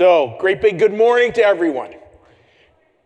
So, 0.00 0.34
great 0.40 0.62
big 0.62 0.78
good 0.78 0.94
morning 0.94 1.30
to 1.34 1.42
everyone. 1.42 1.94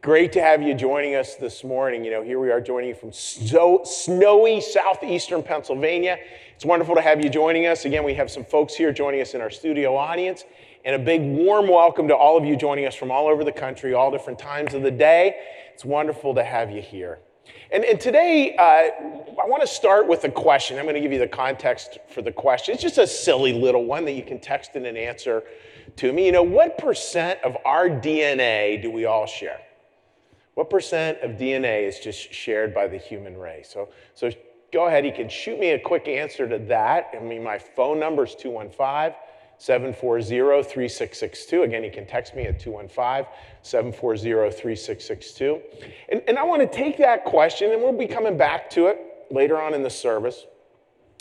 Great 0.00 0.30
to 0.34 0.40
have 0.40 0.62
you 0.62 0.74
joining 0.74 1.16
us 1.16 1.34
this 1.34 1.64
morning. 1.64 2.04
You 2.04 2.12
know, 2.12 2.22
here 2.22 2.38
we 2.38 2.52
are 2.52 2.60
joining 2.60 2.90
you 2.90 2.94
from 2.94 3.10
snowy 3.12 4.60
southeastern 4.60 5.42
Pennsylvania. 5.42 6.18
It's 6.54 6.64
wonderful 6.64 6.94
to 6.94 7.00
have 7.00 7.20
you 7.20 7.28
joining 7.28 7.66
us. 7.66 7.84
Again, 7.84 8.04
we 8.04 8.14
have 8.14 8.30
some 8.30 8.44
folks 8.44 8.76
here 8.76 8.92
joining 8.92 9.20
us 9.20 9.34
in 9.34 9.40
our 9.40 9.50
studio 9.50 9.96
audience, 9.96 10.44
and 10.84 10.94
a 10.94 11.04
big 11.04 11.20
warm 11.20 11.66
welcome 11.66 12.06
to 12.06 12.14
all 12.14 12.36
of 12.38 12.44
you 12.44 12.54
joining 12.54 12.86
us 12.86 12.94
from 12.94 13.10
all 13.10 13.26
over 13.26 13.42
the 13.42 13.50
country, 13.50 13.92
all 13.92 14.12
different 14.12 14.38
times 14.38 14.72
of 14.72 14.82
the 14.82 14.92
day. 14.92 15.34
It's 15.72 15.84
wonderful 15.84 16.32
to 16.36 16.44
have 16.44 16.70
you 16.70 16.80
here. 16.80 17.18
And, 17.72 17.84
and 17.84 17.98
today, 17.98 18.54
uh, 18.56 19.42
I 19.42 19.48
want 19.48 19.62
to 19.62 19.66
start 19.66 20.06
with 20.06 20.22
a 20.22 20.30
question. 20.30 20.78
I'm 20.78 20.84
going 20.84 20.94
to 20.94 21.00
give 21.00 21.12
you 21.12 21.18
the 21.18 21.26
context 21.26 21.98
for 22.08 22.22
the 22.22 22.30
question. 22.30 22.72
It's 22.72 22.84
just 22.84 22.98
a 22.98 23.06
silly 23.08 23.52
little 23.52 23.84
one 23.84 24.04
that 24.04 24.12
you 24.12 24.22
can 24.22 24.38
text 24.38 24.76
in 24.76 24.86
and 24.86 24.96
answer 24.96 25.42
to 25.96 26.12
me. 26.12 26.26
You 26.26 26.32
know, 26.32 26.42
what 26.42 26.78
percent 26.78 27.40
of 27.44 27.56
our 27.64 27.88
DNA 27.88 28.80
do 28.80 28.90
we 28.90 29.04
all 29.04 29.26
share? 29.26 29.60
What 30.54 30.70
percent 30.70 31.18
of 31.22 31.32
DNA 31.32 31.86
is 31.86 31.98
just 31.98 32.32
shared 32.32 32.74
by 32.74 32.86
the 32.86 32.96
human 32.98 33.36
race? 33.36 33.70
So, 33.72 33.88
so 34.14 34.30
go 34.72 34.86
ahead, 34.86 35.04
you 35.04 35.12
can 35.12 35.28
shoot 35.28 35.58
me 35.58 35.70
a 35.70 35.78
quick 35.78 36.06
answer 36.08 36.48
to 36.48 36.58
that. 36.58 37.10
I 37.16 37.22
mean, 37.22 37.42
my 37.42 37.58
phone 37.58 37.98
number 37.98 38.24
is 38.24 38.34
215 38.34 39.14
740 39.58 40.24
3662. 40.62 41.62
Again, 41.62 41.84
you 41.84 41.90
can 41.90 42.06
text 42.06 42.34
me 42.34 42.44
at 42.44 42.60
215 42.60 43.26
740 43.62 44.50
3662. 44.50 45.60
And, 46.10 46.22
and 46.28 46.38
I 46.38 46.42
want 46.42 46.60
to 46.60 46.68
take 46.68 46.98
that 46.98 47.24
question, 47.24 47.72
and 47.72 47.82
we'll 47.82 47.92
be 47.92 48.06
coming 48.06 48.36
back 48.36 48.68
to 48.70 48.86
it 48.86 48.98
later 49.30 49.60
on 49.60 49.74
in 49.74 49.82
the 49.82 49.90
service. 49.90 50.44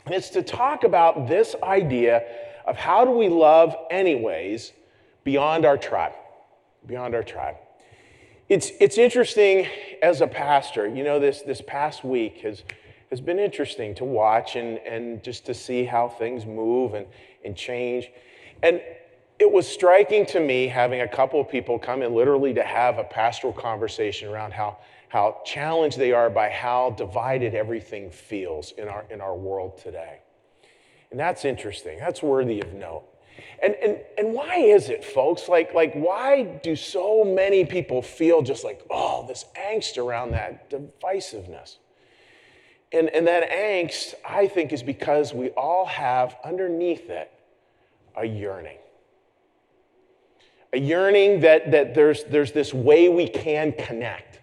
And 0.05 0.13
it's 0.13 0.29
to 0.31 0.41
talk 0.41 0.83
about 0.83 1.27
this 1.27 1.55
idea 1.63 2.23
of 2.65 2.75
how 2.77 3.05
do 3.05 3.11
we 3.11 3.29
love 3.29 3.75
anyways 3.91 4.71
beyond 5.23 5.65
our 5.65 5.77
tribe, 5.77 6.13
beyond 6.85 7.15
our 7.15 7.23
tribe. 7.23 7.55
It's, 8.49 8.71
it's 8.79 8.97
interesting 8.97 9.67
as 10.01 10.21
a 10.21 10.27
pastor, 10.27 10.87
you 10.87 11.03
know, 11.03 11.19
this, 11.19 11.41
this 11.41 11.61
past 11.65 12.03
week 12.03 12.39
has, 12.39 12.63
has 13.09 13.21
been 13.21 13.39
interesting 13.39 13.95
to 13.95 14.03
watch 14.03 14.55
and, 14.55 14.79
and 14.79 15.23
just 15.23 15.45
to 15.45 15.53
see 15.53 15.85
how 15.85 16.09
things 16.09 16.45
move 16.45 16.93
and, 16.93 17.07
and 17.45 17.55
change. 17.55 18.11
And 18.61 18.81
it 19.39 19.51
was 19.51 19.67
striking 19.67 20.25
to 20.27 20.39
me 20.39 20.67
having 20.67 21.01
a 21.01 21.07
couple 21.07 21.39
of 21.39 21.49
people 21.49 21.79
come 21.79 22.01
in 22.01 22.13
literally 22.13 22.53
to 22.53 22.63
have 22.63 22.97
a 22.97 23.03
pastoral 23.03 23.53
conversation 23.53 24.29
around 24.29 24.53
how, 24.53 24.77
how 25.09 25.41
challenged 25.45 25.97
they 25.97 26.11
are 26.11 26.29
by 26.29 26.49
how 26.49 26.91
divided 26.91 27.55
everything 27.55 28.09
feels 28.11 28.71
in 28.77 28.87
our, 28.87 29.05
in 29.09 29.21
our 29.21 29.35
world 29.35 29.77
today. 29.77 30.19
And 31.13 31.19
that's 31.19 31.45
interesting. 31.45 31.99
That's 31.99 32.23
worthy 32.23 32.59
of 32.59 32.73
note. 32.73 33.03
And, 33.61 33.75
and, 33.75 33.99
and 34.17 34.33
why 34.33 34.55
is 34.55 34.89
it, 34.89 35.05
folks? 35.05 35.47
Like, 35.47 35.71
like, 35.71 35.93
why 35.93 36.41
do 36.63 36.75
so 36.75 37.23
many 37.23 37.65
people 37.65 38.01
feel 38.01 38.41
just 38.41 38.63
like, 38.63 38.81
oh, 38.89 39.23
this 39.27 39.45
angst 39.55 40.03
around 40.03 40.31
that 40.31 40.71
divisiveness? 40.71 41.77
And, 42.91 43.09
and 43.09 43.27
that 43.27 43.47
angst, 43.51 44.15
I 44.27 44.47
think, 44.47 44.73
is 44.73 44.81
because 44.81 45.35
we 45.35 45.49
all 45.49 45.85
have 45.85 46.35
underneath 46.43 47.07
it 47.11 47.31
a 48.17 48.25
yearning. 48.25 48.79
A 50.73 50.79
yearning 50.79 51.41
that, 51.41 51.69
that 51.69 51.93
there's, 51.93 52.23
there's 52.23 52.53
this 52.53 52.73
way 52.73 53.07
we 53.07 53.27
can 53.27 53.71
connect 53.73 54.39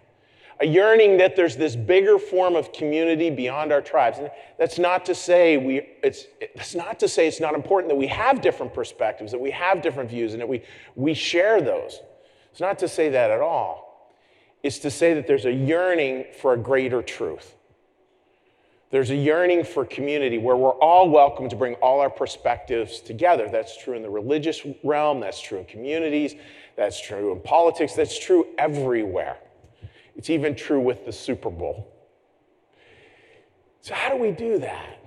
a 0.61 0.67
yearning 0.67 1.17
that 1.17 1.35
there's 1.35 1.57
this 1.57 1.75
bigger 1.75 2.19
form 2.19 2.55
of 2.55 2.71
community 2.71 3.29
beyond 3.29 3.71
our 3.71 3.81
tribes. 3.81 4.19
And 4.19 4.29
that's 4.59 4.77
not 4.77 5.05
to 5.05 5.15
say 5.15 5.57
we, 5.57 5.89
it's, 6.03 6.27
it's 6.39 6.75
not 6.75 6.99
to 6.99 7.07
say 7.07 7.27
it's 7.27 7.39
not 7.39 7.55
important 7.55 7.89
that 7.89 7.95
we 7.95 8.07
have 8.07 8.41
different 8.41 8.73
perspectives, 8.73 9.31
that 9.31 9.41
we 9.41 9.51
have 9.51 9.81
different 9.81 10.09
views, 10.09 10.33
and 10.33 10.41
that 10.41 10.47
we, 10.47 10.61
we 10.95 11.13
share 11.13 11.61
those. 11.61 11.99
It's 12.51 12.61
not 12.61 12.77
to 12.79 12.87
say 12.87 13.09
that 13.09 13.31
at 13.31 13.41
all. 13.41 14.13
It's 14.61 14.77
to 14.79 14.91
say 14.91 15.15
that 15.15 15.25
there's 15.25 15.45
a 15.45 15.51
yearning 15.51 16.25
for 16.39 16.53
a 16.53 16.57
greater 16.57 17.01
truth. 17.01 17.55
There's 18.91 19.09
a 19.09 19.15
yearning 19.15 19.63
for 19.63 19.85
community 19.85 20.37
where 20.37 20.57
we're 20.57 20.69
all 20.69 21.09
welcome 21.09 21.49
to 21.49 21.55
bring 21.55 21.75
all 21.75 22.01
our 22.01 22.09
perspectives 22.09 22.99
together. 22.99 23.49
That's 23.49 23.81
true 23.81 23.95
in 23.95 24.03
the 24.03 24.09
religious 24.09 24.61
realm, 24.83 25.21
that's 25.21 25.41
true 25.41 25.59
in 25.59 25.65
communities, 25.65 26.35
that's 26.75 27.01
true 27.01 27.31
in 27.31 27.39
politics, 27.39 27.93
that's 27.93 28.19
true 28.19 28.47
everywhere. 28.57 29.37
It's 30.15 30.29
even 30.29 30.55
true 30.55 30.79
with 30.79 31.05
the 31.05 31.11
Super 31.11 31.49
Bowl. 31.49 31.87
So, 33.81 33.93
how 33.95 34.09
do 34.09 34.17
we 34.17 34.31
do 34.31 34.59
that? 34.59 34.99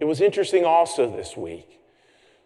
It 0.00 0.04
was 0.04 0.20
interesting 0.20 0.64
also 0.64 1.10
this 1.10 1.36
week, 1.36 1.80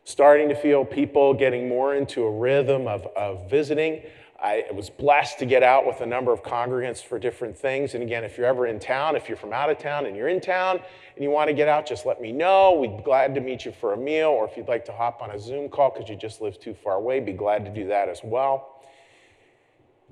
starting 0.04 0.48
to 0.48 0.54
feel 0.54 0.84
people 0.84 1.34
getting 1.34 1.68
more 1.68 1.94
into 1.94 2.22
a 2.22 2.30
rhythm 2.30 2.86
of, 2.86 3.06
of 3.16 3.50
visiting. 3.50 4.02
I 4.42 4.64
was 4.72 4.90
blessed 4.90 5.38
to 5.38 5.46
get 5.46 5.62
out 5.62 5.86
with 5.86 6.00
a 6.00 6.06
number 6.06 6.32
of 6.32 6.42
congregants 6.42 7.00
for 7.00 7.18
different 7.18 7.56
things. 7.56 7.94
And 7.94 8.02
again, 8.02 8.24
if 8.24 8.36
you're 8.36 8.46
ever 8.46 8.66
in 8.66 8.80
town, 8.80 9.14
if 9.14 9.28
you're 9.28 9.36
from 9.36 9.52
out 9.52 9.70
of 9.70 9.78
town 9.78 10.06
and 10.06 10.16
you're 10.16 10.28
in 10.28 10.40
town 10.40 10.80
and 11.14 11.22
you 11.22 11.30
want 11.30 11.48
to 11.48 11.54
get 11.54 11.68
out, 11.68 11.86
just 11.86 12.06
let 12.06 12.20
me 12.20 12.32
know. 12.32 12.72
We'd 12.72 12.96
be 12.96 13.02
glad 13.04 13.36
to 13.36 13.40
meet 13.40 13.64
you 13.64 13.70
for 13.70 13.92
a 13.92 13.96
meal, 13.96 14.30
or 14.30 14.48
if 14.48 14.56
you'd 14.56 14.66
like 14.66 14.84
to 14.86 14.92
hop 14.92 15.22
on 15.22 15.30
a 15.30 15.38
Zoom 15.38 15.68
call 15.68 15.90
because 15.90 16.08
you 16.08 16.16
just 16.16 16.40
live 16.40 16.58
too 16.58 16.74
far 16.74 16.94
away, 16.94 17.20
be 17.20 17.32
glad 17.32 17.64
to 17.66 17.70
do 17.70 17.86
that 17.88 18.08
as 18.08 18.20
well. 18.24 18.71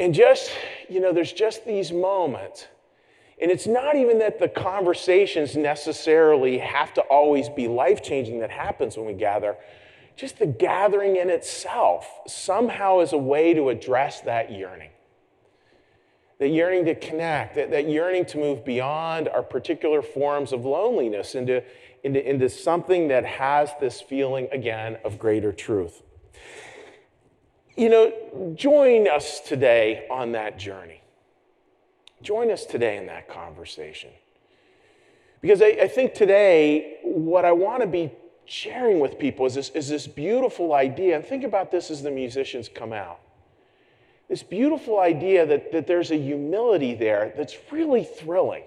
And 0.01 0.15
just, 0.15 0.51
you 0.89 0.99
know, 0.99 1.13
there's 1.13 1.33
just 1.33 1.67
these 1.67 1.93
moments. 1.93 2.67
And 3.41 3.51
it's 3.51 3.67
not 3.67 3.97
even 3.97 4.19
that 4.21 4.39
the 4.39 4.49
conversations 4.49 5.57
necessarily 5.57 6.57
have 6.57 6.95
to 6.95 7.03
always 7.03 7.51
be 7.51 7.69
life 7.69 8.03
changing 8.03 8.41
that 8.41 8.51
happens 8.51 8.97
when 8.97 9.05
we 9.07 9.13
gather. 9.13 9.57
Just 10.17 10.39
the 10.39 10.47
gathering 10.47 11.17
in 11.17 11.29
itself 11.29 12.07
somehow 12.27 13.01
is 13.01 13.13
a 13.13 13.19
way 13.19 13.53
to 13.53 13.69
address 13.69 14.23
that 14.23 14.51
yearning. 14.51 14.91
That 16.39 16.49
yearning 16.49 16.87
to 16.87 16.95
connect, 16.95 17.57
that, 17.57 17.71
that 17.71 17.87
yearning 17.87 18.25
to 18.27 18.39
move 18.39 18.65
beyond 18.65 19.29
our 19.29 19.43
particular 19.43 20.01
forms 20.01 20.53
of 20.53 20.65
loneliness 20.65 21.35
into, 21.35 21.63
into, 22.03 22.27
into 22.27 22.49
something 22.49 23.09
that 23.09 23.27
has 23.27 23.71
this 23.81 24.01
feeling, 24.01 24.49
again, 24.51 24.97
of 25.05 25.19
greater 25.19 25.53
truth 25.53 26.03
you 27.77 27.89
know, 27.89 28.55
join 28.55 29.09
us 29.09 29.41
today 29.41 30.07
on 30.11 30.33
that 30.33 30.59
journey. 30.59 31.01
Join 32.23 32.51
us 32.51 32.67
today 32.67 32.97
in 32.97 33.07
that 33.07 33.29
conversation. 33.29 34.11
Because 35.41 35.63
I, 35.63 35.69
I 35.83 35.89
think 35.89 36.15
today, 36.15 36.99
what 37.03 37.45
I 37.45 37.53
want 37.53 37.83
to 37.83 37.87
be 37.87 38.11
sharing 38.45 39.01
with 39.01 39.19
people 39.19 39.47
is 39.47 39.55
this, 39.55 39.71
is 39.71 39.89
this 39.89 40.07
beautiful 40.07 40.75
idea. 40.75 41.17
And 41.17 41.25
think 41.25 41.45
about 41.45 41.71
this 41.71 41.91
as 41.91 42.03
the 42.03 42.11
musicians 42.11 42.69
come 42.69 42.93
out. 42.93 43.21
This 44.29 44.43
beautiful 44.43 44.99
idea 45.01 45.47
that, 45.47 45.73
that 45.73 45.87
there's 45.87 46.11
a 46.11 46.17
humility 46.17 46.95
there 46.95 47.33
that's 47.37 47.57
really 47.71 48.05
thrilling. 48.05 48.65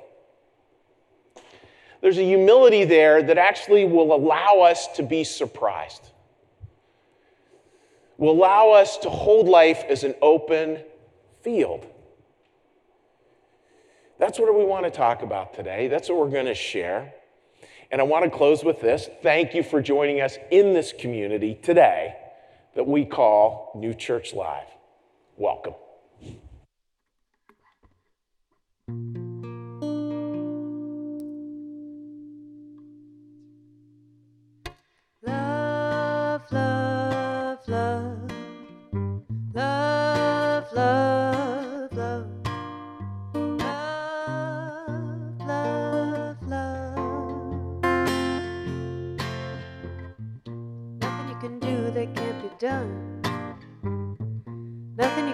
There's 2.01 2.17
a 2.17 2.23
humility 2.23 2.83
there 2.83 3.23
that 3.23 3.37
actually 3.37 3.85
will 3.85 4.13
allow 4.13 4.61
us 4.61 4.87
to 4.95 5.03
be 5.03 5.23
surprised 5.23 6.12
will 8.17 8.31
allow 8.31 8.71
us 8.71 8.97
to 8.97 9.09
hold 9.09 9.47
life 9.47 9.83
as 9.89 10.03
an 10.03 10.15
open 10.21 10.79
field. 11.41 11.85
That's 14.19 14.39
what 14.39 14.55
we 14.55 14.63
want 14.63 14.85
to 14.85 14.91
talk 14.91 15.21
about 15.21 15.53
today. 15.53 15.87
That's 15.87 16.09
what 16.09 16.19
we're 16.19 16.29
going 16.29 16.45
to 16.45 16.53
share. 16.53 17.13
And 17.91 17.99
I 17.99 18.03
want 18.05 18.23
to 18.23 18.29
close 18.29 18.63
with 18.63 18.81
this. 18.81 19.09
Thank 19.21 19.53
you 19.53 19.63
for 19.63 19.81
joining 19.81 20.21
us 20.21 20.37
in 20.51 20.73
this 20.73 20.93
community 20.97 21.59
today 21.61 22.15
that 22.75 22.87
we 22.87 23.05
call 23.05 23.71
New 23.75 23.93
Church 23.93 24.33
Live. 24.33 24.67
Welcome. 25.37 25.73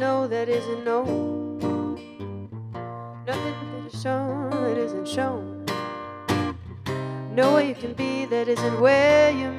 Know 0.00 0.26
that 0.26 0.48
isn't 0.48 0.82
known. 0.82 1.58
Nothing 3.26 3.54
that 3.72 3.92
is 3.92 4.00
shown 4.00 4.48
that 4.48 4.78
isn't 4.78 5.06
shown. 5.06 5.66
No 7.34 7.56
way 7.56 7.68
you 7.68 7.74
can 7.74 7.92
be 7.92 8.24
that 8.24 8.48
isn't 8.48 8.80
where 8.80 9.30
you're 9.30 9.49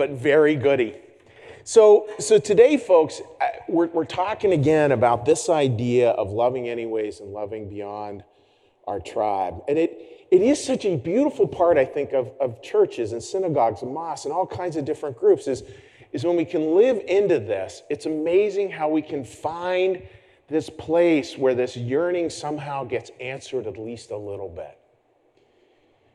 but 0.00 0.12
very 0.12 0.56
goody. 0.56 0.96
So, 1.62 2.08
so 2.18 2.38
today, 2.38 2.78
folks, 2.78 3.20
we're, 3.68 3.88
we're 3.88 4.06
talking 4.06 4.54
again 4.54 4.92
about 4.92 5.26
this 5.26 5.50
idea 5.50 6.12
of 6.12 6.30
loving 6.30 6.70
anyways 6.70 7.20
and 7.20 7.34
loving 7.34 7.68
beyond 7.68 8.24
our 8.86 8.98
tribe. 8.98 9.62
And 9.68 9.76
it, 9.76 10.26
it 10.30 10.40
is 10.40 10.64
such 10.64 10.86
a 10.86 10.96
beautiful 10.96 11.46
part, 11.46 11.76
I 11.76 11.84
think, 11.84 12.14
of, 12.14 12.32
of 12.40 12.62
churches 12.62 13.12
and 13.12 13.22
synagogues 13.22 13.82
and 13.82 13.92
mosques 13.92 14.24
and 14.24 14.32
all 14.32 14.46
kinds 14.46 14.76
of 14.76 14.86
different 14.86 15.18
groups 15.18 15.46
is, 15.46 15.64
is 16.14 16.24
when 16.24 16.34
we 16.34 16.46
can 16.46 16.74
live 16.74 17.02
into 17.06 17.38
this. 17.38 17.82
It's 17.90 18.06
amazing 18.06 18.70
how 18.70 18.88
we 18.88 19.02
can 19.02 19.22
find 19.22 20.02
this 20.48 20.70
place 20.70 21.36
where 21.36 21.54
this 21.54 21.76
yearning 21.76 22.30
somehow 22.30 22.84
gets 22.84 23.10
answered 23.20 23.66
at 23.66 23.76
least 23.76 24.12
a 24.12 24.16
little 24.16 24.48
bit. 24.48 24.79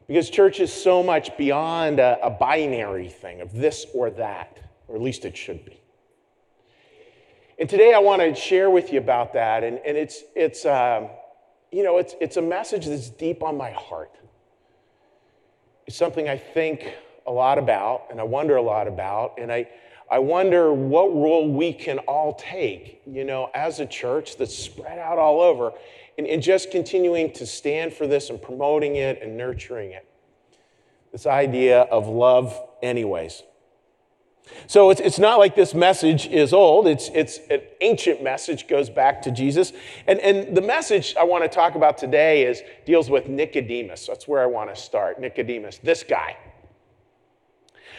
Because 0.08 0.30
church 0.30 0.60
is 0.60 0.72
so 0.72 1.02
much 1.02 1.36
beyond 1.38 2.00
a, 2.00 2.20
a 2.24 2.30
binary 2.30 3.10
thing 3.10 3.42
of 3.42 3.52
this 3.54 3.86
or 3.94 4.12
that, 4.12 4.58
or 4.88 4.96
at 4.96 5.02
least 5.02 5.26
it 5.26 5.36
should 5.36 5.66
be. 5.66 5.80
And 7.58 7.70
today 7.70 7.94
I 7.94 8.00
want 8.00 8.22
to 8.22 8.36
share 8.36 8.70
with 8.70 8.92
you 8.92 9.00
about 9.00 9.34
that. 9.34 9.64
And, 9.64 9.80
and 9.80 9.98
it's, 9.98 10.24
it's, 10.36 10.66
um, 10.66 11.08
you 11.72 11.84
know, 11.84 11.98
it's, 11.98 12.14
it's 12.20 12.38
a 12.38 12.42
message 12.42 12.86
that's 12.86 13.10
deep 13.10 13.42
on 13.42 13.58
my 13.58 13.72
heart. 13.72 14.12
It's 15.88 15.96
something 15.96 16.28
I 16.28 16.38
think 16.38 16.94
a 17.26 17.32
lot 17.32 17.58
about 17.58 18.08
and 18.12 18.20
I 18.20 18.24
wonder 18.24 18.58
a 18.58 18.62
lot 18.62 18.88
about. 18.88 19.36
And 19.40 19.52
I, 19.52 19.68
I 20.12 20.20
wonder 20.20 20.74
what 20.74 21.14
role 21.14 21.52
we 21.52 21.74
can 21.74 22.00
all 22.00 22.36
take, 22.36 23.02
you 23.08 23.24
know, 23.24 23.50
as 23.56 23.80
a 23.80 23.86
church 23.86 24.38
that's 24.38 24.56
spread 24.56 25.00
out 25.00 25.18
all 25.18 25.42
over 25.42 25.72
and, 26.18 26.28
and 26.28 26.42
just 26.42 26.72
continuing 26.72 27.32
to 27.34 27.46
stand 27.46 27.94
for 27.94 28.08
this 28.08 28.30
and 28.30 28.42
promoting 28.42 28.96
it 28.96 29.22
and 29.22 29.38
nurturing 29.38 29.92
it. 29.92 30.08
This 31.12 31.26
idea 31.26 31.82
of 31.82 32.08
love, 32.08 32.60
anyways. 32.82 33.44
So 34.68 34.90
it's, 34.90 35.02
it's 35.02 35.18
not 35.20 35.40
like 35.40 35.56
this 35.56 35.74
message 35.74 36.28
is 36.28 36.54
old. 36.54 36.88
It's, 36.88 37.10
it's 37.14 37.40
an 37.50 37.62
ancient 37.82 38.22
message, 38.22 38.68
goes 38.68 38.90
back 38.90 39.22
to 39.24 39.32
Jesus. 39.32 39.74
And, 40.08 40.20
and 40.20 40.56
the 40.56 40.62
message 40.62 41.16
I 41.20 41.24
want 41.24 41.44
to 41.44 41.50
talk 41.50 41.76
about 41.76 41.98
today 41.98 42.46
is 42.46 42.62
deals 42.86 43.10
with 43.10 43.28
Nicodemus. 43.28 44.06
That's 44.06 44.28
where 44.28 44.42
I 44.42 44.46
want 44.46 44.74
to 44.74 44.80
start. 44.80 45.20
Nicodemus, 45.20 45.80
this 45.80 46.04
guy. 46.04 46.38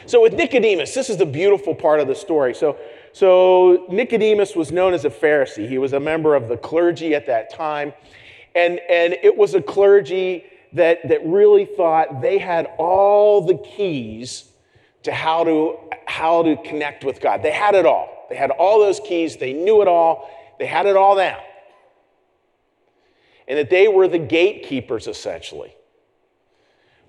So 0.06 0.22
with 0.22 0.34
Nicodemus, 0.34 0.94
this 0.94 1.10
is 1.10 1.16
the 1.16 1.26
beautiful 1.26 1.74
part 1.74 2.00
of 2.00 2.06
the 2.06 2.14
story. 2.14 2.54
So, 2.54 2.78
so 3.16 3.86
Nicodemus 3.88 4.54
was 4.54 4.70
known 4.70 4.92
as 4.92 5.06
a 5.06 5.08
Pharisee. 5.08 5.66
He 5.66 5.78
was 5.78 5.94
a 5.94 6.00
member 6.00 6.34
of 6.34 6.48
the 6.48 6.58
clergy 6.58 7.14
at 7.14 7.24
that 7.28 7.48
time. 7.48 7.94
And, 8.54 8.78
and 8.90 9.14
it 9.22 9.34
was 9.34 9.54
a 9.54 9.62
clergy 9.62 10.44
that, 10.74 11.08
that 11.08 11.24
really 11.24 11.64
thought 11.64 12.20
they 12.20 12.36
had 12.36 12.68
all 12.76 13.40
the 13.40 13.56
keys 13.56 14.52
to 15.04 15.12
how 15.12 15.44
to 15.44 15.78
how 16.04 16.42
to 16.42 16.56
connect 16.62 17.04
with 17.04 17.22
God. 17.22 17.42
They 17.42 17.52
had 17.52 17.74
it 17.74 17.86
all. 17.86 18.26
They 18.28 18.36
had 18.36 18.50
all 18.50 18.80
those 18.80 19.00
keys. 19.00 19.38
They 19.38 19.54
knew 19.54 19.80
it 19.80 19.88
all. 19.88 20.28
They 20.58 20.66
had 20.66 20.84
it 20.84 20.94
all 20.94 21.16
down. 21.16 21.40
And 23.48 23.58
that 23.58 23.70
they 23.70 23.88
were 23.88 24.08
the 24.08 24.18
gatekeepers 24.18 25.06
essentially. 25.06 25.74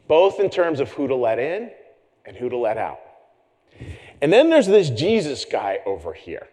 Both 0.08 0.40
in 0.40 0.50
terms 0.50 0.80
of 0.80 0.90
who 0.94 1.10
to 1.10 1.16
let 1.16 1.38
in 1.38 1.70
and 2.24 2.38
who 2.38 2.48
to 2.48 2.56
let 2.56 2.78
out. 2.78 3.02
And 4.22 4.34
then 4.34 4.50
there's 4.50 4.68
this 4.68 4.90
Jesus 4.90 5.46
guy 5.46 5.80
over 5.86 6.14
here 6.14 6.48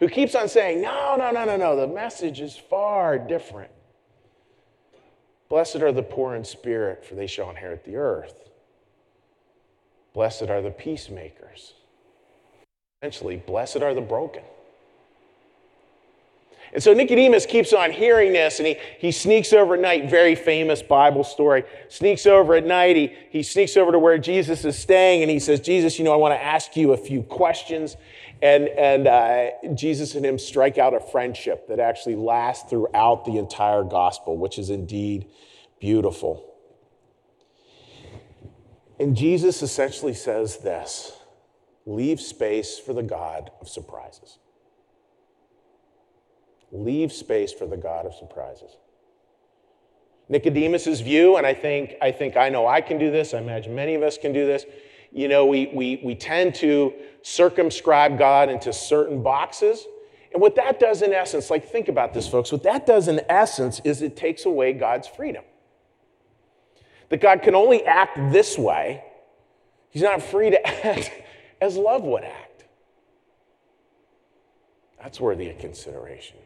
who 0.00 0.08
keeps 0.08 0.34
on 0.34 0.48
saying, 0.48 0.80
No, 0.80 1.16
no, 1.18 1.30
no, 1.30 1.44
no, 1.44 1.56
no, 1.56 1.76
the 1.76 1.86
message 1.86 2.40
is 2.40 2.56
far 2.56 3.18
different. 3.18 3.70
Blessed 5.48 5.76
are 5.76 5.92
the 5.92 6.02
poor 6.02 6.34
in 6.34 6.44
spirit, 6.44 7.04
for 7.04 7.14
they 7.14 7.26
shall 7.26 7.50
inherit 7.50 7.84
the 7.84 7.96
earth. 7.96 8.50
Blessed 10.12 10.42
are 10.42 10.60
the 10.60 10.70
peacemakers. 10.70 11.74
Essentially, 13.00 13.36
blessed 13.36 13.78
are 13.78 13.94
the 13.94 14.00
broken. 14.00 14.42
And 16.72 16.82
so 16.82 16.92
Nicodemus 16.92 17.46
keeps 17.46 17.72
on 17.72 17.90
hearing 17.90 18.32
this 18.32 18.58
and 18.58 18.68
he, 18.68 18.76
he 18.98 19.10
sneaks 19.10 19.52
over 19.52 19.74
at 19.74 19.80
night, 19.80 20.10
very 20.10 20.34
famous 20.34 20.82
Bible 20.82 21.24
story. 21.24 21.64
Sneaks 21.88 22.26
over 22.26 22.54
at 22.54 22.66
night, 22.66 22.96
he, 22.96 23.14
he 23.30 23.42
sneaks 23.42 23.76
over 23.76 23.92
to 23.92 23.98
where 23.98 24.18
Jesus 24.18 24.64
is 24.64 24.78
staying 24.78 25.22
and 25.22 25.30
he 25.30 25.38
says, 25.38 25.60
Jesus, 25.60 25.98
you 25.98 26.04
know, 26.04 26.12
I 26.12 26.16
want 26.16 26.34
to 26.34 26.42
ask 26.42 26.76
you 26.76 26.92
a 26.92 26.96
few 26.96 27.22
questions. 27.22 27.96
And, 28.42 28.68
and 28.68 29.08
uh, 29.08 29.74
Jesus 29.74 30.14
and 30.14 30.24
him 30.24 30.38
strike 30.38 30.78
out 30.78 30.94
a 30.94 31.00
friendship 31.00 31.68
that 31.68 31.80
actually 31.80 32.16
lasts 32.16 32.68
throughout 32.68 33.24
the 33.24 33.38
entire 33.38 33.82
gospel, 33.82 34.36
which 34.36 34.58
is 34.58 34.70
indeed 34.70 35.26
beautiful. 35.80 36.44
And 39.00 39.16
Jesus 39.16 39.62
essentially 39.62 40.14
says 40.14 40.58
this 40.58 41.12
leave 41.86 42.20
space 42.20 42.78
for 42.78 42.92
the 42.92 43.02
God 43.02 43.50
of 43.60 43.68
surprises. 43.68 44.38
Leave 46.70 47.12
space 47.12 47.52
for 47.52 47.66
the 47.66 47.76
God 47.76 48.06
of 48.06 48.14
surprises. 48.14 48.76
Nicodemus's 50.28 51.00
view, 51.00 51.36
and 51.36 51.46
I 51.46 51.54
think, 51.54 51.94
I 52.02 52.12
think 52.12 52.36
I 52.36 52.50
know 52.50 52.66
I 52.66 52.80
can 52.80 52.98
do 52.98 53.10
this, 53.10 53.32
I 53.32 53.38
imagine 53.38 53.74
many 53.74 53.94
of 53.94 54.02
us 54.02 54.18
can 54.18 54.32
do 54.32 54.46
this. 54.46 54.66
You 55.10 55.28
know, 55.28 55.46
we, 55.46 55.70
we, 55.72 56.00
we 56.04 56.14
tend 56.14 56.54
to 56.56 56.92
circumscribe 57.22 58.18
God 58.18 58.50
into 58.50 58.72
certain 58.72 59.22
boxes. 59.22 59.86
And 60.32 60.42
what 60.42 60.54
that 60.56 60.78
does 60.78 61.00
in 61.00 61.14
essence, 61.14 61.48
like 61.48 61.66
think 61.66 61.88
about 61.88 62.12
this, 62.12 62.28
folks, 62.28 62.52
what 62.52 62.62
that 62.64 62.84
does 62.84 63.08
in 63.08 63.22
essence 63.30 63.80
is 63.84 64.02
it 64.02 64.16
takes 64.16 64.44
away 64.44 64.74
God's 64.74 65.08
freedom. 65.08 65.44
That 67.08 67.22
God 67.22 67.40
can 67.40 67.54
only 67.54 67.84
act 67.86 68.18
this 68.30 68.58
way, 68.58 69.02
He's 69.88 70.02
not 70.02 70.22
free 70.22 70.50
to 70.50 70.86
act 70.86 71.10
as 71.62 71.76
love 71.76 72.02
would 72.02 72.24
act. 72.24 72.64
That's 75.02 75.18
worthy 75.18 75.48
of 75.48 75.58
consideration. 75.58 76.36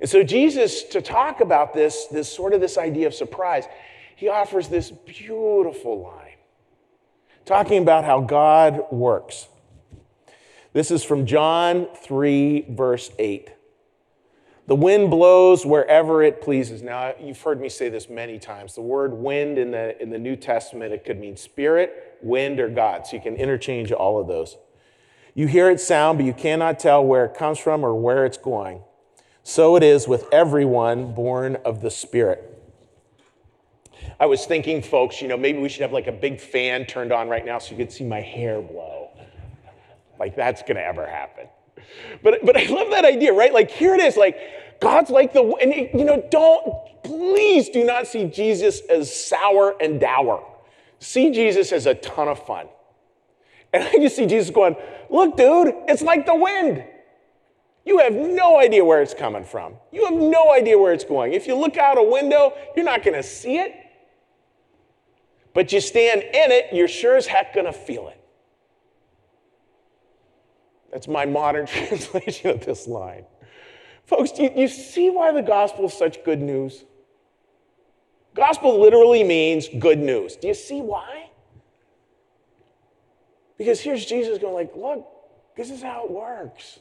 And 0.00 0.08
so 0.08 0.22
Jesus, 0.22 0.84
to 0.84 1.02
talk 1.02 1.40
about 1.40 1.74
this, 1.74 2.06
this 2.06 2.32
sort 2.32 2.52
of 2.52 2.60
this 2.60 2.78
idea 2.78 3.06
of 3.06 3.14
surprise, 3.14 3.64
he 4.14 4.28
offers 4.28 4.68
this 4.68 4.90
beautiful 4.90 6.02
line, 6.02 6.36
talking 7.44 7.82
about 7.82 8.04
how 8.04 8.20
God 8.20 8.84
works. 8.90 9.48
This 10.72 10.90
is 10.90 11.02
from 11.02 11.26
John 11.26 11.88
3, 12.04 12.66
verse 12.70 13.10
8. 13.18 13.50
The 14.68 14.76
wind 14.76 15.10
blows 15.10 15.64
wherever 15.64 16.22
it 16.22 16.42
pleases. 16.42 16.82
Now, 16.82 17.14
you've 17.18 17.40
heard 17.40 17.58
me 17.58 17.70
say 17.70 17.88
this 17.88 18.10
many 18.10 18.38
times. 18.38 18.74
The 18.74 18.82
word 18.82 19.14
wind 19.14 19.56
in 19.56 19.70
the, 19.70 20.00
in 20.00 20.10
the 20.10 20.18
New 20.18 20.36
Testament, 20.36 20.92
it 20.92 21.06
could 21.06 21.18
mean 21.18 21.38
spirit, 21.38 22.18
wind, 22.20 22.60
or 22.60 22.68
God. 22.68 23.06
So 23.06 23.16
you 23.16 23.22
can 23.22 23.34
interchange 23.36 23.92
all 23.92 24.20
of 24.20 24.28
those. 24.28 24.58
You 25.34 25.46
hear 25.46 25.70
it 25.70 25.80
sound, 25.80 26.18
but 26.18 26.26
you 26.26 26.34
cannot 26.34 26.78
tell 26.78 27.02
where 27.02 27.24
it 27.24 27.34
comes 27.34 27.58
from 27.58 27.82
or 27.82 27.94
where 27.94 28.26
it's 28.26 28.36
going. 28.36 28.82
So 29.48 29.76
it 29.76 29.82
is 29.82 30.06
with 30.06 30.26
everyone 30.30 31.14
born 31.14 31.56
of 31.64 31.80
the 31.80 31.90
Spirit. 31.90 32.62
I 34.20 34.26
was 34.26 34.44
thinking, 34.44 34.82
folks, 34.82 35.22
you 35.22 35.26
know, 35.26 35.38
maybe 35.38 35.58
we 35.58 35.70
should 35.70 35.80
have 35.80 35.92
like 35.92 36.06
a 36.06 36.12
big 36.12 36.38
fan 36.38 36.84
turned 36.84 37.14
on 37.14 37.30
right 37.30 37.46
now 37.46 37.58
so 37.58 37.70
you 37.70 37.78
could 37.78 37.90
see 37.90 38.04
my 38.04 38.20
hair 38.20 38.60
blow. 38.60 39.08
Like 40.20 40.36
that's 40.36 40.60
gonna 40.60 40.80
ever 40.80 41.06
happen. 41.06 41.46
But, 42.22 42.44
but 42.44 42.58
I 42.58 42.66
love 42.66 42.90
that 42.90 43.06
idea, 43.06 43.32
right? 43.32 43.50
Like 43.50 43.70
here 43.70 43.94
it 43.94 44.00
is, 44.00 44.18
like 44.18 44.36
God's 44.82 45.08
like 45.08 45.32
the, 45.32 45.42
and 45.62 45.72
you 45.98 46.04
know, 46.04 46.22
don't, 46.30 47.02
please 47.02 47.70
do 47.70 47.84
not 47.84 48.06
see 48.06 48.26
Jesus 48.26 48.80
as 48.90 49.10
sour 49.10 49.76
and 49.80 49.98
dour. 49.98 50.46
see 50.98 51.30
Jesus 51.30 51.72
as 51.72 51.86
a 51.86 51.94
ton 51.94 52.28
of 52.28 52.44
fun. 52.44 52.66
And 53.72 53.82
I 53.82 53.92
just 53.94 54.14
see 54.14 54.26
Jesus 54.26 54.50
going, 54.50 54.76
Look, 55.08 55.38
dude, 55.38 55.72
it's 55.88 56.02
like 56.02 56.26
the 56.26 56.36
wind. 56.36 56.84
You 57.88 58.00
have 58.00 58.12
no 58.12 58.58
idea 58.58 58.84
where 58.84 59.00
it's 59.00 59.14
coming 59.14 59.44
from. 59.44 59.72
You 59.92 60.04
have 60.04 60.12
no 60.12 60.52
idea 60.52 60.78
where 60.78 60.92
it's 60.92 61.04
going. 61.04 61.32
If 61.32 61.46
you 61.46 61.54
look 61.54 61.78
out 61.78 61.96
a 61.96 62.02
window, 62.02 62.52
you're 62.76 62.84
not 62.84 63.02
going 63.02 63.14
to 63.14 63.22
see 63.22 63.56
it. 63.56 63.74
But 65.54 65.72
you 65.72 65.80
stand 65.80 66.20
in 66.20 66.52
it, 66.52 66.66
you're 66.70 66.86
sure 66.86 67.16
as 67.16 67.26
heck 67.26 67.54
going 67.54 67.64
to 67.64 67.72
feel 67.72 68.08
it. 68.08 68.20
That's 70.92 71.08
my 71.08 71.24
modern 71.24 71.64
translation 71.66 72.50
of 72.50 72.62
this 72.62 72.86
line. 72.86 73.24
Folks, 74.04 74.32
do 74.32 74.42
you, 74.42 74.52
you 74.54 74.68
see 74.68 75.08
why 75.08 75.32
the 75.32 75.40
gospel 75.40 75.86
is 75.86 75.94
such 75.94 76.22
good 76.24 76.42
news? 76.42 76.84
Gospel 78.34 78.78
literally 78.78 79.24
means 79.24 79.66
good 79.78 79.98
news. 79.98 80.36
Do 80.36 80.46
you 80.46 80.54
see 80.54 80.82
why? 80.82 81.30
Because 83.56 83.80
here's 83.80 84.04
Jesus 84.04 84.36
going 84.36 84.52
like, 84.52 84.76
look, 84.76 85.08
this 85.56 85.70
is 85.70 85.82
how 85.82 86.04
it 86.04 86.10
works. 86.10 86.80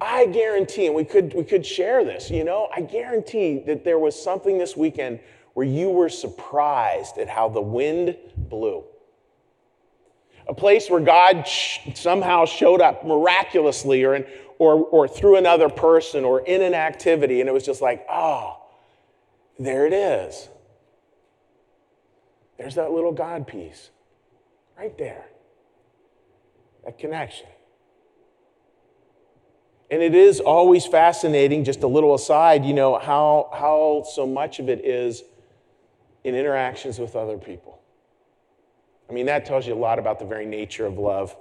I 0.00 0.26
guarantee, 0.26 0.86
and 0.86 0.94
we 0.94 1.04
could, 1.04 1.34
we 1.34 1.44
could 1.44 1.64
share 1.64 2.04
this, 2.04 2.30
you 2.30 2.44
know, 2.44 2.68
I 2.74 2.80
guarantee 2.80 3.58
that 3.66 3.84
there 3.84 3.98
was 3.98 4.20
something 4.20 4.58
this 4.58 4.76
weekend 4.76 5.20
where 5.54 5.66
you 5.66 5.88
were 5.90 6.08
surprised 6.08 7.16
at 7.18 7.28
how 7.28 7.48
the 7.48 7.60
wind 7.60 8.16
blew. 8.36 8.84
A 10.46 10.54
place 10.54 10.90
where 10.90 11.00
God 11.00 11.46
somehow 11.94 12.44
showed 12.44 12.80
up 12.80 13.06
miraculously 13.06 14.04
or, 14.04 14.16
in, 14.16 14.26
or, 14.58 14.74
or 14.74 15.08
through 15.08 15.36
another 15.36 15.68
person 15.68 16.24
or 16.24 16.40
in 16.40 16.60
an 16.60 16.74
activity, 16.74 17.40
and 17.40 17.48
it 17.48 17.52
was 17.52 17.64
just 17.64 17.80
like, 17.80 18.04
oh, 18.10 18.60
there 19.58 19.86
it 19.86 19.92
is. 19.92 20.48
There's 22.58 22.74
that 22.74 22.92
little 22.92 23.12
God 23.12 23.46
piece 23.46 23.90
right 24.76 24.96
there. 24.98 25.26
That 26.84 26.98
connection. 26.98 27.46
And 29.94 30.02
it 30.02 30.16
is 30.16 30.40
always 30.40 30.84
fascinating, 30.84 31.62
just 31.62 31.84
a 31.84 31.86
little 31.86 32.16
aside, 32.16 32.64
you 32.64 32.74
know, 32.74 32.98
how, 32.98 33.48
how 33.52 34.02
so 34.12 34.26
much 34.26 34.58
of 34.58 34.68
it 34.68 34.84
is 34.84 35.22
in 36.24 36.34
interactions 36.34 36.98
with 36.98 37.14
other 37.14 37.38
people. 37.38 37.78
I 39.08 39.12
mean, 39.12 39.26
that 39.26 39.46
tells 39.46 39.68
you 39.68 39.72
a 39.72 39.76
lot 39.76 40.00
about 40.00 40.18
the 40.18 40.24
very 40.24 40.46
nature 40.46 40.84
of 40.84 40.98
love 40.98 41.36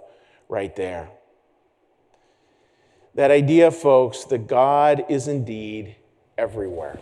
right 0.50 0.76
there. 0.76 1.10
That 3.16 3.32
idea, 3.32 3.72
folks, 3.72 4.26
that 4.26 4.46
God 4.46 5.06
is 5.10 5.28
indeed 5.28 5.96
everywhere. 6.38 7.00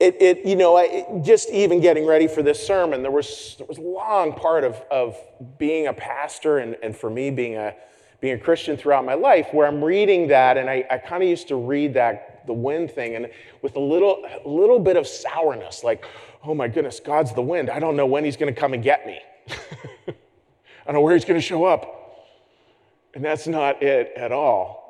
It, 0.00 0.16
it 0.22 0.46
you 0.46 0.56
know, 0.56 0.78
I, 0.78 1.20
just 1.22 1.50
even 1.50 1.80
getting 1.80 2.06
ready 2.06 2.28
for 2.28 2.42
this 2.42 2.66
sermon, 2.66 3.02
there 3.02 3.10
was, 3.10 3.56
there 3.58 3.66
was 3.66 3.76
a 3.76 3.82
long 3.82 4.32
part 4.32 4.64
of, 4.64 4.82
of 4.90 5.18
being 5.58 5.86
a 5.86 5.92
pastor 5.92 6.56
and, 6.60 6.78
and 6.82 6.96
for 6.96 7.10
me 7.10 7.30
being 7.30 7.56
a, 7.56 7.74
being 8.20 8.34
a 8.34 8.38
Christian 8.38 8.76
throughout 8.76 9.04
my 9.04 9.14
life 9.14 9.48
where 9.52 9.66
I'm 9.66 9.82
reading 9.82 10.28
that, 10.28 10.56
and 10.56 10.70
I, 10.70 10.84
I 10.90 10.98
kind 10.98 11.22
of 11.22 11.28
used 11.28 11.48
to 11.48 11.56
read 11.56 11.94
that, 11.94 12.46
the 12.46 12.52
wind 12.52 12.90
thing, 12.90 13.16
and 13.16 13.30
with 13.62 13.76
a 13.76 13.80
little, 13.80 14.24
a 14.44 14.48
little 14.48 14.78
bit 14.78 14.96
of 14.96 15.06
sourness, 15.06 15.84
like, 15.84 16.04
oh 16.44 16.54
my 16.54 16.68
goodness, 16.68 17.00
God's 17.00 17.32
the 17.34 17.42
wind. 17.42 17.70
I 17.70 17.78
don't 17.78 17.96
know 17.96 18.06
when 18.06 18.24
he's 18.24 18.36
going 18.36 18.52
to 18.52 18.58
come 18.58 18.72
and 18.72 18.82
get 18.82 19.06
me. 19.06 19.20
I 20.08 20.14
don't 20.86 20.94
know 20.94 21.00
where 21.00 21.14
he's 21.14 21.24
going 21.24 21.38
to 21.38 21.46
show 21.46 21.64
up. 21.64 21.92
And 23.14 23.24
that's 23.24 23.46
not 23.46 23.82
it 23.82 24.12
at 24.16 24.30
all. 24.30 24.86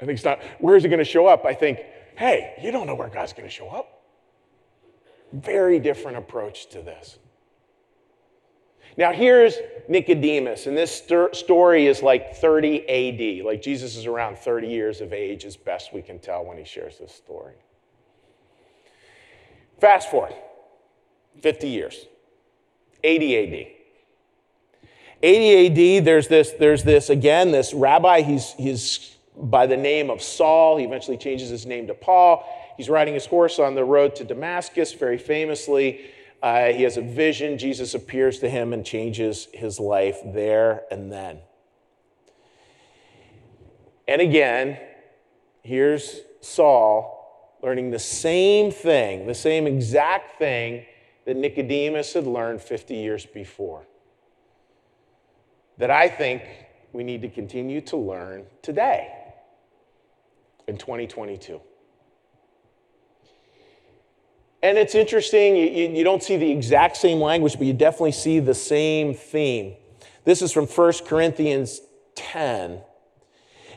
I 0.00 0.04
think 0.04 0.16
it's 0.16 0.24
not, 0.24 0.40
where 0.58 0.76
is 0.76 0.82
he 0.82 0.88
going 0.88 0.98
to 0.98 1.04
show 1.04 1.26
up? 1.26 1.44
I 1.44 1.54
think, 1.54 1.80
hey, 2.16 2.54
you 2.62 2.70
don't 2.70 2.86
know 2.86 2.94
where 2.94 3.08
God's 3.08 3.32
going 3.32 3.48
to 3.48 3.54
show 3.54 3.68
up. 3.68 4.02
Very 5.32 5.78
different 5.78 6.16
approach 6.16 6.68
to 6.70 6.82
this. 6.82 7.18
Now, 8.98 9.12
here's 9.12 9.56
Nicodemus, 9.86 10.66
and 10.66 10.76
this 10.76 11.04
st- 11.04 11.36
story 11.36 11.86
is 11.86 12.02
like 12.02 12.34
30 12.34 13.40
AD. 13.40 13.46
Like 13.46 13.62
Jesus 13.62 13.94
is 13.94 14.06
around 14.06 14.36
30 14.36 14.66
years 14.66 15.00
of 15.00 15.12
age, 15.12 15.44
as 15.44 15.56
best 15.56 15.94
we 15.94 16.02
can 16.02 16.18
tell 16.18 16.44
when 16.44 16.58
he 16.58 16.64
shares 16.64 16.98
this 16.98 17.14
story. 17.14 17.54
Fast 19.80 20.10
forward 20.10 20.34
50 21.40 21.68
years, 21.68 22.06
80 23.04 23.36
AD. 23.36 23.66
80 25.22 25.98
AD, 25.98 26.04
there's 26.04 26.26
this, 26.26 26.50
there's 26.58 26.82
this 26.82 27.08
again, 27.08 27.52
this 27.52 27.72
rabbi, 27.72 28.22
he's, 28.22 28.52
he's 28.54 29.16
by 29.36 29.68
the 29.68 29.76
name 29.76 30.10
of 30.10 30.20
Saul. 30.20 30.76
He 30.76 30.84
eventually 30.84 31.16
changes 31.16 31.50
his 31.50 31.66
name 31.66 31.86
to 31.86 31.94
Paul. 31.94 32.44
He's 32.76 32.88
riding 32.88 33.14
his 33.14 33.26
horse 33.26 33.60
on 33.60 33.76
the 33.76 33.84
road 33.84 34.16
to 34.16 34.24
Damascus, 34.24 34.92
very 34.92 35.18
famously. 35.18 36.00
Uh, 36.42 36.66
he 36.66 36.84
has 36.84 36.96
a 36.96 37.02
vision. 37.02 37.58
Jesus 37.58 37.94
appears 37.94 38.38
to 38.40 38.48
him 38.48 38.72
and 38.72 38.84
changes 38.84 39.48
his 39.52 39.80
life 39.80 40.18
there 40.24 40.82
and 40.90 41.10
then. 41.10 41.38
And 44.06 44.22
again, 44.22 44.78
here's 45.62 46.20
Saul 46.40 47.18
learning 47.62 47.90
the 47.90 47.98
same 47.98 48.70
thing, 48.70 49.26
the 49.26 49.34
same 49.34 49.66
exact 49.66 50.38
thing 50.38 50.84
that 51.24 51.36
Nicodemus 51.36 52.14
had 52.14 52.26
learned 52.26 52.62
50 52.62 52.94
years 52.94 53.26
before. 53.26 53.84
That 55.76 55.90
I 55.90 56.08
think 56.08 56.42
we 56.92 57.04
need 57.04 57.22
to 57.22 57.28
continue 57.28 57.80
to 57.82 57.96
learn 57.96 58.46
today 58.62 59.12
in 60.66 60.78
2022. 60.78 61.60
And 64.62 64.76
it's 64.76 64.94
interesting, 64.94 65.56
you, 65.56 65.88
you, 65.90 66.02
don't 66.02 66.22
see 66.22 66.36
the 66.36 66.50
exact 66.50 66.96
same 66.96 67.20
language, 67.20 67.56
but 67.58 67.66
you 67.66 67.72
definitely 67.72 68.12
see 68.12 68.40
the 68.40 68.54
same 68.54 69.14
theme. 69.14 69.74
This 70.24 70.42
is 70.42 70.52
from 70.52 70.66
1 70.66 70.92
Corinthians 71.06 71.80
10. 72.16 72.80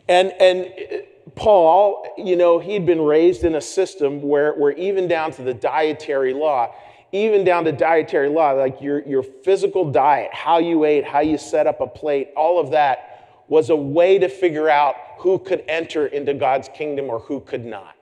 And, 0.10 0.34
and 0.40 0.66
uh, 0.66 0.98
Paul, 1.36 2.04
you 2.18 2.36
know, 2.36 2.58
he'd 2.58 2.88
been 2.88 3.02
raised 3.02 3.44
in 3.44 3.56
a 3.56 3.62
system 3.62 4.24
where, 4.24 4.54
where 4.54 4.72
even 4.72 5.08
down 5.08 5.32
to 5.34 5.44
the 5.44 5.54
dietary 5.54 6.34
law, 6.34 6.74
even 7.12 7.44
down 7.44 7.64
to 7.66 7.72
dietary 7.72 8.30
law, 8.30 8.52
like 8.52 8.82
your, 8.82 9.08
your 9.08 9.22
physical 9.22 9.92
diet, 9.92 10.34
how 10.34 10.58
you 10.58 10.84
ate, 10.86 11.06
how 11.06 11.20
you 11.20 11.38
set 11.38 11.68
up 11.68 11.80
a 11.80 11.88
plate, 11.88 12.30
all 12.36 12.60
of 12.60 12.72
that 12.72 13.44
was 13.48 13.70
a 13.70 13.76
way 13.76 14.18
to 14.18 14.30
figure 14.30 14.68
out 14.68 14.96
who 15.20 15.38
could 15.38 15.64
enter 15.68 16.08
into 16.08 16.34
God's 16.34 16.70
kingdom 16.74 17.06
or 17.06 17.20
who 17.20 17.42
could 17.42 17.66
not 17.66 17.96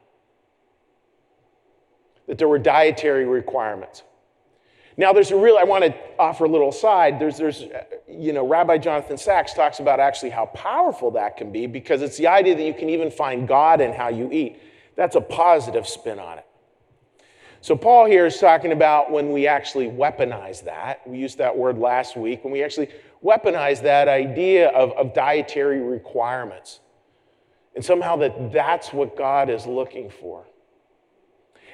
that 2.29 2.37
there 2.37 2.47
were 2.47 2.59
dietary 2.59 3.25
requirements. 3.25 4.03
Now, 4.97 5.13
there's 5.13 5.31
a 5.31 5.35
real, 5.35 5.57
I 5.57 5.63
want 5.63 5.83
to 5.83 5.95
offer 6.19 6.45
a 6.45 6.47
little 6.47 6.69
aside. 6.69 7.19
There's, 7.19 7.37
there's, 7.37 7.63
you 8.07 8.33
know, 8.33 8.47
Rabbi 8.47 8.77
Jonathan 8.77 9.17
Sacks 9.17 9.53
talks 9.53 9.79
about 9.79 9.99
actually 9.99 10.29
how 10.29 10.45
powerful 10.47 11.09
that 11.11 11.37
can 11.37 11.51
be 11.51 11.65
because 11.65 12.03
it's 12.03 12.17
the 12.17 12.27
idea 12.27 12.55
that 12.55 12.63
you 12.63 12.73
can 12.75 12.87
even 12.89 13.09
find 13.09 13.47
God 13.47 13.81
in 13.81 13.93
how 13.93 14.09
you 14.09 14.29
eat. 14.31 14.61
That's 14.95 15.15
a 15.15 15.21
positive 15.21 15.87
spin 15.87 16.19
on 16.19 16.37
it. 16.37 16.45
So, 17.61 17.75
Paul 17.75 18.05
here 18.05 18.27
is 18.27 18.37
talking 18.37 18.73
about 18.73 19.11
when 19.11 19.31
we 19.31 19.47
actually 19.47 19.87
weaponize 19.87 20.63
that. 20.65 21.07
We 21.07 21.17
used 21.17 21.39
that 21.39 21.57
word 21.57 21.79
last 21.79 22.15
week, 22.15 22.43
when 22.43 22.53
we 22.53 22.63
actually 22.63 22.89
weaponize 23.23 23.81
that 23.81 24.07
idea 24.07 24.69
of, 24.69 24.91
of 24.91 25.15
dietary 25.15 25.81
requirements. 25.81 26.79
And 27.75 27.83
somehow 27.83 28.17
that 28.17 28.51
that's 28.51 28.93
what 28.93 29.17
God 29.17 29.49
is 29.49 29.65
looking 29.65 30.11
for. 30.11 30.45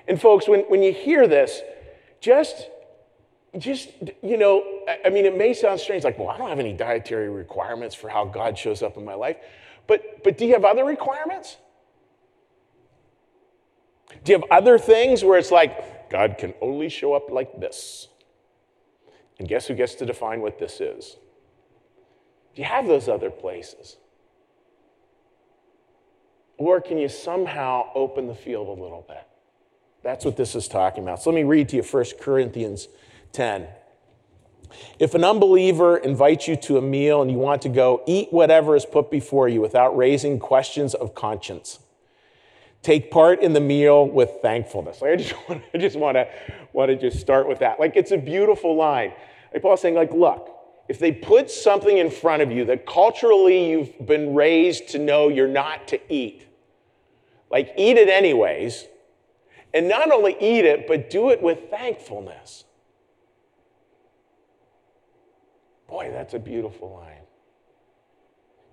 And 0.08 0.22
folks, 0.22 0.48
when, 0.48 0.62
when 0.62 0.84
you 0.84 0.94
hear 0.94 1.28
this, 1.28 1.62
just, 2.22 2.70
just, 3.58 3.90
you 4.22 4.38
know, 4.38 4.84
I 5.04 5.10
mean, 5.10 5.26
it 5.26 5.38
may 5.38 5.54
sound 5.54 5.80
strange, 5.80 6.04
like, 6.04 6.20
well, 6.20 6.30
I 6.30 6.38
don't 6.38 6.50
have 6.50 6.60
any 6.60 6.74
dietary 6.74 7.30
requirements 7.30 7.96
for 7.96 8.10
how 8.10 8.26
God 8.26 8.58
shows 8.58 8.82
up 8.84 8.98
in 8.98 9.06
my 9.06 9.16
life. 9.16 9.38
But, 9.88 10.24
but 10.24 10.38
do 10.38 10.46
you 10.46 10.54
have 10.54 10.66
other 10.66 10.86
requirements? 10.86 11.58
Do 14.24 14.32
you 14.32 14.40
have 14.40 14.50
other 14.52 14.78
things 14.78 15.24
where 15.24 15.38
it's 15.38 15.52
like, 15.52 16.10
God 16.10 16.38
can 16.38 16.54
only 16.62 16.90
show 16.90 17.14
up 17.14 17.30
like 17.30 17.60
this? 17.60 18.08
And 19.40 19.48
guess 19.48 19.68
who 19.68 19.74
gets 19.74 19.96
to 19.96 20.06
define 20.06 20.42
what 20.42 20.60
this 20.60 20.80
is? 20.80 21.18
Do 22.56 22.62
you 22.62 22.68
have 22.68 22.88
those 22.88 23.10
other 23.10 23.30
places? 23.30 23.98
Or 26.58 26.80
can 26.80 26.98
you 26.98 27.10
somehow 27.10 27.90
open 27.94 28.28
the 28.28 28.36
field 28.36 28.68
a 28.68 28.82
little 28.82 29.04
bit? 29.08 29.28
That's 30.06 30.24
what 30.24 30.38
this 30.38 30.54
is 30.54 30.68
talking 30.68 31.04
about. 31.04 31.24
So 31.24 31.32
let 31.32 31.36
me 31.36 31.44
read 31.44 31.70
to 31.70 31.78
you 31.78 31.82
1 31.82 32.06
Corinthians 32.22 32.88
10. 33.32 33.68
If 35.00 35.16
an 35.16 35.24
unbeliever 35.24 35.98
invites 35.98 36.48
you 36.48 36.56
to 36.58 36.78
a 36.78 36.82
meal 36.82 37.24
and 37.24 37.32
you 37.32 37.40
want 37.40 37.64
to 37.64 37.70
go, 37.70 38.04
eat 38.06 38.32
whatever 38.32 38.76
is 38.76 38.86
put 38.86 39.10
before 39.10 39.50
you 39.50 39.62
without 39.62 39.98
raising 39.98 40.38
questions 40.38 40.94
of 40.94 41.16
conscience. 41.16 41.80
Take 42.84 43.10
part 43.10 43.42
in 43.42 43.54
the 43.54 43.60
meal 43.60 44.08
with 44.08 44.30
thankfulness. 44.44 45.02
Like 45.02 45.14
I 45.14 45.16
just 45.16 45.34
want, 45.50 45.64
I 45.74 45.78
just 45.80 45.98
want 45.98 46.18
to 46.18 46.28
want 46.72 46.90
to 46.90 46.96
just 46.96 47.20
start 47.20 47.48
with 47.48 47.58
that. 47.60 47.80
Like 47.80 47.96
it's 47.96 48.12
a 48.12 48.18
beautiful 48.18 48.76
line. 48.76 49.12
Like 49.52 49.64
Paul's 49.64 49.82
saying, 49.82 49.96
like, 49.96 50.12
look, 50.12 50.52
if 50.88 51.00
they 51.00 51.14
put 51.14 51.50
something 51.50 51.98
in 51.98 52.12
front 52.12 52.44
of 52.44 52.52
you 52.52 52.64
that 52.66 52.86
culturally 52.86 53.72
you've 53.72 54.06
been 54.06 54.36
raised 54.36 54.90
to 54.90 55.00
know 55.00 55.30
you're 55.30 55.48
not 55.48 55.88
to 55.88 56.14
eat, 56.14 56.46
like 57.50 57.74
eat 57.76 57.98
it 57.98 58.08
anyways, 58.08 58.86
And 59.76 59.90
not 59.90 60.10
only 60.10 60.38
eat 60.40 60.64
it, 60.64 60.88
but 60.88 61.10
do 61.10 61.32
it 61.32 61.42
with 61.42 61.70
thankfulness. 61.70 62.64
Boy, 65.90 66.10
that's 66.12 66.34
a 66.34 66.40
beautiful 66.40 66.94
line. 66.94 67.24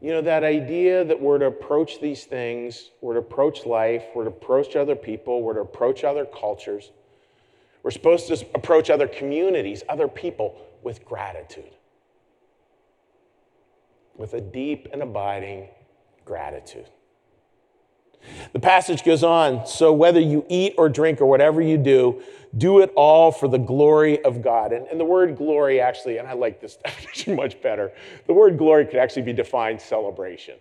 You 0.01 0.13
know, 0.13 0.21
that 0.23 0.45
idea 0.45 1.05
that 1.05 1.21
we're 1.21 1.39
to 1.39 1.47
approach 1.47 2.01
these 2.01 2.25
things, 2.25 2.91
we're 3.01 3.15
to 3.15 3.19
approach 3.19 3.67
life, 3.67 4.05
we're 4.15 4.25
to 4.25 4.31
approach 4.31 4.77
other 4.77 4.95
people, 4.95 5.43
we're 5.43 5.55
to 5.55 5.61
approach 5.61 6.05
other 6.05 6.25
cultures. 6.25 6.93
We're 7.83 7.91
supposed 7.91 8.29
to 8.29 8.47
approach 8.55 8.89
other 8.89 9.09
communities, 9.09 9.83
other 9.89 10.07
people 10.07 10.57
with 10.85 11.05
gratitude, 11.05 11.73
with 14.17 14.35
a 14.35 14.41
deep 14.41 14.87
and 14.93 15.03
abiding 15.03 15.69
gratitude. 16.25 16.89
The 18.53 18.61
passage 18.61 19.05
goes 19.05 19.23
on 19.23 19.67
so 19.67 19.93
whether 19.93 20.21
you 20.21 20.45
eat 20.49 20.75
or 20.79 20.89
drink 20.89 21.21
or 21.21 21.27
whatever 21.27 21.61
you 21.61 21.79
do, 21.79 22.23
do 22.57 22.81
it 22.81 22.93
all 22.97 23.33
for 23.33 23.49
the 23.49 23.59
glory 23.59 24.23
of 24.25 24.43
God. 24.43 24.73
And, 24.73 24.87
and, 24.89 25.01
the 25.01 25.05
word 25.05 25.37
glory 25.37 25.81
actually, 25.81 26.19
and 26.19 26.29
I 26.29 26.35
like 26.35 26.61
this 26.61 26.77
definition 26.85 27.35
much 27.35 27.61
better, 27.63 27.93
the 28.27 28.35
word 28.35 28.59
glory 28.59 28.87
could 28.87 28.97
actually 28.97 29.23
be 29.23 29.33
defined 29.33 29.81
celebration. 29.81 30.57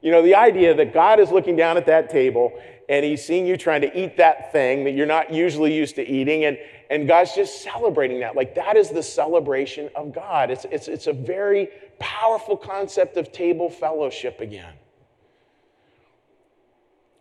You 0.00 0.10
know, 0.10 0.22
the 0.22 0.34
idea 0.34 0.74
that 0.74 0.92
God 0.92 1.20
is 1.20 1.30
looking 1.30 1.54
down 1.54 1.76
at 1.76 1.86
that 1.86 2.10
table 2.10 2.52
and 2.88 3.04
he's 3.04 3.24
seeing 3.24 3.46
you 3.46 3.56
trying 3.56 3.80
to 3.82 3.98
eat 3.98 4.16
that 4.16 4.50
thing 4.50 4.82
that 4.84 4.90
you're 4.90 5.06
not 5.06 5.32
usually 5.32 5.72
used 5.72 5.94
to 5.94 6.06
eating, 6.06 6.44
and, 6.44 6.58
and 6.90 7.06
God's 7.06 7.34
just 7.34 7.62
celebrating 7.62 8.18
that. 8.20 8.34
Like 8.34 8.56
that 8.56 8.76
is 8.76 8.90
the 8.90 9.02
celebration 9.02 9.88
of 9.94 10.12
God. 10.12 10.50
It's, 10.50 10.66
it's, 10.66 10.88
it's 10.88 11.06
a 11.06 11.12
very 11.12 11.68
powerful 12.00 12.56
concept 12.56 13.16
of 13.16 13.30
table 13.30 13.70
fellowship 13.70 14.40
again. 14.40 14.74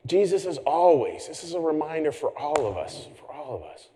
Jesus 0.05 0.45
is 0.45 0.57
always, 0.59 1.27
this 1.27 1.43
is 1.43 1.53
a 1.53 1.59
reminder 1.59 2.11
for 2.11 2.37
all 2.37 2.65
of 2.65 2.77
us, 2.77 3.07
for 3.19 3.31
all 3.33 3.55
of 3.55 3.63
us. 3.63 3.89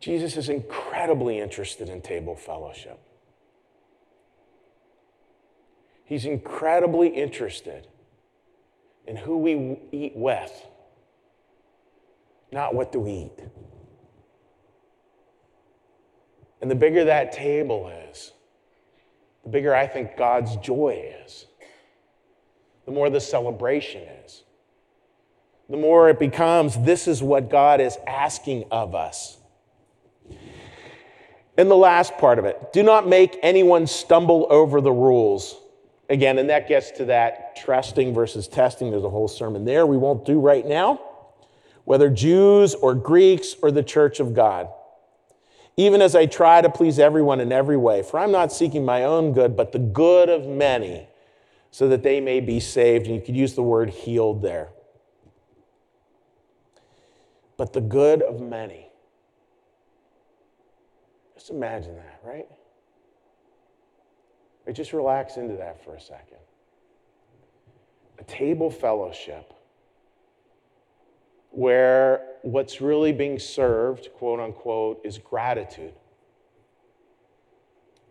Jesus 0.00 0.36
is 0.36 0.48
incredibly 0.48 1.40
interested 1.40 1.88
in 1.88 2.00
table 2.00 2.36
fellowship. 2.36 3.00
He's 6.04 6.26
incredibly 6.26 7.08
interested 7.08 7.88
in 9.06 9.16
who 9.16 9.38
we 9.38 9.78
eat 9.92 10.12
with, 10.14 10.66
not 12.52 12.74
what 12.74 12.92
do 12.92 13.00
we 13.00 13.12
eat. 13.12 13.38
And 16.60 16.70
the 16.70 16.74
bigger 16.74 17.04
that 17.04 17.32
table 17.32 17.90
is, 18.10 18.32
the 19.42 19.50
bigger 19.50 19.74
I 19.74 19.86
think 19.86 20.16
God's 20.16 20.56
joy 20.56 21.12
is 21.24 21.46
the 22.86 22.92
more 22.92 23.10
the 23.10 23.20
celebration 23.20 24.02
is. 24.24 24.42
The 25.68 25.76
more 25.76 26.10
it 26.10 26.18
becomes, 26.18 26.76
this 26.84 27.08
is 27.08 27.22
what 27.22 27.50
God 27.50 27.80
is 27.80 27.96
asking 28.06 28.64
of 28.70 28.94
us. 28.94 29.38
And 31.56 31.70
the 31.70 31.76
last 31.76 32.18
part 32.18 32.38
of 32.38 32.44
it 32.44 32.72
do 32.72 32.82
not 32.82 33.08
make 33.08 33.38
anyone 33.42 33.86
stumble 33.86 34.46
over 34.50 34.80
the 34.80 34.92
rules. 34.92 35.56
Again, 36.10 36.38
and 36.38 36.50
that 36.50 36.68
gets 36.68 36.90
to 36.92 37.06
that 37.06 37.56
trusting 37.56 38.12
versus 38.12 38.46
testing. 38.46 38.90
There's 38.90 39.04
a 39.04 39.10
whole 39.10 39.28
sermon 39.28 39.64
there 39.64 39.86
we 39.86 39.96
won't 39.96 40.26
do 40.26 40.38
right 40.38 40.66
now. 40.66 41.00
Whether 41.84 42.10
Jews 42.10 42.74
or 42.74 42.94
Greeks 42.94 43.54
or 43.62 43.70
the 43.70 43.82
church 43.82 44.20
of 44.20 44.34
God. 44.34 44.68
Even 45.76 46.02
as 46.02 46.14
I 46.14 46.26
try 46.26 46.60
to 46.60 46.70
please 46.70 46.98
everyone 46.98 47.40
in 47.40 47.50
every 47.50 47.76
way, 47.76 48.02
for 48.02 48.20
I'm 48.20 48.30
not 48.30 48.52
seeking 48.52 48.84
my 48.84 49.04
own 49.04 49.32
good, 49.32 49.56
but 49.56 49.72
the 49.72 49.78
good 49.78 50.28
of 50.28 50.46
many 50.46 51.08
so 51.74 51.88
that 51.88 52.04
they 52.04 52.20
may 52.20 52.38
be 52.38 52.60
saved. 52.60 53.06
And 53.06 53.16
you 53.16 53.20
could 53.20 53.34
use 53.34 53.54
the 53.54 53.62
word 53.64 53.90
healed 53.90 54.42
there. 54.42 54.68
But 57.56 57.72
the 57.72 57.80
good 57.80 58.22
of 58.22 58.40
many. 58.40 58.86
Just 61.34 61.50
imagine 61.50 61.96
that, 61.96 62.20
right? 62.22 62.46
just 64.72 64.92
relax 64.92 65.36
into 65.36 65.56
that 65.56 65.84
for 65.84 65.96
a 65.96 66.00
second. 66.00 66.38
A 68.20 68.24
table 68.24 68.70
fellowship 68.70 69.52
where 71.50 72.24
what's 72.42 72.80
really 72.80 73.10
being 73.10 73.40
served, 73.40 74.10
quote 74.14 74.38
unquote, 74.38 75.00
is 75.02 75.18
gratitude, 75.18 75.94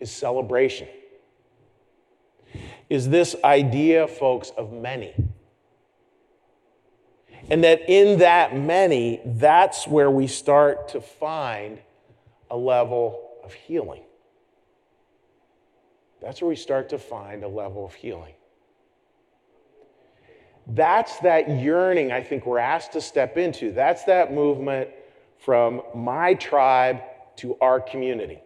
is 0.01 0.11
celebration 0.11 0.89
is 2.89 3.09
this 3.09 3.35
idea, 3.43 4.07
folks, 4.07 4.51
of 4.57 4.71
many. 4.71 5.13
And 7.49 7.63
that 7.63 7.89
in 7.89 8.19
that 8.19 8.55
many, 8.55 9.19
that's 9.25 9.87
where 9.87 10.09
we 10.09 10.27
start 10.27 10.89
to 10.89 11.01
find 11.01 11.79
a 12.49 12.57
level 12.57 13.29
of 13.43 13.53
healing. 13.53 14.03
That's 16.21 16.41
where 16.41 16.49
we 16.49 16.55
start 16.55 16.89
to 16.89 16.99
find 16.99 17.43
a 17.43 17.47
level 17.47 17.85
of 17.85 17.93
healing. 17.93 18.33
That's 20.67 21.19
that 21.19 21.49
yearning 21.49 22.11
I 22.11 22.23
think 22.23 22.45
we're 22.45 22.59
asked 22.59 22.93
to 22.93 23.01
step 23.01 23.37
into. 23.37 23.71
That's 23.71 24.05
that 24.05 24.33
movement 24.33 24.89
from 25.39 25.81
my 25.93 26.35
tribe 26.35 27.01
to 27.37 27.57
our 27.59 27.81
community. 27.81 28.42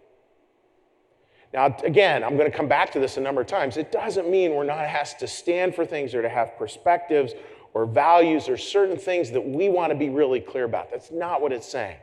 Now, 1.53 1.75
again, 1.83 2.23
I'm 2.23 2.37
going 2.37 2.49
to 2.51 2.55
come 2.55 2.67
back 2.67 2.91
to 2.93 2.99
this 2.99 3.17
a 3.17 3.21
number 3.21 3.41
of 3.41 3.47
times. 3.47 3.77
It 3.77 3.91
doesn't 3.91 4.29
mean 4.29 4.53
we're 4.53 4.65
not 4.65 4.79
asked 4.79 5.19
to 5.19 5.27
stand 5.27 5.75
for 5.75 5.85
things 5.85 6.13
or 6.13 6.21
to 6.21 6.29
have 6.29 6.57
perspectives 6.57 7.33
or 7.73 7.85
values 7.85 8.49
or 8.49 8.57
certain 8.57 8.97
things 8.97 9.31
that 9.31 9.41
we 9.41 9.69
want 9.69 9.91
to 9.91 9.97
be 9.97 10.09
really 10.09 10.41
clear 10.41 10.65
about. 10.65 10.91
That's 10.91 11.11
not 11.11 11.41
what 11.41 11.51
it's 11.51 11.67
saying. 11.67 11.97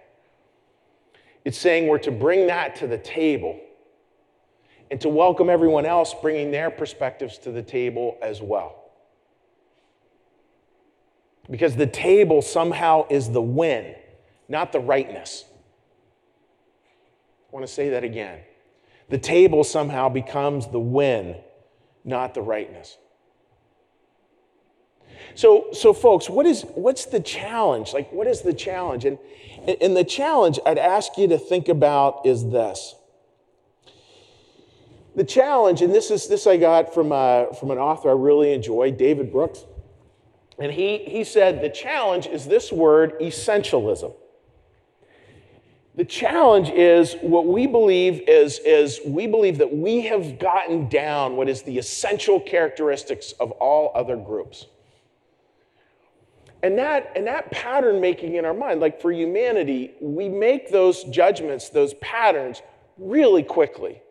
It's 1.44 1.59
saying 1.59 1.88
we're 1.88 1.98
to 1.98 2.11
bring 2.11 2.46
that 2.46 2.76
to 2.76 2.87
the 2.87 2.96
table 2.96 3.61
and 4.90 5.00
to 5.02 5.09
welcome 5.09 5.50
everyone 5.50 5.85
else 5.85 6.14
bringing 6.22 6.50
their 6.50 6.70
perspectives 6.70 7.37
to 7.38 7.50
the 7.50 7.62
table 7.62 8.16
as 8.22 8.40
well. 8.40 8.80
Because 11.50 11.76
the 11.76 11.87
table 11.87 12.40
somehow 12.40 13.07
is 13.11 13.30
the 13.30 13.42
win, 13.42 13.94
not 14.48 14.72
the 14.72 14.80
rightness. 14.80 15.44
I 16.87 17.54
want 17.54 17.66
to 17.66 17.72
say 17.72 17.90
that 17.90 18.04
again. 18.04 18.40
The 19.08 19.18
table 19.18 19.64
somehow 19.64 20.08
becomes 20.08 20.68
the 20.68 20.80
win, 20.80 21.36
not 22.04 22.34
the 22.34 22.42
rightness. 22.42 22.98
So, 25.34 25.68
so 25.72 25.92
folks, 25.92 26.30
what 26.30 26.46
is, 26.46 26.62
what's 26.74 27.06
the 27.06 27.20
challenge? 27.20 27.92
Like, 27.92 28.12
what 28.12 28.26
is 28.26 28.42
the 28.42 28.52
challenge? 28.52 29.04
And, 29.04 29.18
and 29.80 29.96
the 29.96 30.04
challenge 30.04 30.58
I'd 30.64 30.78
ask 30.78 31.18
you 31.18 31.28
to 31.28 31.38
think 31.38 31.68
about 31.68 32.24
is 32.24 32.50
this. 32.50 32.94
The 35.16 35.24
challenge, 35.24 35.80
and 35.80 35.94
this 35.94 36.10
is 36.10 36.28
this 36.28 36.46
I 36.46 36.56
got 36.56 36.92
from, 36.92 37.12
uh, 37.12 37.52
from 37.52 37.70
an 37.70 37.78
author 37.78 38.10
I 38.10 38.14
really 38.14 38.52
enjoy, 38.52 38.90
David 38.90 39.30
Brooks. 39.30 39.64
And 40.58 40.72
he, 40.72 40.98
he 40.98 41.24
said 41.24 41.60
the 41.60 41.68
challenge 41.68 42.26
is 42.26 42.46
this 42.46 42.72
word 42.72 43.18
essentialism. 43.20 44.14
The 45.96 46.04
challenge 46.04 46.70
is 46.70 47.14
what 47.20 47.46
we 47.46 47.68
believe 47.68 48.28
is, 48.28 48.59
is 48.59 49.00
we 49.07 49.28
believe 49.28 49.59
that 49.59 49.72
we 49.72 50.02
have 50.02 50.40
gotten 50.40 50.88
down 50.88 51.37
what 51.37 51.48
is 51.48 51.62
the 51.62 51.78
essential 51.78 52.40
characteristics 52.40 53.33
of 53.38 53.52
all 53.52 53.92
other 53.94 54.16
groups. 54.16 54.66
And 56.64 56.78
that, 56.78 57.12
and 57.14 57.26
that 57.28 57.50
pattern 57.52 58.00
making 58.00 58.35
in 58.35 58.44
our 58.44 58.54
mind, 58.54 58.80
like 58.80 59.00
for 59.00 59.12
humanity, 59.12 59.92
we 60.00 60.28
make 60.28 60.70
those 60.70 61.04
judgments, 61.04 61.68
those 61.68 61.94
patterns 61.94 62.62
really 62.98 63.44
quickly. 63.44 64.02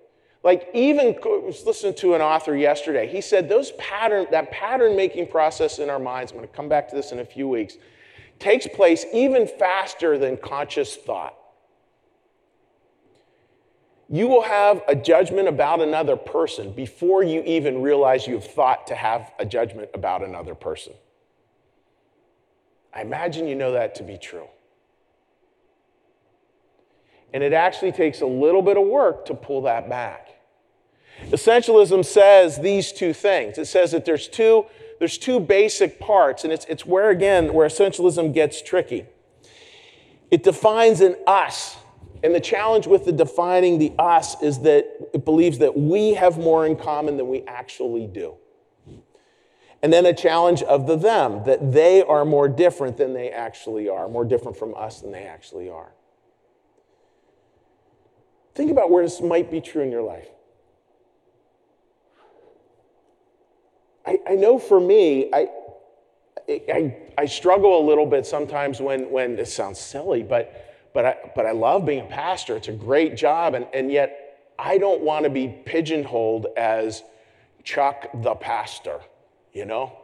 Like 0.42 0.70
even 0.74 1.18
I 1.22 1.28
was 1.28 1.66
listening 1.66 1.96
to 1.96 2.14
an 2.14 2.22
author 2.22 2.56
yesterday. 2.56 3.08
He 3.08 3.20
said 3.20 3.50
those 3.50 3.72
pattern, 3.74 4.28
that 4.32 4.52
pattern 4.52 4.96
making 4.96 5.28
process 5.28 5.80
in 5.80 5.90
our 5.90 6.00
minds, 6.00 6.32
I'm 6.32 6.38
going 6.38 6.48
to 6.48 6.56
come 6.56 6.70
back 6.70 6.88
to 6.90 6.96
this 6.96 7.12
in 7.12 7.20
a 7.20 7.26
few 7.26 7.50
weeks, 7.50 7.76
takes 8.40 8.68
place 8.68 9.06
even 9.12 9.48
faster 9.48 10.18
than 10.18 10.38
conscious 10.38 10.96
thought 10.96 11.36
you 14.14 14.28
will 14.28 14.44
have 14.44 14.84
a 14.88 14.96
judgment 14.96 15.48
about 15.48 15.82
another 15.82 16.16
person 16.16 16.72
before 16.72 17.24
you 17.24 17.42
even 17.48 17.82
realize 17.82 18.28
you've 18.28 18.46
thought 18.46 18.86
to 18.86 18.94
have 18.94 19.32
a 19.40 19.46
judgment 19.46 19.90
about 19.96 20.24
another 20.24 20.54
person. 20.54 20.94
I 22.94 23.02
imagine 23.02 23.48
you 23.48 23.56
know 23.56 23.72
that 23.72 23.96
to 23.96 24.04
be 24.04 24.20
true. 24.20 24.46
And 27.34 27.42
it 27.42 27.54
actually 27.54 27.92
takes 27.92 28.22
a 28.22 28.28
little 28.28 28.62
bit 28.62 28.78
of 28.78 28.86
work 28.86 29.26
to 29.26 29.34
pull 29.34 29.64
that 29.64 29.90
back. 29.90 30.28
Essentialism 31.32 32.06
says 32.06 32.60
these 32.60 32.92
two 32.92 33.14
things. 33.14 33.58
It 33.58 33.66
says 33.66 33.94
that 33.94 34.06
there's 34.06 34.28
two, 34.28 34.68
there's 35.00 35.18
two 35.18 35.40
basic 35.40 36.00
parts, 36.00 36.44
and 36.44 36.54
it's, 36.54 36.66
it's 36.66 36.86
where, 36.86 37.10
again, 37.10 37.52
where 37.52 37.68
essentialism 37.68 38.32
gets 38.32 38.62
tricky. 38.62 39.08
It 40.30 40.44
defines 40.44 41.02
an 41.02 41.16
us 41.26 41.78
and 42.24 42.34
the 42.34 42.40
challenge 42.40 42.88
with 42.88 43.04
the 43.04 43.12
defining 43.12 43.78
the 43.78 43.92
us 44.00 44.42
is 44.42 44.60
that 44.60 44.88
it 45.14 45.26
believes 45.26 45.58
that 45.58 45.78
we 45.78 46.14
have 46.14 46.38
more 46.38 46.66
in 46.66 46.78
common 46.78 47.18
than 47.18 47.28
we 47.28 47.42
actually 47.42 48.08
do. 48.08 48.36
And 49.82 49.92
then 49.92 50.06
a 50.06 50.14
challenge 50.14 50.64
of 50.64 50.88
the 50.88 50.96
them, 50.96 51.44
that 51.44 51.74
they 51.74 52.02
are 52.02 52.24
more 52.24 52.48
different 52.48 52.96
than 52.96 53.14
they 53.14 53.30
actually 53.30 53.90
are, 53.90 54.08
more 54.08 54.24
different 54.24 54.56
from 54.56 54.74
us 54.76 55.02
than 55.02 55.12
they 55.12 55.26
actually 55.26 55.70
are. 55.70 55.92
Think 58.56 58.72
about 58.72 58.90
where 58.90 59.04
this 59.04 59.20
might 59.20 59.52
be 59.52 59.60
true 59.60 59.82
in 59.82 59.92
your 59.92 60.04
life. 60.04 60.30
I, 64.06 64.20
I 64.30 64.36
know 64.36 64.58
for 64.58 64.80
me, 64.80 65.30
I, 65.34 65.50
I, 66.50 66.98
I 67.18 67.26
struggle 67.26 67.78
a 67.78 67.84
little 67.86 68.06
bit 68.06 68.26
sometimes 68.26 68.80
when, 68.80 69.12
when 69.12 69.38
it 69.38 69.50
sounds 69.50 69.80
silly, 69.80 70.24
but, 70.24 70.73
but, 70.94 71.06
I, 71.06 71.16
but 71.36 71.46
I 71.46 71.52
love 71.52 71.86
being 71.86 72.02
a 72.02 72.10
pastor. 72.10 72.56
It's 72.56 72.68
a 72.68 72.74
great 72.74 73.16
job, 73.16 73.56
and, 73.56 73.68
and 73.74 73.92
yet 73.92 74.52
I 74.58 74.78
don't 74.78 75.02
want 75.02 75.24
to 75.24 75.30
be 75.30 75.48
pigeonholed 75.48 76.48
as 76.56 77.04
Chuck 77.64 78.10
the 78.14 78.36
pastor, 78.36 79.00
you 79.54 79.66
know? 79.66 79.98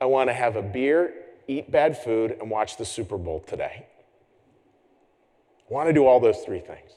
I 0.00 0.06
want 0.06 0.30
to 0.30 0.34
have 0.34 0.56
a 0.56 0.62
beer, 0.62 1.12
eat 1.46 1.70
bad 1.70 1.98
food, 1.98 2.36
and 2.40 2.50
watch 2.50 2.76
the 2.76 2.84
Super 2.84 3.18
Bowl 3.18 3.40
today. 3.40 3.86
I 5.68 5.74
want 5.74 5.88
to 5.88 5.92
do 5.92 6.06
all 6.06 6.20
those 6.20 6.40
three 6.40 6.60
things. 6.60 6.92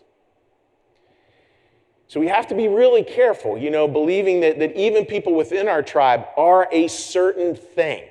So 2.07 2.19
we 2.19 2.27
have 2.27 2.47
to 2.47 2.55
be 2.55 2.67
really 2.67 3.03
careful, 3.03 3.57
you 3.57 3.71
know, 3.71 3.87
believing 3.87 4.41
that, 4.41 4.59
that 4.59 4.75
even 4.77 5.05
people 5.05 5.33
within 5.33 5.67
our 5.67 5.81
tribe 5.81 6.25
are 6.37 6.67
a 6.71 6.87
certain 6.87 7.55
thing. 7.55 8.03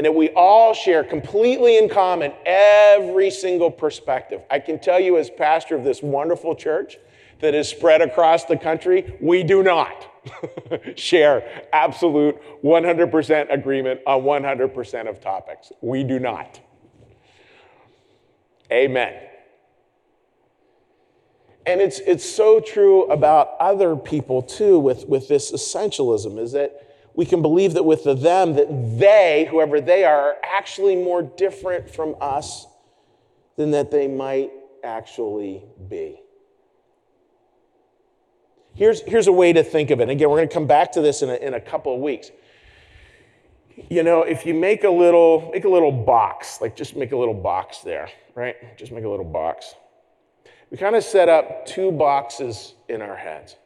And 0.00 0.06
that 0.06 0.14
we 0.14 0.30
all 0.30 0.72
share 0.72 1.04
completely 1.04 1.76
in 1.76 1.86
common 1.86 2.32
every 2.46 3.30
single 3.30 3.70
perspective. 3.70 4.40
I 4.50 4.58
can 4.58 4.78
tell 4.78 4.98
you, 4.98 5.18
as 5.18 5.28
pastor 5.28 5.76
of 5.76 5.84
this 5.84 6.02
wonderful 6.02 6.54
church 6.54 6.96
that 7.40 7.54
is 7.54 7.68
spread 7.68 8.00
across 8.00 8.46
the 8.46 8.56
country, 8.56 9.14
we 9.20 9.42
do 9.42 9.62
not 9.62 10.10
share 10.96 11.66
absolute 11.74 12.40
100% 12.64 13.52
agreement 13.52 14.00
on 14.06 14.22
100% 14.22 15.06
of 15.06 15.20
topics. 15.20 15.70
We 15.82 16.02
do 16.02 16.18
not. 16.18 16.58
Amen. 18.72 19.22
And 21.66 21.82
it's, 21.82 21.98
it's 21.98 22.24
so 22.24 22.58
true 22.58 23.04
about 23.10 23.50
other 23.60 23.94
people 23.96 24.40
too 24.40 24.78
with, 24.78 25.06
with 25.06 25.28
this 25.28 25.52
essentialism, 25.52 26.38
is 26.38 26.52
that 26.52 26.89
we 27.14 27.24
can 27.24 27.42
believe 27.42 27.74
that 27.74 27.84
with 27.84 28.04
the 28.04 28.14
them, 28.14 28.54
that 28.54 28.68
they, 28.98 29.46
whoever 29.50 29.80
they 29.80 30.04
are, 30.04 30.20
are 30.20 30.36
actually 30.42 30.96
more 30.96 31.22
different 31.22 31.90
from 31.90 32.16
us 32.20 32.66
than 33.56 33.72
that 33.72 33.90
they 33.90 34.08
might 34.08 34.50
actually 34.84 35.62
be. 35.88 36.20
Here's, 38.74 39.00
here's 39.02 39.26
a 39.26 39.32
way 39.32 39.52
to 39.52 39.64
think 39.64 39.90
of 39.90 40.00
it. 40.00 40.08
Again, 40.08 40.30
we're 40.30 40.38
going 40.38 40.48
to 40.48 40.54
come 40.54 40.66
back 40.66 40.92
to 40.92 41.00
this 41.00 41.22
in 41.22 41.30
a, 41.30 41.34
in 41.34 41.54
a 41.54 41.60
couple 41.60 41.94
of 41.94 42.00
weeks. 42.00 42.30
You 43.88 44.02
know, 44.02 44.22
if 44.22 44.46
you 44.46 44.54
make 44.54 44.84
a 44.84 44.90
little, 44.90 45.50
make 45.52 45.64
a 45.64 45.68
little 45.68 45.92
box, 45.92 46.60
like 46.60 46.76
just 46.76 46.96
make 46.96 47.12
a 47.12 47.16
little 47.16 47.34
box 47.34 47.78
there, 47.78 48.08
right? 48.34 48.76
Just 48.78 48.92
make 48.92 49.04
a 49.04 49.08
little 49.08 49.24
box 49.24 49.74
we 50.70 50.76
kind 50.76 50.94
of 50.94 51.02
set 51.02 51.28
up 51.28 51.66
two 51.66 51.90
boxes 51.90 52.74
in 52.88 53.02
our 53.02 53.16
heads. 53.16 53.56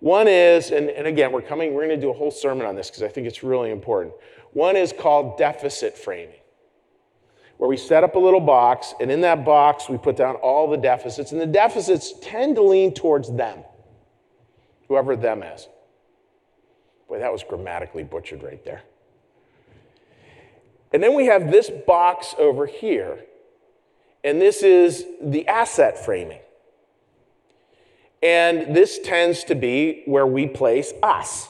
One 0.00 0.28
is, 0.28 0.70
and, 0.70 0.90
and 0.90 1.06
again, 1.06 1.32
we're 1.32 1.42
coming, 1.42 1.72
we're 1.74 1.86
going 1.86 1.98
to 1.98 2.04
do 2.04 2.10
a 2.10 2.14
whole 2.14 2.30
sermon 2.30 2.66
on 2.66 2.74
this 2.74 2.90
because 2.90 3.02
I 3.02 3.08
think 3.08 3.26
it's 3.26 3.42
really 3.42 3.70
important. 3.70 4.14
One 4.52 4.76
is 4.76 4.92
called 4.92 5.38
deficit 5.38 5.96
framing, 5.96 6.40
where 7.56 7.68
we 7.68 7.76
set 7.76 8.04
up 8.04 8.14
a 8.14 8.18
little 8.18 8.40
box, 8.40 8.94
and 9.00 9.10
in 9.10 9.20
that 9.22 9.44
box, 9.44 9.88
we 9.88 9.96
put 9.98 10.16
down 10.16 10.36
all 10.36 10.68
the 10.68 10.76
deficits, 10.76 11.32
and 11.32 11.40
the 11.40 11.46
deficits 11.46 12.14
tend 12.20 12.56
to 12.56 12.62
lean 12.62 12.92
towards 12.94 13.32
them, 13.34 13.60
whoever 14.88 15.16
them 15.16 15.42
is. 15.42 15.68
Boy, 17.08 17.18
that 17.18 17.32
was 17.32 17.42
grammatically 17.42 18.04
butchered 18.04 18.42
right 18.42 18.64
there. 18.64 18.82
And 20.92 21.02
then 21.02 21.14
we 21.14 21.26
have 21.26 21.50
this 21.50 21.70
box 21.70 22.34
over 22.38 22.66
here 22.66 23.18
and 24.24 24.40
this 24.40 24.62
is 24.62 25.04
the 25.20 25.46
asset 25.46 26.02
framing. 26.02 26.40
And 28.24 28.74
this 28.74 28.98
tends 28.98 29.44
to 29.44 29.54
be 29.54 30.02
where 30.06 30.26
we 30.26 30.46
place 30.46 30.92
us. 31.02 31.48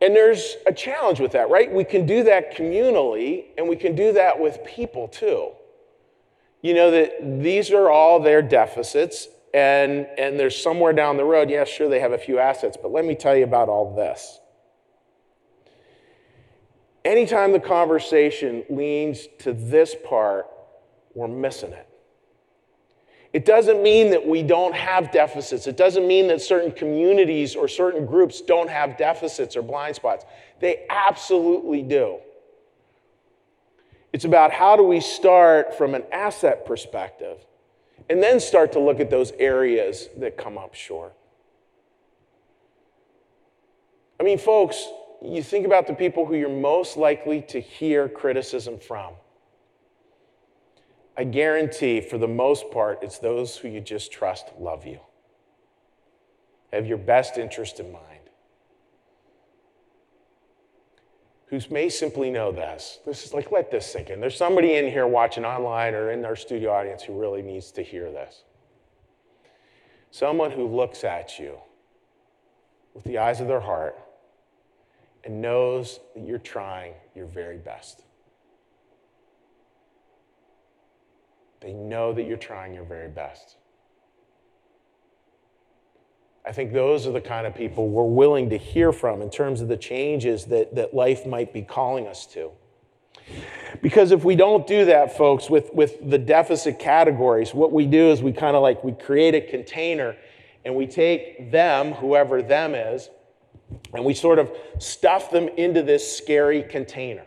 And 0.00 0.16
there's 0.16 0.56
a 0.66 0.72
challenge 0.72 1.20
with 1.20 1.32
that, 1.32 1.50
right? 1.50 1.70
We 1.72 1.84
can 1.84 2.06
do 2.06 2.24
that 2.24 2.56
communally 2.56 3.44
and 3.56 3.68
we 3.68 3.76
can 3.76 3.94
do 3.94 4.12
that 4.12 4.40
with 4.40 4.64
people 4.64 5.08
too. 5.08 5.50
You 6.62 6.74
know 6.74 6.90
that 6.90 7.42
these 7.42 7.70
are 7.70 7.90
all 7.90 8.18
their 8.18 8.42
deficits, 8.42 9.28
and, 9.54 10.06
and 10.18 10.38
there's 10.38 10.60
somewhere 10.60 10.92
down 10.92 11.16
the 11.16 11.24
road, 11.24 11.48
yeah, 11.48 11.64
sure, 11.64 11.88
they 11.88 12.00
have 12.00 12.12
a 12.12 12.18
few 12.18 12.38
assets, 12.38 12.76
but 12.80 12.90
let 12.90 13.04
me 13.04 13.14
tell 13.14 13.36
you 13.36 13.44
about 13.44 13.68
all 13.68 13.94
this. 13.94 14.40
Anytime 17.04 17.52
the 17.52 17.60
conversation 17.60 18.64
leans 18.68 19.28
to 19.40 19.52
this 19.52 19.94
part, 20.04 20.46
we're 21.14 21.28
missing 21.28 21.72
it. 21.72 21.88
It 23.36 23.44
doesn't 23.44 23.82
mean 23.82 24.12
that 24.12 24.26
we 24.26 24.42
don't 24.42 24.74
have 24.74 25.12
deficits. 25.12 25.66
It 25.66 25.76
doesn't 25.76 26.08
mean 26.08 26.28
that 26.28 26.40
certain 26.40 26.72
communities 26.72 27.54
or 27.54 27.68
certain 27.68 28.06
groups 28.06 28.40
don't 28.40 28.70
have 28.70 28.96
deficits 28.96 29.58
or 29.58 29.60
blind 29.60 29.94
spots. 29.94 30.24
They 30.58 30.86
absolutely 30.88 31.82
do. 31.82 32.16
It's 34.14 34.24
about 34.24 34.52
how 34.52 34.74
do 34.74 34.84
we 34.84 35.00
start 35.00 35.76
from 35.76 35.94
an 35.94 36.04
asset 36.10 36.64
perspective 36.64 37.36
and 38.08 38.22
then 38.22 38.40
start 38.40 38.72
to 38.72 38.78
look 38.78 39.00
at 39.00 39.10
those 39.10 39.32
areas 39.32 40.08
that 40.16 40.38
come 40.38 40.56
up 40.56 40.74
short. 40.74 41.12
I 44.18 44.22
mean, 44.22 44.38
folks, 44.38 44.88
you 45.20 45.42
think 45.42 45.66
about 45.66 45.86
the 45.86 45.92
people 45.92 46.24
who 46.24 46.36
you're 46.36 46.48
most 46.48 46.96
likely 46.96 47.42
to 47.48 47.60
hear 47.60 48.08
criticism 48.08 48.78
from. 48.78 49.12
I 51.16 51.24
guarantee, 51.24 52.00
for 52.00 52.18
the 52.18 52.28
most 52.28 52.70
part, 52.70 52.98
it's 53.02 53.18
those 53.18 53.56
who 53.56 53.68
you 53.68 53.80
just 53.80 54.12
trust 54.12 54.48
love 54.58 54.84
you, 54.84 55.00
have 56.72 56.86
your 56.86 56.98
best 56.98 57.38
interest 57.38 57.80
in 57.80 57.90
mind, 57.90 58.02
who 61.46 61.60
may 61.70 61.88
simply 61.88 62.28
know 62.28 62.52
this. 62.52 62.98
This 63.06 63.24
is 63.24 63.32
like, 63.32 63.50
let 63.50 63.70
this 63.70 63.86
sink 63.86 64.10
in. 64.10 64.20
There's 64.20 64.36
somebody 64.36 64.74
in 64.74 64.90
here 64.90 65.06
watching 65.06 65.44
online 65.44 65.94
or 65.94 66.10
in 66.10 66.24
our 66.24 66.36
studio 66.36 66.72
audience 66.72 67.02
who 67.02 67.18
really 67.18 67.40
needs 67.40 67.70
to 67.72 67.82
hear 67.82 68.10
this. 68.10 68.42
Someone 70.10 70.50
who 70.50 70.66
looks 70.66 71.04
at 71.04 71.38
you 71.38 71.56
with 72.94 73.04
the 73.04 73.18
eyes 73.18 73.40
of 73.40 73.48
their 73.48 73.60
heart 73.60 73.98
and 75.24 75.40
knows 75.40 76.00
that 76.14 76.26
you're 76.26 76.38
trying 76.38 76.94
your 77.14 77.26
very 77.26 77.58
best. 77.58 78.02
They 81.60 81.72
know 81.72 82.12
that 82.12 82.24
you're 82.24 82.36
trying 82.36 82.74
your 82.74 82.84
very 82.84 83.08
best. 83.08 83.56
I 86.46 86.52
think 86.52 86.72
those 86.72 87.06
are 87.06 87.12
the 87.12 87.20
kind 87.20 87.46
of 87.46 87.54
people 87.56 87.88
we're 87.88 88.04
willing 88.04 88.50
to 88.50 88.56
hear 88.56 88.92
from 88.92 89.20
in 89.20 89.30
terms 89.30 89.60
of 89.60 89.68
the 89.68 89.76
changes 89.76 90.44
that, 90.46 90.76
that 90.76 90.94
life 90.94 91.26
might 91.26 91.52
be 91.52 91.62
calling 91.62 92.06
us 92.06 92.24
to. 92.26 92.52
Because 93.82 94.12
if 94.12 94.24
we 94.24 94.36
don't 94.36 94.64
do 94.66 94.84
that, 94.84 95.16
folks, 95.16 95.50
with, 95.50 95.74
with 95.74 96.08
the 96.08 96.18
deficit 96.18 96.78
categories, 96.78 97.52
what 97.52 97.72
we 97.72 97.84
do 97.84 98.10
is 98.10 98.22
we 98.22 98.32
kind 98.32 98.54
of 98.54 98.62
like 98.62 98.84
we 98.84 98.92
create 98.92 99.34
a 99.34 99.40
container 99.40 100.16
and 100.64 100.74
we 100.74 100.86
take 100.86 101.50
them, 101.50 101.92
whoever 101.92 102.42
them 102.42 102.74
is, 102.74 103.10
and 103.92 104.04
we 104.04 104.14
sort 104.14 104.38
of 104.38 104.50
stuff 104.78 105.30
them 105.30 105.48
into 105.56 105.82
this 105.82 106.16
scary 106.16 106.62
container. 106.62 107.26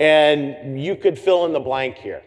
And 0.00 0.82
you 0.82 0.96
could 0.96 1.18
fill 1.18 1.46
in 1.46 1.52
the 1.52 1.60
blank 1.60 1.96
here. 1.96 2.22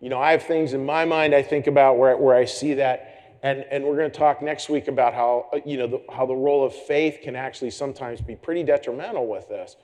You 0.00 0.08
know, 0.08 0.18
I 0.18 0.32
have 0.32 0.42
things 0.42 0.72
in 0.72 0.84
my 0.84 1.04
mind 1.04 1.34
I 1.34 1.42
think 1.42 1.66
about 1.66 1.98
where, 1.98 2.16
where 2.16 2.34
I 2.34 2.44
see 2.44 2.74
that. 2.74 3.38
And, 3.42 3.64
and 3.70 3.84
we're 3.84 3.96
going 3.96 4.10
to 4.10 4.18
talk 4.18 4.42
next 4.42 4.68
week 4.68 4.88
about 4.88 5.14
how, 5.14 5.48
you 5.64 5.78
know, 5.78 5.86
the, 5.86 6.02
how 6.12 6.26
the 6.26 6.34
role 6.34 6.64
of 6.64 6.74
faith 6.74 7.20
can 7.22 7.36
actually 7.36 7.70
sometimes 7.70 8.20
be 8.20 8.36
pretty 8.36 8.62
detrimental 8.62 9.26
with 9.26 9.48
this. 9.48 9.76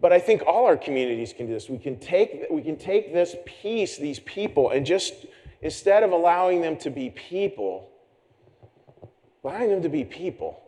But 0.00 0.12
I 0.12 0.18
think 0.18 0.42
all 0.46 0.66
our 0.66 0.76
communities 0.76 1.32
can 1.34 1.46
do 1.46 1.52
this. 1.52 1.68
We 1.68 1.78
can 1.78 1.98
take, 1.98 2.46
we 2.50 2.62
can 2.62 2.76
take 2.76 3.12
this 3.12 3.34
piece, 3.44 3.96
these 3.96 4.18
people, 4.20 4.70
and 4.70 4.84
just 4.84 5.26
instead 5.60 6.02
of 6.02 6.12
allowing 6.12 6.60
them 6.60 6.76
to 6.78 6.90
be 6.90 7.10
people, 7.10 7.90
allowing 9.42 9.70
them 9.70 9.82
to 9.82 9.88
be 9.88 10.04
people. 10.04 10.60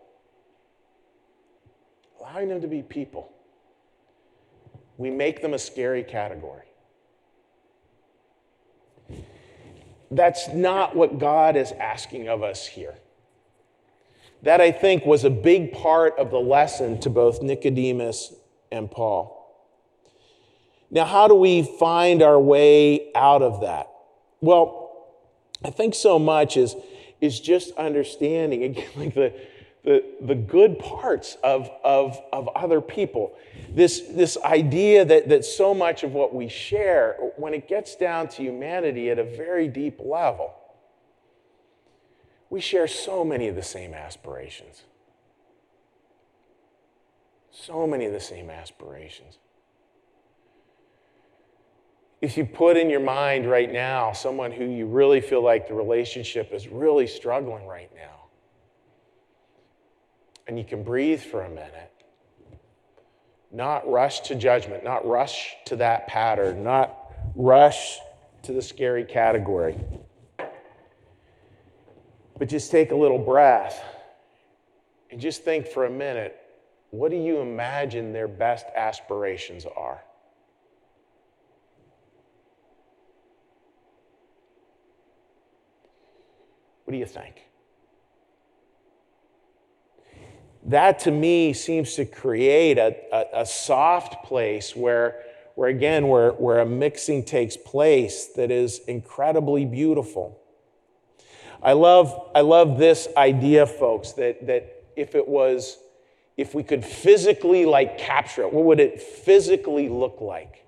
Allowing 2.21 2.49
them 2.49 2.61
to 2.61 2.69
be 2.69 2.83
people. 2.83 3.31
We 4.99 5.11
make 5.11 5.43
them 5.43 5.55
a 5.55 5.59
scary 5.59 6.03
category. 6.03 6.65
That's 10.11 10.49
not 10.49 10.95
what 10.95 11.19
God 11.19 11.57
is 11.57 11.73
asking 11.73 12.29
of 12.29 12.43
us 12.43 12.67
here. 12.67 12.95
That, 14.43 14.61
I 14.61 14.71
think, 14.71 15.05
was 15.05 15.25
a 15.25 15.31
big 15.31 15.73
part 15.73 16.19
of 16.19 16.31
the 16.31 16.39
lesson 16.39 17.01
to 17.01 17.11
both 17.11 17.43
Nicodemus 17.43 18.33
and 18.71 18.91
Paul. 18.91 19.37
Now, 20.91 21.05
how 21.05 21.27
do 21.27 21.35
we 21.35 21.63
find 21.63 22.23
our 22.23 22.39
way 22.39 23.11
out 23.15 23.43
of 23.43 23.63
that? 23.63 23.91
Well, 24.41 25.09
I 25.65 25.71
think 25.71 25.95
so 25.95 26.19
much 26.19 26.57
is, 26.57 26.77
is 27.21 27.41
just 27.41 27.73
understanding, 27.73 28.63
again, 28.63 28.89
like 28.95 29.15
the, 29.15 29.33
the, 29.87 30.05
the 30.21 30.35
good 30.35 30.81
parts 30.81 31.37
of, 31.45 31.71
of, 31.85 32.21
of 32.33 32.49
other 32.57 32.81
people. 32.81 33.39
This, 33.71 34.01
this 34.11 34.37
idea 34.45 35.05
that, 35.05 35.29
that 35.29 35.45
so 35.45 35.73
much 35.73 36.03
of 36.03 36.13
what 36.13 36.35
we 36.35 36.49
share, 36.49 37.17
when 37.37 37.55
it 37.55 37.69
gets 37.69 37.95
down 37.95 38.27
to 38.31 38.43
humanity 38.43 39.11
at 39.11 39.21
a 39.21 39.25
very 39.25 39.69
deep 39.69 40.01
level, 40.01 40.53
we 42.51 42.61
share 42.61 42.89
so 42.89 43.25
many 43.25 43.47
of 43.47 43.55
the 43.55 43.63
same 43.63 43.95
aspirations. 43.95 44.83
So 47.53 47.87
many 47.87 48.07
of 48.07 48.13
the 48.13 48.21
same 48.21 48.51
aspirations. 48.51 49.39
If 52.21 52.37
you 52.37 52.45
put 52.45 52.77
in 52.77 52.91
your 52.91 53.01
mind 53.01 53.49
right 53.49 53.73
now 53.73 54.13
someone 54.13 54.51
who 54.51 54.65
you 54.65 54.87
really 54.87 55.21
feel 55.21 55.45
like 55.45 55.69
the 55.69 55.75
relationship 55.75 56.53
is 56.53 56.67
really 56.67 57.07
struggling 57.07 57.67
right 57.67 57.91
now, 57.95 58.26
and 60.47 60.59
you 60.59 60.65
can 60.65 60.83
breathe 60.83 61.21
for 61.21 61.43
a 61.43 61.49
minute, 61.49 61.93
not 63.51 63.89
rush 63.89 64.21
to 64.21 64.35
judgment, 64.35 64.85
not 64.85 65.07
rush 65.07 65.55
to 65.67 65.77
that 65.77 66.07
pattern, 66.07 66.63
not 66.63 66.97
rush 67.35 67.99
to 68.43 68.53
the 68.53 68.63
scary 68.63 69.05
category, 69.05 69.77
but 72.39 72.49
just 72.49 72.71
take 72.71 72.93
a 72.93 72.97
little 72.97 73.19
breath 73.19 73.83
and 75.11 75.21
just 75.21 75.45
think 75.45 75.67
for 75.67 75.87
a 75.87 75.91
minute 75.91 76.41
what 76.91 77.11
do 77.11 77.17
you 77.17 77.41
imagine 77.41 78.13
their 78.13 78.29
best 78.29 78.67
aspirations 78.75 79.67
are? 79.77 80.03
What 86.85 86.93
do 86.93 86.99
you 86.99 87.07
think? 87.07 87.46
That 90.67 90.99
to 91.01 91.11
me 91.11 91.53
seems 91.53 91.95
to 91.95 92.05
create 92.05 92.77
a, 92.77 92.97
a, 93.13 93.43
a, 93.43 93.47
soft 93.47 94.25
place 94.25 94.75
where, 94.75 95.23
where 95.55 95.69
again, 95.69 96.09
where, 96.09 96.33
where 96.33 96.59
a 96.59 96.67
mixing 96.67 97.25
takes 97.25 97.57
place 97.57 98.27
that 98.35 98.51
is 98.51 98.81
incredibly 98.89 99.65
beautiful. 99.65 100.41
I 101.63 101.73
love, 101.73 102.31
I 102.35 102.41
love 102.41 102.79
this 102.79 103.07
idea, 103.17 103.65
folks, 103.67 104.13
that, 104.13 104.47
that 104.49 104.85
if 104.97 105.15
it 105.15 105.27
was 105.27 105.79
if 106.37 106.55
we 106.55 106.63
could 106.63 106.85
physically 106.85 107.65
like 107.65 107.99
capture 107.99 108.43
it, 108.43 108.53
what 108.53 108.65
would 108.65 108.81
it 108.81 109.01
physically 109.01 109.89
look 109.89 110.21
like? 110.21 110.65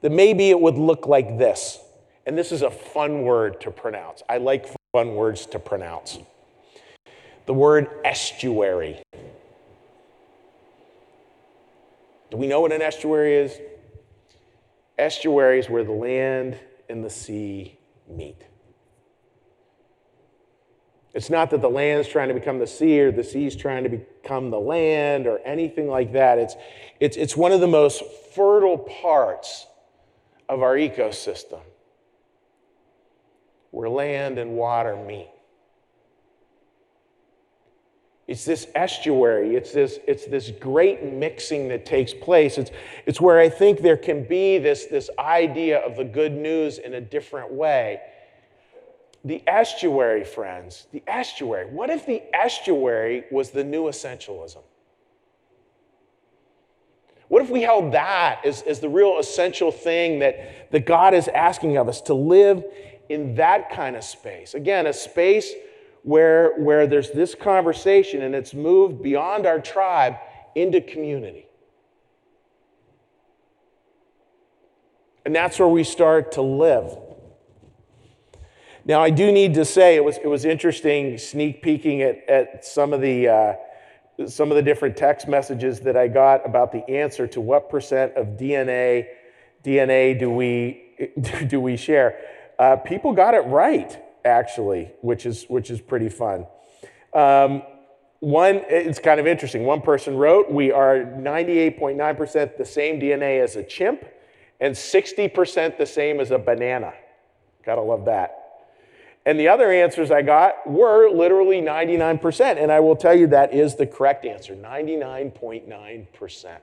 That 0.00 0.10
maybe 0.10 0.50
it 0.50 0.60
would 0.60 0.76
look 0.76 1.06
like 1.06 1.38
this. 1.38 1.78
And 2.26 2.36
this 2.36 2.52
is 2.52 2.62
a 2.62 2.70
fun 2.70 3.22
word 3.22 3.60
to 3.60 3.70
pronounce. 3.70 4.22
I 4.28 4.38
like 4.38 4.66
fun 4.92 5.14
words 5.14 5.46
to 5.46 5.58
pronounce. 5.58 6.18
The 7.46 7.54
word 7.54 7.88
estuary. 8.04 9.02
Do 12.30 12.36
we 12.36 12.46
know 12.46 12.60
what 12.60 12.72
an 12.72 12.82
estuary 12.82 13.36
is? 13.36 13.58
Estuary 14.98 15.58
is 15.58 15.68
where 15.68 15.84
the 15.84 15.92
land 15.92 16.58
and 16.88 17.04
the 17.04 17.10
sea 17.10 17.78
meet. 18.08 18.42
It's 21.12 21.30
not 21.30 21.50
that 21.50 21.60
the 21.60 21.70
land's 21.70 22.08
trying 22.08 22.28
to 22.28 22.34
become 22.34 22.58
the 22.58 22.66
sea 22.66 23.00
or 23.00 23.12
the 23.12 23.22
sea's 23.22 23.54
trying 23.54 23.84
to 23.84 23.88
become 23.88 24.50
the 24.50 24.58
land 24.58 25.28
or 25.28 25.38
anything 25.44 25.88
like 25.88 26.12
that. 26.12 26.38
It's, 26.38 26.56
it's, 26.98 27.16
it's 27.16 27.36
one 27.36 27.52
of 27.52 27.60
the 27.60 27.68
most 27.68 28.02
fertile 28.34 28.78
parts 28.78 29.66
of 30.48 30.62
our 30.62 30.74
ecosystem 30.74 31.60
where 33.70 33.88
land 33.88 34.38
and 34.38 34.56
water 34.56 34.96
meet. 34.96 35.28
It's 38.26 38.44
this 38.44 38.66
estuary, 38.74 39.54
it's 39.54 39.72
this, 39.72 39.98
it's 40.06 40.24
this 40.26 40.50
great 40.58 41.04
mixing 41.04 41.68
that 41.68 41.84
takes 41.84 42.14
place. 42.14 42.56
It's, 42.56 42.70
it's 43.04 43.20
where 43.20 43.38
I 43.38 43.50
think 43.50 43.80
there 43.80 43.98
can 43.98 44.24
be 44.24 44.56
this, 44.58 44.86
this 44.86 45.10
idea 45.18 45.78
of 45.80 45.96
the 45.96 46.04
good 46.04 46.32
news 46.32 46.78
in 46.78 46.94
a 46.94 47.00
different 47.00 47.52
way 47.52 48.00
the 49.24 49.42
estuary, 49.46 50.22
friends, 50.22 50.86
the 50.92 51.02
estuary. 51.06 51.66
What 51.66 51.88
if 51.88 52.04
the 52.04 52.22
estuary 52.34 53.24
was 53.30 53.50
the 53.50 53.64
new 53.64 53.84
essentialism? 53.84 54.62
What 57.28 57.42
if 57.42 57.48
we 57.48 57.62
held 57.62 57.92
that 57.92 58.44
as, 58.44 58.60
as 58.62 58.80
the 58.80 58.88
real 58.88 59.18
essential 59.18 59.72
thing 59.72 60.18
that, 60.18 60.70
that 60.72 60.84
God 60.84 61.14
is 61.14 61.28
asking 61.28 61.78
of 61.78 61.88
us 61.88 62.02
to 62.02 62.14
live 62.14 62.64
in 63.08 63.36
that 63.36 63.70
kind 63.70 63.96
of 63.96 64.04
space? 64.04 64.52
Again, 64.52 64.86
a 64.86 64.92
space 64.92 65.50
where, 66.04 66.52
where 66.60 66.86
there's 66.86 67.10
this 67.12 67.34
conversation 67.34 68.22
and 68.22 68.34
it's 68.34 68.52
moved 68.52 69.02
beyond 69.02 69.46
our 69.46 69.58
tribe 69.58 70.16
into 70.54 70.80
community. 70.80 71.46
And 75.24 75.34
that's 75.34 75.58
where 75.58 75.66
we 75.66 75.82
start 75.82 76.32
to 76.32 76.42
live. 76.42 76.94
Now, 78.84 79.02
I 79.02 79.08
do 79.08 79.32
need 79.32 79.54
to 79.54 79.64
say 79.64 79.96
it 79.96 80.04
was, 80.04 80.18
it 80.18 80.26
was 80.26 80.44
interesting 80.44 81.16
sneak 81.16 81.62
peeking 81.62 82.02
at, 82.02 82.28
at 82.28 82.66
some, 82.66 82.92
of 82.92 83.00
the, 83.00 83.28
uh, 83.28 83.54
some 84.26 84.50
of 84.50 84.56
the 84.56 84.62
different 84.62 84.98
text 84.98 85.26
messages 85.26 85.80
that 85.80 85.96
I 85.96 86.08
got 86.08 86.46
about 86.46 86.70
the 86.70 86.86
answer 86.86 87.26
to 87.28 87.40
what 87.40 87.70
percent 87.70 88.12
of 88.14 88.36
DNA, 88.36 89.06
DNA 89.64 90.18
do, 90.18 90.30
we, 90.30 90.82
do 91.46 91.62
we 91.62 91.78
share. 91.78 92.18
Uh, 92.58 92.76
people 92.76 93.14
got 93.14 93.32
it 93.32 93.46
right, 93.46 93.98
actually, 94.24 94.90
which 95.00 95.26
is, 95.26 95.44
which 95.44 95.70
is 95.70 95.80
pretty 95.80 96.08
fun. 96.08 96.46
Um, 97.12 97.62
one, 98.20 98.62
it's 98.68 98.98
kind 98.98 99.20
of 99.20 99.26
interesting. 99.26 99.64
One 99.64 99.82
person 99.82 100.16
wrote, 100.16 100.50
We 100.50 100.72
are 100.72 100.96
98.9% 100.96 102.56
the 102.56 102.64
same 102.64 102.98
DNA 102.98 103.42
as 103.42 103.56
a 103.56 103.62
chimp 103.62 104.04
and 104.60 104.74
60% 104.74 105.76
the 105.76 105.86
same 105.86 106.20
as 106.20 106.30
a 106.30 106.38
banana. 106.38 106.94
Gotta 107.64 107.82
love 107.82 108.06
that. 108.06 108.40
And 109.26 109.40
the 109.40 109.48
other 109.48 109.70
answers 109.70 110.10
I 110.10 110.22
got 110.22 110.66
were 110.66 111.10
literally 111.10 111.60
99%. 111.60 112.62
And 112.62 112.70
I 112.70 112.80
will 112.80 112.96
tell 112.96 113.14
you 113.14 113.26
that 113.28 113.54
is 113.54 113.74
the 113.74 113.86
correct 113.86 114.24
answer 114.24 114.54
99.9%. 114.54 116.58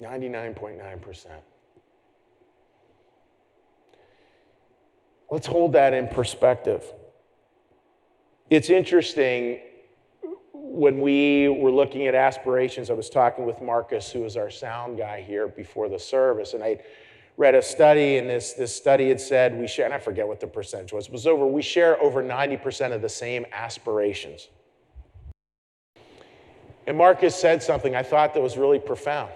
99.9%. 0.00 1.26
Let's 5.30 5.46
hold 5.46 5.72
that 5.72 5.92
in 5.92 6.08
perspective. 6.08 6.84
It's 8.48 8.70
interesting 8.70 9.60
when 10.52 11.00
we 11.00 11.48
were 11.48 11.70
looking 11.70 12.06
at 12.06 12.14
aspirations, 12.14 12.90
I 12.90 12.92
was 12.92 13.08
talking 13.08 13.46
with 13.46 13.60
Marcus, 13.62 14.10
who 14.10 14.24
is 14.24 14.36
our 14.36 14.50
sound 14.50 14.98
guy 14.98 15.22
here 15.22 15.48
before 15.48 15.88
the 15.88 15.98
service, 15.98 16.54
and 16.54 16.62
I 16.62 16.78
read 17.36 17.54
a 17.54 17.62
study, 17.62 18.18
and 18.18 18.28
this, 18.28 18.52
this 18.52 18.74
study 18.74 19.08
had 19.08 19.20
said 19.20 19.58
we 19.58 19.66
share, 19.66 19.86
and 19.86 19.94
I 19.94 19.98
forget 19.98 20.28
what 20.28 20.40
the 20.40 20.46
percentage 20.46 20.92
was, 20.92 21.06
it 21.06 21.12
was 21.12 21.26
over, 21.26 21.46
we 21.46 21.62
share 21.62 22.00
over 22.00 22.22
90% 22.22 22.92
of 22.92 23.02
the 23.02 23.08
same 23.08 23.46
aspirations. 23.52 24.48
And 26.86 26.96
Marcus 26.96 27.34
said 27.34 27.62
something 27.62 27.96
I 27.96 28.02
thought 28.02 28.34
that 28.34 28.42
was 28.42 28.56
really 28.56 28.78
profound. 28.78 29.32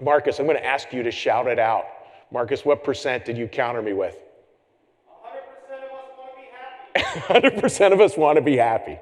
Marcus, 0.00 0.38
I'm 0.38 0.46
going 0.46 0.56
to 0.56 0.66
ask 0.66 0.92
you 0.92 1.02
to 1.02 1.10
shout 1.10 1.46
it 1.46 1.58
out. 1.58 1.84
Marcus, 2.32 2.64
what 2.64 2.82
percent 2.82 3.24
did 3.24 3.36
you 3.36 3.46
counter 3.46 3.82
me 3.82 3.92
with? 3.92 4.16
100% 6.94 7.92
of 7.92 8.00
us 8.00 8.16
want 8.16 8.36
to 8.36 8.42
be 8.42 8.56
happy. 8.56 8.98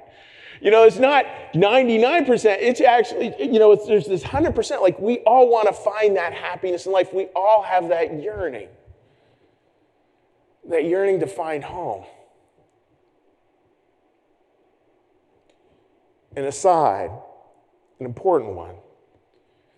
You 0.60 0.70
know, 0.70 0.84
it's 0.84 0.98
not 0.98 1.24
99%, 1.54 2.56
it's 2.60 2.80
actually, 2.80 3.34
you 3.38 3.58
know, 3.58 3.76
there's 3.76 4.06
this 4.06 4.24
100%. 4.24 4.82
Like, 4.82 4.98
we 4.98 5.18
all 5.18 5.48
want 5.48 5.68
to 5.68 5.72
find 5.72 6.16
that 6.16 6.32
happiness 6.32 6.86
in 6.86 6.92
life. 6.92 7.12
We 7.12 7.26
all 7.36 7.62
have 7.62 7.88
that 7.90 8.20
yearning, 8.20 8.68
that 10.68 10.84
yearning 10.84 11.20
to 11.20 11.26
find 11.26 11.62
home. 11.62 12.04
And 16.36 16.44
aside, 16.46 17.10
an 18.00 18.06
important 18.06 18.54
one 18.54 18.76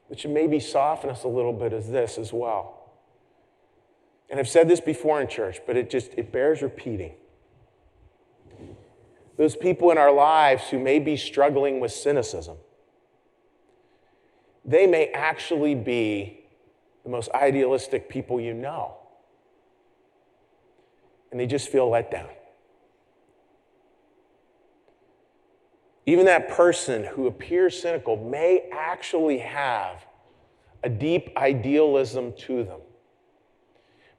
that 0.08 0.18
should 0.18 0.30
maybe 0.30 0.60
soften 0.60 1.10
us 1.10 1.24
a 1.24 1.28
little 1.28 1.52
bit 1.52 1.72
is 1.72 1.88
this 1.88 2.18
as 2.18 2.32
well. 2.32 2.76
And 4.28 4.38
I've 4.38 4.48
said 4.48 4.68
this 4.68 4.80
before 4.80 5.20
in 5.20 5.28
church, 5.28 5.60
but 5.66 5.76
it 5.76 5.90
just 5.90 6.12
it 6.16 6.32
bears 6.32 6.62
repeating 6.62 7.14
those 9.40 9.56
people 9.56 9.90
in 9.90 9.96
our 9.96 10.12
lives 10.12 10.68
who 10.68 10.78
may 10.78 10.98
be 10.98 11.16
struggling 11.16 11.80
with 11.80 11.90
cynicism. 11.90 12.58
They 14.66 14.86
may 14.86 15.06
actually 15.12 15.74
be 15.74 16.40
the 17.04 17.08
most 17.08 17.30
idealistic 17.30 18.10
people 18.10 18.38
you 18.38 18.52
know. 18.52 18.98
And 21.30 21.40
they 21.40 21.46
just 21.46 21.70
feel 21.70 21.88
let 21.88 22.10
down. 22.10 22.28
Even 26.04 26.26
that 26.26 26.50
person 26.50 27.04
who 27.04 27.26
appears 27.26 27.80
cynical 27.80 28.18
may 28.18 28.68
actually 28.70 29.38
have 29.38 30.04
a 30.84 30.90
deep 30.90 31.30
idealism 31.38 32.34
to 32.40 32.62
them. 32.62 32.80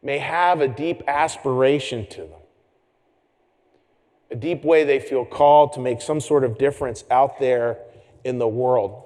may 0.01 0.17
have 0.17 0.61
a 0.61 0.67
deep 0.67 1.03
aspiration 1.07 2.07
to 2.07 2.21
them, 2.21 2.40
a 4.31 4.35
deep 4.35 4.63
way 4.63 4.83
they 4.83 4.99
feel 4.99 5.25
called 5.25 5.73
to 5.73 5.79
make 5.79 6.01
some 6.01 6.19
sort 6.19 6.43
of 6.43 6.57
difference 6.57 7.03
out 7.11 7.39
there 7.39 7.77
in 8.23 8.39
the 8.39 8.47
world. 8.47 9.03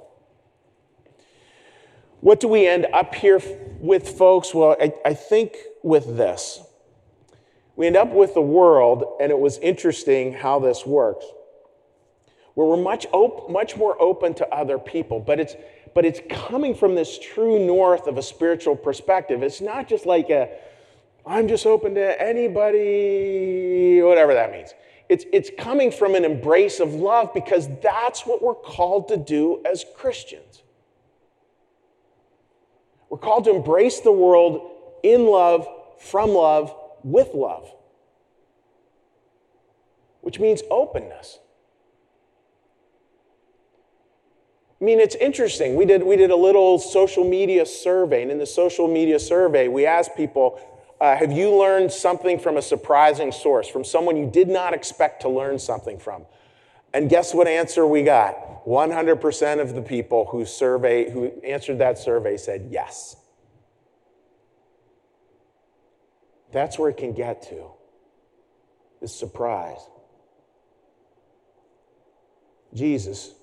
What 2.21 2.39
do 2.39 2.47
we 2.47 2.67
end 2.67 2.87
up 2.93 3.13
here 3.15 3.41
with, 3.79 4.09
folks? 4.09 4.53
Well, 4.53 4.75
I, 4.79 4.93
I 5.03 5.13
think 5.13 5.55
with 5.83 6.17
this. 6.17 6.59
We 7.75 7.87
end 7.87 7.97
up 7.97 8.11
with 8.11 8.33
the 8.33 8.41
world, 8.41 9.17
and 9.19 9.31
it 9.31 9.37
was 9.37 9.57
interesting 9.57 10.33
how 10.33 10.59
this 10.59 10.85
works, 10.85 11.25
where 12.53 12.67
we're 12.67 12.77
much, 12.77 13.05
op- 13.11 13.49
much 13.49 13.75
more 13.75 14.01
open 14.01 14.33
to 14.35 14.47
other 14.47 14.79
people, 14.79 15.19
but 15.19 15.39
it's, 15.39 15.55
but 15.93 16.05
it's 16.05 16.21
coming 16.29 16.73
from 16.73 16.95
this 16.95 17.19
true 17.19 17.65
north 17.65 18.07
of 18.07 18.17
a 18.17 18.23
spiritual 18.23 18.75
perspective. 18.75 19.43
It's 19.43 19.59
not 19.59 19.89
just 19.89 20.05
like 20.05 20.29
a, 20.29 20.49
I'm 21.25 21.47
just 21.47 21.65
open 21.65 21.95
to 21.95 22.21
anybody, 22.21 24.01
whatever 24.01 24.33
that 24.33 24.51
means. 24.51 24.73
It's, 25.07 25.25
it's 25.31 25.51
coming 25.57 25.91
from 25.91 26.15
an 26.15 26.25
embrace 26.25 26.79
of 26.79 26.93
love 26.93 27.33
because 27.33 27.69
that's 27.81 28.25
what 28.25 28.41
we're 28.41 28.55
called 28.55 29.07
to 29.09 29.17
do 29.17 29.61
as 29.65 29.85
Christians. 29.95 30.63
We're 33.09 33.19
called 33.19 33.45
to 33.45 33.55
embrace 33.55 33.99
the 33.99 34.11
world 34.11 34.71
in 35.03 35.27
love, 35.27 35.67
from 35.99 36.31
love, 36.31 36.75
with 37.03 37.35
love, 37.35 37.71
which 40.21 40.39
means 40.39 40.63
openness. 40.71 41.37
I 44.81 44.83
mean, 44.83 44.99
it's 44.99 45.15
interesting. 45.15 45.75
We 45.75 45.85
did, 45.85 46.03
we 46.03 46.15
did 46.15 46.31
a 46.31 46.35
little 46.35 46.79
social 46.79 47.23
media 47.23 47.65
survey, 47.65 48.23
and 48.23 48.31
in 48.31 48.39
the 48.39 48.45
social 48.45 48.87
media 48.87 49.19
survey, 49.19 49.67
we 49.67 49.85
asked 49.85 50.15
people 50.17 50.59
uh, 50.99 51.15
Have 51.15 51.31
you 51.31 51.55
learned 51.55 51.91
something 51.91 52.39
from 52.39 52.57
a 52.57 52.61
surprising 52.61 53.31
source, 53.31 53.67
from 53.67 53.83
someone 53.83 54.17
you 54.17 54.29
did 54.29 54.47
not 54.47 54.73
expect 54.73 55.21
to 55.21 55.29
learn 55.29 55.59
something 55.59 55.99
from? 55.99 56.25
And 56.93 57.09
guess 57.09 57.33
what 57.33 57.47
answer 57.47 57.85
we 57.85 58.03
got? 58.03 58.65
100% 58.65 59.61
of 59.61 59.75
the 59.75 59.81
people 59.81 60.25
who, 60.25 60.45
survey, 60.45 61.11
who 61.11 61.27
answered 61.43 61.79
that 61.79 61.97
survey 61.97 62.37
said 62.37 62.69
yes. 62.71 63.17
That's 66.51 66.79
where 66.79 66.89
it 66.89 66.95
can 66.95 67.11
get 67.11 67.41
to, 67.49 67.71
is 69.01 69.13
surprise. 69.13 69.79
Jesus, 72.73 73.33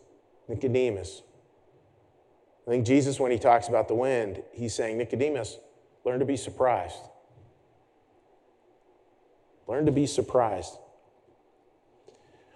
Nicodemus. 0.48 1.22
I 2.66 2.70
think 2.70 2.86
Jesus, 2.86 3.20
when 3.20 3.32
he 3.32 3.38
talks 3.38 3.68
about 3.68 3.88
the 3.88 3.94
wind, 3.94 4.42
he's 4.52 4.74
saying, 4.74 4.96
Nicodemus, 4.96 5.58
learn 6.04 6.20
to 6.20 6.24
be 6.24 6.36
surprised. 6.36 6.96
Learn 9.66 9.87
to 9.87 9.92
be 9.92 10.07
surprised. 10.07 10.77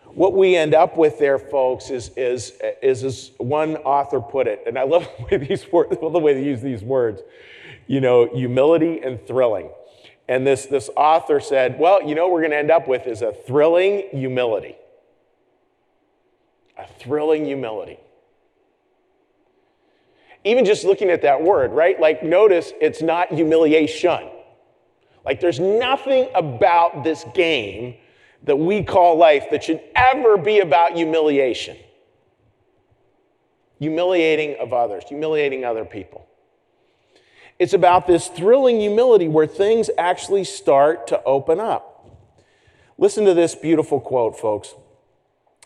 What 0.05 0.33
we 0.35 0.57
end 0.57 0.75
up 0.75 0.97
with 0.97 1.19
there, 1.19 1.39
folks, 1.39 1.91
is, 1.91 2.11
is, 2.17 2.53
is 2.83 3.05
as 3.05 3.31
one 3.39 3.77
author 3.79 4.21
put 4.21 4.47
it, 4.47 4.63
and 4.67 4.79
I 4.79 4.85
love 4.85 5.09
the 5.19 5.25
way, 5.25 5.37
these, 5.37 5.71
words, 5.71 5.97
love 6.01 6.13
the 6.13 6.19
way 6.19 6.35
they 6.35 6.45
use 6.45 6.63
these 6.63 6.83
words, 6.83 7.21
you 7.87 8.01
know, 8.01 8.27
humility 8.35 9.01
and 9.03 9.25
thrilling. 9.27 9.71
And 10.29 10.47
this, 10.47 10.67
this 10.67 10.91
author 10.97 11.39
said, 11.39 11.79
well, 11.79 12.03
you 12.03 12.15
know 12.15 12.25
what 12.25 12.33
we're 12.33 12.41
going 12.41 12.51
to 12.53 12.57
end 12.57 12.71
up 12.71 12.89
with 12.89 13.07
is 13.07 13.23
a 13.23 13.33
thrilling 13.33 14.09
humility. 14.11 14.77
A 16.79 16.87
thrilling 16.87 17.45
humility. 17.45 17.99
Even 20.45 20.65
just 20.65 20.85
looking 20.85 21.11
at 21.11 21.23
that 21.23 21.43
word, 21.43 21.73
right? 21.73 22.01
Like, 22.01 22.23
notice 22.23 22.73
it's 22.81 23.03
not 23.03 23.33
humiliation. 23.33 24.31
Like, 25.27 25.41
there's 25.41 25.61
nothing 25.61 26.29
about 26.35 27.03
this 27.03 27.25
game 27.35 27.97
that 28.45 28.57
we 28.57 28.85
call 28.85 29.17
life 29.17 29.47
that 29.51 29.65
should 29.65 29.83
ever 29.97 30.39
be 30.39 30.61
about 30.61 30.93
humiliation. 30.93 31.77
Humiliating 33.81 34.57
of 34.61 34.73
others, 34.73 35.05
humiliating 35.09 35.65
other 35.65 35.85
people. 35.85 36.27
It's 37.59 37.73
about 37.73 38.07
this 38.07 38.29
thrilling 38.29 38.81
humility 38.81 39.29
where 39.29 39.47
things 39.47 39.91
actually 39.99 40.45
start 40.45 41.09
to 41.09 41.23
open 41.25 41.59
up. 41.59 41.93
Listen 42.97 43.25
to 43.25 43.35
this 43.35 43.55
beautiful 43.55 44.01
quote, 44.01 44.39
folks. 44.39 44.75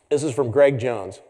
This 0.09 0.23
is 0.23 0.35
from 0.35 0.51
Greg 0.51 0.79
Jones. 0.79 1.21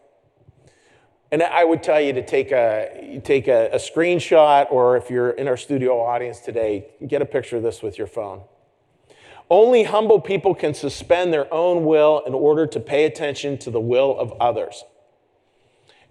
And 1.31 1.41
I 1.41 1.63
would 1.63 1.81
tell 1.81 2.01
you 2.01 2.11
to 2.13 2.25
take 2.25 2.51
a, 2.51 3.21
take 3.23 3.47
a, 3.47 3.69
a, 3.71 3.77
screenshot, 3.77 4.69
or 4.69 4.97
if 4.97 5.09
you're 5.09 5.29
in 5.29 5.47
our 5.47 5.55
studio 5.55 6.01
audience 6.01 6.41
today, 6.41 6.87
get 7.07 7.21
a 7.21 7.25
picture 7.25 7.55
of 7.55 7.63
this 7.63 7.81
with 7.81 7.97
your 7.97 8.07
phone. 8.07 8.41
Only 9.49 9.83
humble 9.83 10.19
people 10.19 10.53
can 10.53 10.73
suspend 10.73 11.33
their 11.33 11.51
own 11.53 11.85
will 11.85 12.21
in 12.27 12.33
order 12.33 12.67
to 12.67 12.79
pay 12.81 13.05
attention 13.05 13.57
to 13.59 13.71
the 13.71 13.79
will 13.79 14.17
of 14.19 14.33
others. 14.41 14.83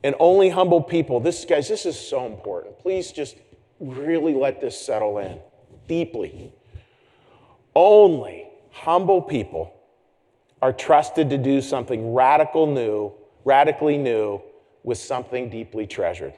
And 0.03 0.15
only 0.19 0.49
humble 0.49 0.83
people, 0.83 1.21
this, 1.21 1.45
guys, 1.45 1.69
this 1.69 1.85
is 1.85 1.99
so 1.99 2.25
important. 2.25 2.79
Please 2.79 3.13
just 3.13 3.37
really 3.79 4.33
let 4.33 4.63
this 4.63 4.81
settle 4.81 5.19
in 5.19 5.39
deeply. 5.87 6.53
Only 7.75 8.47
humble 8.71 9.21
people 9.21 9.75
are 10.63 10.73
trusted 10.73 11.29
to 11.29 11.37
do 11.37 11.61
something 11.61 12.15
radical 12.15 12.67
new, 12.67 13.13
radically 13.45 13.99
new 13.99 14.43
with 14.83 14.99
something 14.99 15.49
deeply 15.51 15.87
treasured. 15.87 16.35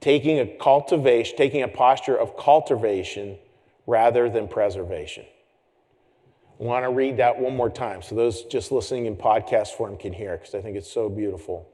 Taking 0.00 0.40
a 0.40 0.46
cultivation, 0.46 1.36
taking 1.36 1.62
a 1.62 1.68
posture 1.68 2.16
of 2.16 2.36
cultivation 2.36 3.38
rather 3.86 4.30
than 4.30 4.48
preservation. 4.48 5.24
I 6.60 6.64
want 6.64 6.84
to 6.84 6.90
read 6.90 7.16
that 7.16 7.38
one 7.38 7.56
more 7.56 7.70
time 7.70 8.02
so 8.02 8.14
those 8.14 8.44
just 8.44 8.70
listening 8.70 9.06
in 9.06 9.16
podcast 9.16 9.68
form 9.68 9.96
can 9.96 10.12
hear 10.12 10.36
because 10.36 10.54
I 10.54 10.60
think 10.60 10.76
it's 10.76 10.90
so 10.90 11.08
beautiful. 11.08 11.68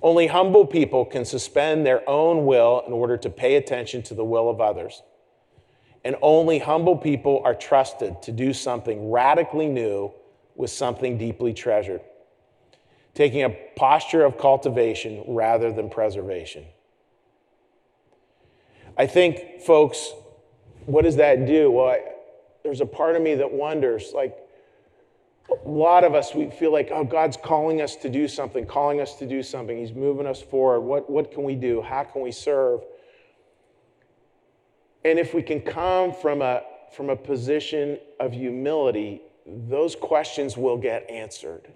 Only 0.00 0.26
humble 0.26 0.66
people 0.66 1.04
can 1.04 1.24
suspend 1.24 1.86
their 1.86 2.08
own 2.08 2.46
will 2.46 2.82
in 2.86 2.92
order 2.92 3.16
to 3.16 3.30
pay 3.30 3.56
attention 3.56 4.02
to 4.04 4.14
the 4.14 4.24
will 4.24 4.48
of 4.48 4.60
others. 4.60 5.02
And 6.04 6.16
only 6.22 6.58
humble 6.58 6.96
people 6.96 7.42
are 7.44 7.54
trusted 7.54 8.22
to 8.22 8.32
do 8.32 8.52
something 8.52 9.10
radically 9.10 9.68
new 9.68 10.12
with 10.56 10.70
something 10.70 11.18
deeply 11.18 11.52
treasured, 11.52 12.00
taking 13.14 13.42
a 13.42 13.50
posture 13.76 14.24
of 14.24 14.38
cultivation 14.38 15.24
rather 15.26 15.72
than 15.72 15.90
preservation. 15.90 16.64
I 18.96 19.06
think, 19.06 19.60
folks, 19.62 20.12
what 20.86 21.02
does 21.04 21.16
that 21.16 21.46
do? 21.46 21.70
Well, 21.70 21.88
I, 21.88 22.00
there's 22.62 22.80
a 22.80 22.86
part 22.86 23.16
of 23.16 23.22
me 23.22 23.34
that 23.36 23.52
wonders, 23.52 24.12
like, 24.14 24.36
a 25.50 25.68
lot 25.68 26.04
of 26.04 26.14
us, 26.14 26.34
we 26.34 26.50
feel 26.50 26.72
like, 26.72 26.90
oh, 26.92 27.04
God's 27.04 27.36
calling 27.36 27.82
us 27.82 27.96
to 27.96 28.08
do 28.08 28.28
something, 28.28 28.64
calling 28.64 29.00
us 29.00 29.16
to 29.16 29.26
do 29.26 29.42
something. 29.42 29.76
He's 29.76 29.92
moving 29.92 30.26
us 30.26 30.40
forward. 30.40 30.80
What, 30.80 31.10
what 31.10 31.32
can 31.32 31.42
we 31.42 31.54
do? 31.54 31.82
How 31.82 32.04
can 32.04 32.22
we 32.22 32.32
serve? 32.32 32.80
And 35.04 35.18
if 35.18 35.34
we 35.34 35.42
can 35.42 35.60
come 35.60 36.12
from 36.14 36.42
a, 36.42 36.62
from 36.94 37.10
a 37.10 37.16
position 37.16 37.98
of 38.20 38.32
humility, 38.32 39.22
those 39.46 39.96
questions 39.96 40.56
will 40.56 40.78
get 40.78 41.10
answered. 41.10 41.68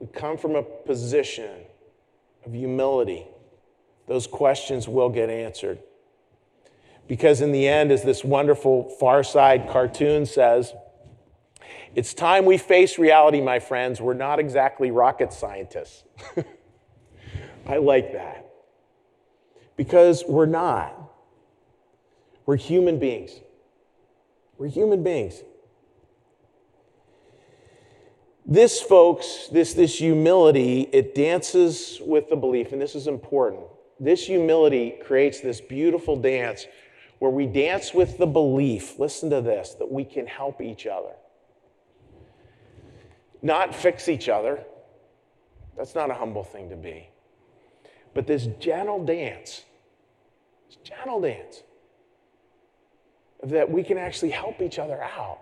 We 0.00 0.06
come 0.08 0.36
from 0.36 0.54
a 0.54 0.62
position 0.62 1.50
of 2.46 2.52
humility, 2.52 3.26
those 4.06 4.26
questions 4.26 4.88
will 4.88 5.10
get 5.10 5.28
answered. 5.28 5.80
Because 7.06 7.40
in 7.40 7.52
the 7.52 7.66
end, 7.66 7.90
as 7.90 8.02
this 8.02 8.22
wonderful 8.22 8.90
Far 9.00 9.22
Side 9.24 9.68
cartoon 9.70 10.26
says, 10.26 10.74
it's 11.94 12.14
time 12.14 12.44
we 12.44 12.58
face 12.58 12.98
reality, 12.98 13.40
my 13.40 13.58
friends. 13.58 14.00
We're 14.00 14.14
not 14.14 14.38
exactly 14.38 14.90
rocket 14.90 15.32
scientists. 15.32 16.04
I 17.66 17.78
like 17.78 18.12
that. 18.12 18.46
Because 19.76 20.24
we're 20.26 20.46
not. 20.46 20.94
We're 22.46 22.56
human 22.56 22.98
beings. 22.98 23.32
We're 24.58 24.68
human 24.68 25.02
beings. 25.02 25.42
This, 28.50 28.80
folks, 28.80 29.48
this, 29.52 29.74
this 29.74 29.98
humility, 29.98 30.88
it 30.90 31.14
dances 31.14 32.00
with 32.02 32.30
the 32.30 32.36
belief, 32.36 32.72
and 32.72 32.80
this 32.80 32.94
is 32.94 33.06
important. 33.06 33.64
This 34.00 34.24
humility 34.24 34.94
creates 35.04 35.42
this 35.42 35.60
beautiful 35.60 36.16
dance 36.16 36.66
where 37.18 37.30
we 37.30 37.44
dance 37.44 37.92
with 37.92 38.16
the 38.16 38.26
belief, 38.26 38.98
listen 38.98 39.28
to 39.30 39.42
this, 39.42 39.74
that 39.74 39.92
we 39.92 40.02
can 40.02 40.26
help 40.26 40.62
each 40.62 40.86
other. 40.86 41.12
Not 43.42 43.74
fix 43.74 44.08
each 44.08 44.30
other. 44.30 44.64
That's 45.76 45.94
not 45.94 46.10
a 46.10 46.14
humble 46.14 46.42
thing 46.42 46.70
to 46.70 46.76
be. 46.76 47.10
But 48.14 48.26
this 48.26 48.46
gentle 48.58 49.04
dance, 49.04 49.62
this 50.68 50.76
gentle 50.82 51.20
dance, 51.20 51.64
that 53.42 53.70
we 53.70 53.82
can 53.82 53.98
actually 53.98 54.30
help 54.30 54.62
each 54.62 54.78
other 54.78 55.02
out. 55.02 55.40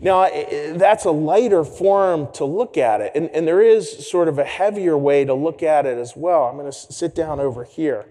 Now, 0.00 0.28
that's 0.74 1.04
a 1.04 1.10
lighter 1.10 1.64
form 1.64 2.28
to 2.34 2.44
look 2.44 2.76
at 2.76 3.00
it, 3.00 3.12
and, 3.16 3.28
and 3.30 3.48
there 3.48 3.60
is 3.60 4.08
sort 4.08 4.28
of 4.28 4.38
a 4.38 4.44
heavier 4.44 4.96
way 4.96 5.24
to 5.24 5.34
look 5.34 5.62
at 5.62 5.86
it 5.86 5.98
as 5.98 6.14
well. 6.14 6.44
I'm 6.44 6.56
going 6.56 6.70
to 6.70 6.72
sit 6.72 7.16
down 7.16 7.40
over 7.40 7.64
here. 7.64 8.06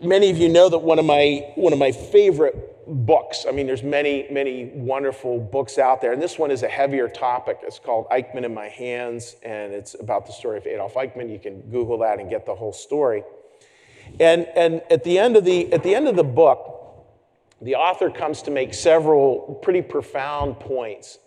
Many 0.00 0.30
of 0.30 0.38
you 0.38 0.48
know 0.48 0.68
that 0.68 0.78
one 0.78 0.98
of 0.98 1.04
my, 1.04 1.52
one 1.54 1.72
of 1.72 1.78
my 1.78 1.92
favorite 1.92 2.72
books, 3.06 3.46
I 3.48 3.52
mean, 3.52 3.68
there's 3.68 3.84
many, 3.84 4.26
many 4.32 4.72
wonderful 4.74 5.38
books 5.38 5.78
out 5.78 6.00
there, 6.00 6.12
and 6.12 6.20
this 6.20 6.36
one 6.36 6.50
is 6.50 6.64
a 6.64 6.68
heavier 6.68 7.08
topic. 7.08 7.60
It's 7.62 7.78
called 7.78 8.08
Eichmann 8.10 8.44
in 8.44 8.52
My 8.52 8.66
Hands, 8.66 9.36
and 9.44 9.72
it's 9.72 9.94
about 10.00 10.26
the 10.26 10.32
story 10.32 10.58
of 10.58 10.66
Adolf 10.66 10.94
Eichmann. 10.94 11.30
You 11.30 11.38
can 11.38 11.60
Google 11.70 11.98
that 11.98 12.18
and 12.18 12.28
get 12.28 12.46
the 12.46 12.54
whole 12.56 12.72
story. 12.72 13.22
And, 14.18 14.48
and 14.56 14.82
at, 14.90 15.04
the 15.04 15.20
end 15.20 15.36
of 15.36 15.44
the, 15.44 15.72
at 15.72 15.84
the 15.84 15.94
end 15.94 16.08
of 16.08 16.16
the 16.16 16.24
book, 16.24 16.71
the 17.62 17.76
author 17.76 18.10
comes 18.10 18.42
to 18.42 18.50
make 18.50 18.74
several 18.74 19.58
pretty 19.62 19.82
profound 19.82 20.58
points 20.58 21.18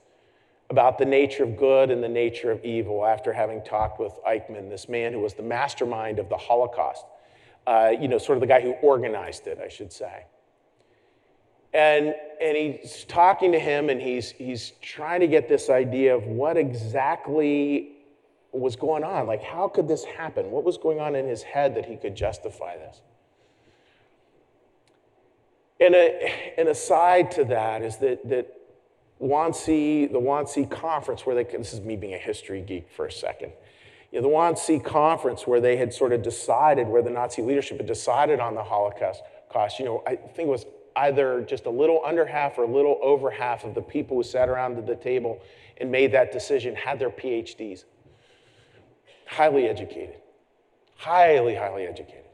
about 0.69 0.97
the 0.97 1.05
nature 1.05 1.43
of 1.43 1.55
good 1.57 1.91
and 1.91 2.03
the 2.03 2.09
nature 2.09 2.51
of 2.51 2.63
evil 2.65 3.05
after 3.05 3.31
having 3.31 3.63
talked 3.63 3.99
with 3.99 4.13
Eichmann, 4.27 4.69
this 4.69 4.89
man 4.89 5.13
who 5.13 5.19
was 5.19 5.33
the 5.33 5.43
mastermind 5.43 6.19
of 6.19 6.27
the 6.27 6.37
Holocaust, 6.37 7.05
uh, 7.67 7.91
you 7.99 8.07
know, 8.07 8.17
sort 8.17 8.37
of 8.37 8.41
the 8.41 8.47
guy 8.47 8.61
who 8.61 8.71
organized 8.81 9.47
it, 9.47 9.59
I 9.63 9.69
should 9.69 9.93
say. 9.93 10.25
And, 11.73 12.15
and 12.41 12.57
he's 12.57 13.05
talking 13.05 13.51
to 13.51 13.59
him 13.59 13.89
and 13.89 14.01
he's, 14.01 14.31
he's 14.31 14.73
trying 14.81 15.19
to 15.19 15.27
get 15.27 15.47
this 15.47 15.69
idea 15.69 16.15
of 16.15 16.23
what 16.23 16.57
exactly 16.57 17.91
was 18.51 18.75
going 18.75 19.03
on. 19.03 19.27
Like, 19.27 19.43
how 19.43 19.67
could 19.67 19.87
this 19.87 20.03
happen? 20.03 20.51
What 20.51 20.63
was 20.63 20.77
going 20.77 20.99
on 20.99 21.15
in 21.15 21.27
his 21.27 21.43
head 21.43 21.75
that 21.75 21.85
he 21.85 21.97
could 21.97 22.15
justify 22.15 22.77
this? 22.77 23.01
And 25.79 25.93
a, 25.93 26.59
an 26.59 26.67
aside 26.67 27.31
to 27.31 27.43
that 27.45 27.81
is 27.81 27.97
that, 27.97 28.27
that 28.29 28.47
Wannsee, 29.21 30.11
the 30.11 30.19
Wannsee 30.19 30.69
conference, 30.69 31.25
where 31.25 31.35
they, 31.35 31.43
this 31.43 31.73
is 31.73 31.81
me 31.81 31.95
being 31.95 32.13
a 32.13 32.17
history 32.17 32.61
geek 32.61 32.89
for 32.89 33.05
a 33.05 33.11
second. 33.11 33.51
You 34.11 34.21
know, 34.21 34.29
the 34.29 34.33
Wannsee 34.33 34.83
conference, 34.83 35.45
where 35.45 35.59
they 35.59 35.75
had 35.77 35.93
sort 35.93 36.13
of 36.13 36.21
decided, 36.21 36.87
where 36.87 37.01
the 37.01 37.09
Nazi 37.09 37.41
leadership 37.41 37.77
had 37.77 37.87
decided 37.87 38.39
on 38.39 38.55
the 38.55 38.63
Holocaust, 38.63 39.21
cost, 39.49 39.79
you 39.79 39.85
know, 39.85 40.03
I 40.07 40.15
think 40.15 40.47
it 40.47 40.51
was 40.51 40.65
either 40.95 41.41
just 41.41 41.65
a 41.65 41.69
little 41.69 42.01
under 42.05 42.25
half 42.25 42.57
or 42.57 42.63
a 42.63 42.71
little 42.71 42.97
over 43.01 43.29
half 43.29 43.65
of 43.65 43.73
the 43.73 43.81
people 43.81 44.17
who 44.17 44.23
sat 44.23 44.47
around 44.47 44.85
the 44.85 44.95
table 44.95 45.41
and 45.77 45.91
made 45.91 46.13
that 46.13 46.31
decision 46.31 46.75
had 46.75 46.99
their 46.99 47.09
PhDs. 47.09 47.83
Highly 49.27 49.67
educated. 49.67 50.15
Highly, 50.97 51.55
highly 51.55 51.85
educated. 51.85 52.24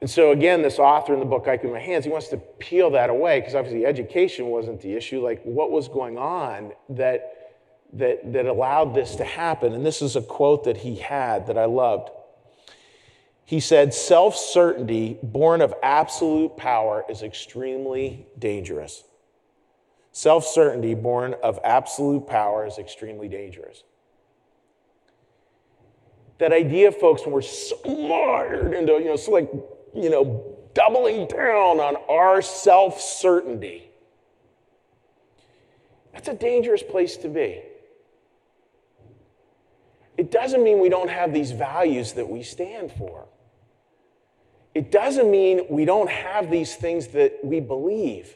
And 0.00 0.10
so, 0.10 0.32
again, 0.32 0.62
this 0.62 0.78
author 0.78 1.14
in 1.14 1.20
the 1.20 1.26
book, 1.26 1.46
Eichmann 1.46 1.72
My 1.72 1.80
Hands, 1.80 2.04
he 2.04 2.10
wants 2.10 2.28
to 2.28 2.36
peel 2.36 2.90
that 2.90 3.08
away 3.08 3.40
because 3.40 3.54
obviously 3.54 3.86
education 3.86 4.46
wasn't 4.46 4.80
the 4.82 4.92
issue. 4.92 5.22
Like, 5.22 5.42
what 5.44 5.70
was 5.70 5.88
going 5.88 6.18
on 6.18 6.72
that, 6.90 7.54
that, 7.94 8.32
that 8.32 8.46
allowed 8.46 8.94
this 8.94 9.16
to 9.16 9.24
happen? 9.24 9.72
And 9.72 9.86
this 9.86 10.02
is 10.02 10.14
a 10.14 10.20
quote 10.20 10.64
that 10.64 10.76
he 10.76 10.96
had 10.96 11.46
that 11.46 11.56
I 11.56 11.64
loved. 11.64 12.10
He 13.46 13.58
said, 13.58 13.94
Self 13.94 14.36
certainty 14.36 15.18
born 15.22 15.62
of 15.62 15.72
absolute 15.82 16.56
power 16.56 17.04
is 17.08 17.22
extremely 17.22 18.26
dangerous. 18.38 19.04
Self 20.12 20.44
certainty 20.44 20.94
born 20.94 21.34
of 21.42 21.58
absolute 21.64 22.26
power 22.26 22.66
is 22.66 22.78
extremely 22.78 23.28
dangerous. 23.28 23.82
That 26.38 26.52
idea, 26.52 26.92
folks, 26.92 27.22
when 27.24 27.32
we're 27.32 27.40
smart 27.40 28.74
into, 28.74 28.92
you 28.94 29.06
know, 29.06 29.16
so 29.16 29.30
like 29.30 29.50
you 29.96 30.10
know, 30.10 30.56
doubling 30.74 31.26
down 31.26 31.80
on 31.80 31.96
our 32.08 32.42
self 32.42 33.00
certainty. 33.00 33.90
That's 36.12 36.28
a 36.28 36.34
dangerous 36.34 36.82
place 36.82 37.16
to 37.18 37.28
be. 37.28 37.62
It 40.16 40.30
doesn't 40.30 40.62
mean 40.62 40.80
we 40.80 40.88
don't 40.88 41.10
have 41.10 41.32
these 41.32 41.50
values 41.50 42.12
that 42.14 42.28
we 42.28 42.42
stand 42.42 42.92
for. 42.92 43.26
It 44.74 44.90
doesn't 44.90 45.30
mean 45.30 45.66
we 45.70 45.84
don't 45.84 46.10
have 46.10 46.50
these 46.50 46.74
things 46.74 47.08
that 47.08 47.38
we 47.42 47.60
believe. 47.60 48.34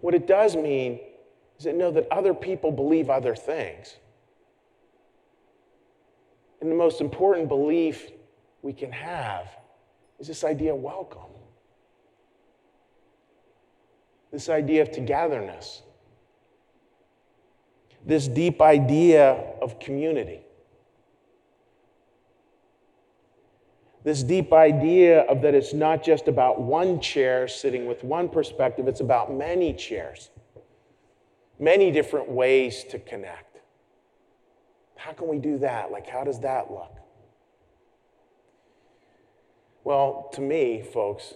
What 0.00 0.14
it 0.14 0.26
does 0.26 0.56
mean 0.56 1.00
is 1.58 1.64
that 1.64 1.74
know 1.74 1.90
that 1.90 2.06
other 2.10 2.34
people 2.34 2.70
believe 2.70 3.08
other 3.08 3.34
things. 3.34 3.96
And 6.60 6.70
the 6.70 6.76
most 6.76 7.00
important 7.00 7.48
belief 7.48 8.10
we 8.62 8.72
can 8.72 8.92
have 8.92 9.46
is 10.18 10.26
this 10.26 10.44
idea 10.44 10.74
of 10.74 10.80
welcome, 10.80 11.30
this 14.32 14.48
idea 14.48 14.82
of 14.82 14.90
togetherness, 14.90 15.82
this 18.04 18.28
deep 18.28 18.62
idea 18.62 19.32
of 19.60 19.78
community. 19.78 20.40
This 24.04 24.22
deep 24.22 24.52
idea 24.52 25.22
of 25.22 25.42
that 25.42 25.56
it's 25.56 25.74
not 25.74 26.04
just 26.04 26.28
about 26.28 26.62
one 26.62 27.00
chair 27.00 27.48
sitting 27.48 27.86
with 27.86 28.04
one 28.04 28.28
perspective, 28.28 28.86
it's 28.86 29.00
about 29.00 29.34
many 29.34 29.74
chairs, 29.74 30.30
many 31.58 31.90
different 31.90 32.30
ways 32.30 32.84
to 32.90 33.00
connect. 33.00 33.58
How 34.94 35.12
can 35.12 35.26
we 35.26 35.38
do 35.38 35.58
that? 35.58 35.90
Like, 35.90 36.08
how 36.08 36.22
does 36.22 36.38
that 36.40 36.70
look? 36.70 36.96
Well, 39.86 40.30
to 40.32 40.40
me, 40.40 40.82
folks, 40.82 41.34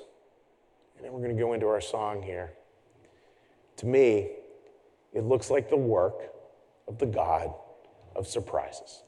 and 0.97 1.05
then 1.05 1.13
we're 1.13 1.21
going 1.21 1.37
to 1.37 1.41
go 1.41 1.53
into 1.53 1.69
our 1.69 1.81
song 1.81 2.21
here. 2.21 2.55
To 3.77 3.87
me, 3.87 4.33
it 5.13 5.23
looks 5.23 5.51
like 5.51 5.71
the 5.71 5.77
work 5.77 6.35
of 6.89 6.99
the 6.99 7.07
God 7.07 7.55
of 8.17 8.27
surprises. 8.27 9.05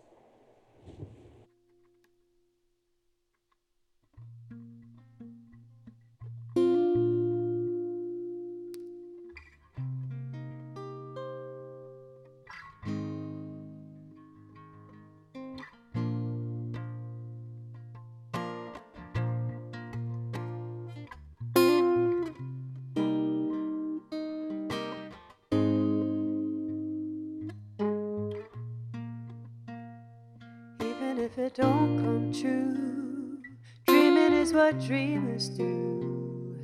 If 31.22 31.38
it 31.38 31.54
don't 31.54 31.98
come 32.02 32.32
true. 32.32 33.38
Dreaming 33.86 34.32
is 34.32 34.52
what 34.52 34.80
dreamers 34.80 35.48
do. 35.50 36.58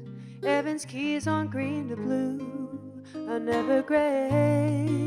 Evans 0.44 0.84
keys 0.84 1.28
on 1.28 1.46
green 1.46 1.88
to 1.88 1.94
blue 1.96 2.90
are 3.28 3.38
never 3.38 3.82
gray. 3.82 5.04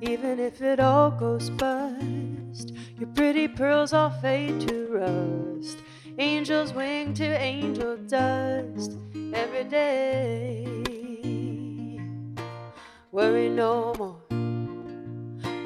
Even 0.00 0.38
if 0.38 0.62
it 0.62 0.78
all 0.78 1.10
goes 1.10 1.50
bust, 1.50 2.72
your 2.96 3.08
pretty 3.16 3.48
pearls 3.48 3.92
all 3.92 4.10
fade 4.10 4.60
to 4.68 4.86
rust. 4.92 5.78
Angels 6.18 6.72
wing 6.72 7.14
to 7.14 7.24
angel 7.24 7.96
dust 7.96 8.92
every 9.34 9.64
day. 9.64 10.66
Worry 13.10 13.48
no 13.48 13.92
more. 13.98 14.20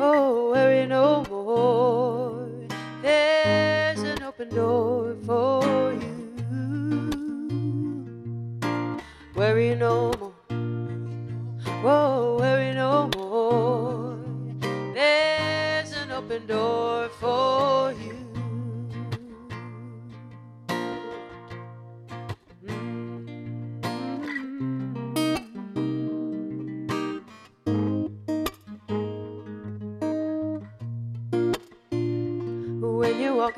Oh, 0.00 0.50
worry 0.52 0.86
no 0.86 1.24
more. 1.28 1.81
Door 4.54 5.16
for 5.24 5.94
you. 5.94 7.08
Worry 9.34 9.74
no 9.74 10.12
more. 10.20 10.32
Whoa, 11.82 12.11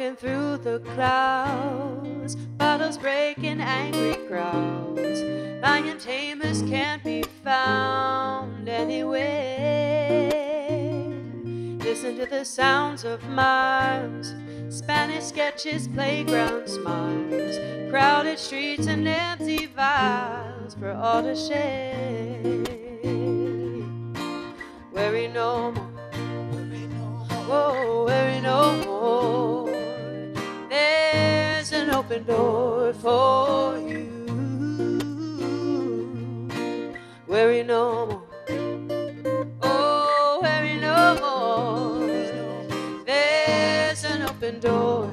walking 0.05 0.17
through 0.17 0.59
the 0.59 0.81
clouds, 0.95 2.37
bottles 2.37 2.99
breaking 2.99 3.61
angry 3.61 4.17
crowds, 4.27 5.23
lion 5.63 5.99
tamers 5.99 6.61
can't 6.63 7.03
be 7.03 7.23
found 7.43 8.69
anywhere. 8.69 10.31
Listen 11.79 12.17
to 12.19 12.27
the 12.27 12.45
sounds 12.45 13.05
of 13.05 13.27
miles 13.29 14.35
Spanish 14.69 15.25
sketches, 15.25 15.89
playground 15.89 16.69
smiles, 16.69 17.59
crowded 17.91 18.39
streets, 18.39 18.87
and 18.87 19.09
empty 19.09 19.67
vials 19.67 20.75
for 20.75 20.93
all 20.93 21.23
to 21.23 21.35
share. 21.35 22.43
Worry 24.93 25.29
no 25.29 25.73
more. 25.73 25.85
Whoa, 27.47 28.05
worry 28.07 28.41
no 28.41 28.77
more. 28.85 28.94
Open 32.05 32.25
door 32.25 32.93
for 32.93 33.79
you. 33.79 34.05
Worry 37.27 37.63
no 37.63 38.07
more. 38.07 38.23
Oh, 39.63 40.41
worry 40.43 40.77
no 40.77 41.17
more. 41.23 42.07
There's 43.07 44.05
an 44.05 44.23
open 44.23 44.61
door 44.61 45.04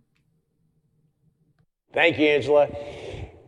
Thank 1.91 2.17
you, 2.17 2.27
Angela. 2.27 2.69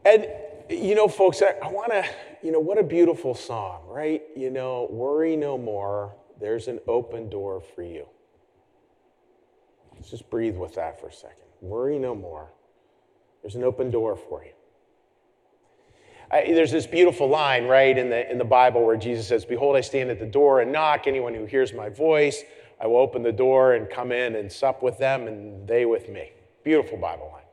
And, 0.04 0.28
you 0.70 0.94
know, 0.94 1.08
folks, 1.08 1.42
I, 1.42 1.54
I 1.66 1.70
want 1.70 1.94
to, 1.94 2.04
you 2.44 2.52
know, 2.52 2.60
what 2.60 2.78
a 2.78 2.84
beautiful 2.84 3.36
song, 3.36 3.84
right? 3.88 4.24
You 4.36 4.50
know, 4.50 4.90
worry 4.92 5.38
no 5.38 5.58
more. 5.58 6.14
There's 6.42 6.68
an 6.68 6.82
open 6.90 7.30
door 7.30 7.62
for 7.62 7.84
you. 7.84 8.06
Let's 9.96 10.10
just 10.10 10.30
breathe 10.30 10.58
with 10.58 10.76
that 10.76 11.00
for 11.00 11.08
a 11.08 11.14
second. 11.14 11.38
Worry 11.62 12.00
no 12.00 12.16
more. 12.16 12.52
There's 13.42 13.56
an 13.56 13.64
open 13.64 13.92
door 13.92 14.18
for 14.18 14.44
you. 14.44 14.52
I, 16.32 16.46
there's 16.54 16.72
this 16.72 16.88
beautiful 16.88 17.28
line, 17.28 17.66
right, 17.66 17.98
in 17.98 18.10
the, 18.10 18.30
in 18.32 18.38
the 18.38 18.46
Bible 18.46 18.86
where 18.86 18.96
Jesus 18.96 19.28
says, 19.28 19.44
Behold, 19.44 19.76
I 19.76 19.82
stand 19.82 20.10
at 20.10 20.20
the 20.20 20.26
door 20.26 20.62
and 20.62 20.72
knock. 20.72 21.06
Anyone 21.06 21.34
who 21.34 21.46
hears 21.46 21.74
my 21.74 21.90
voice, 21.90 22.44
I 22.80 22.88
will 22.88 22.98
open 22.98 23.22
the 23.22 23.34
door 23.34 23.74
and 23.74 23.90
come 23.90 24.12
in 24.12 24.36
and 24.36 24.50
sup 24.50 24.82
with 24.82 24.98
them 24.98 25.28
and 25.28 25.68
they 25.68 25.86
with 25.86 26.08
me. 26.08 26.32
Beautiful 26.64 26.98
Bible 26.98 27.30
line. 27.34 27.44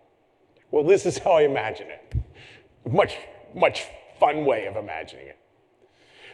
Well, 0.71 0.85
this 0.85 1.07
is 1.07 1.19
how 1.19 1.33
I 1.33 1.43
imagine 1.43 1.89
it. 1.89 2.15
Much, 2.91 3.17
much 3.55 3.87
fun 4.21 4.45
way 4.45 4.67
of 4.67 4.77
imagining 4.77 5.27
it. 5.27 5.39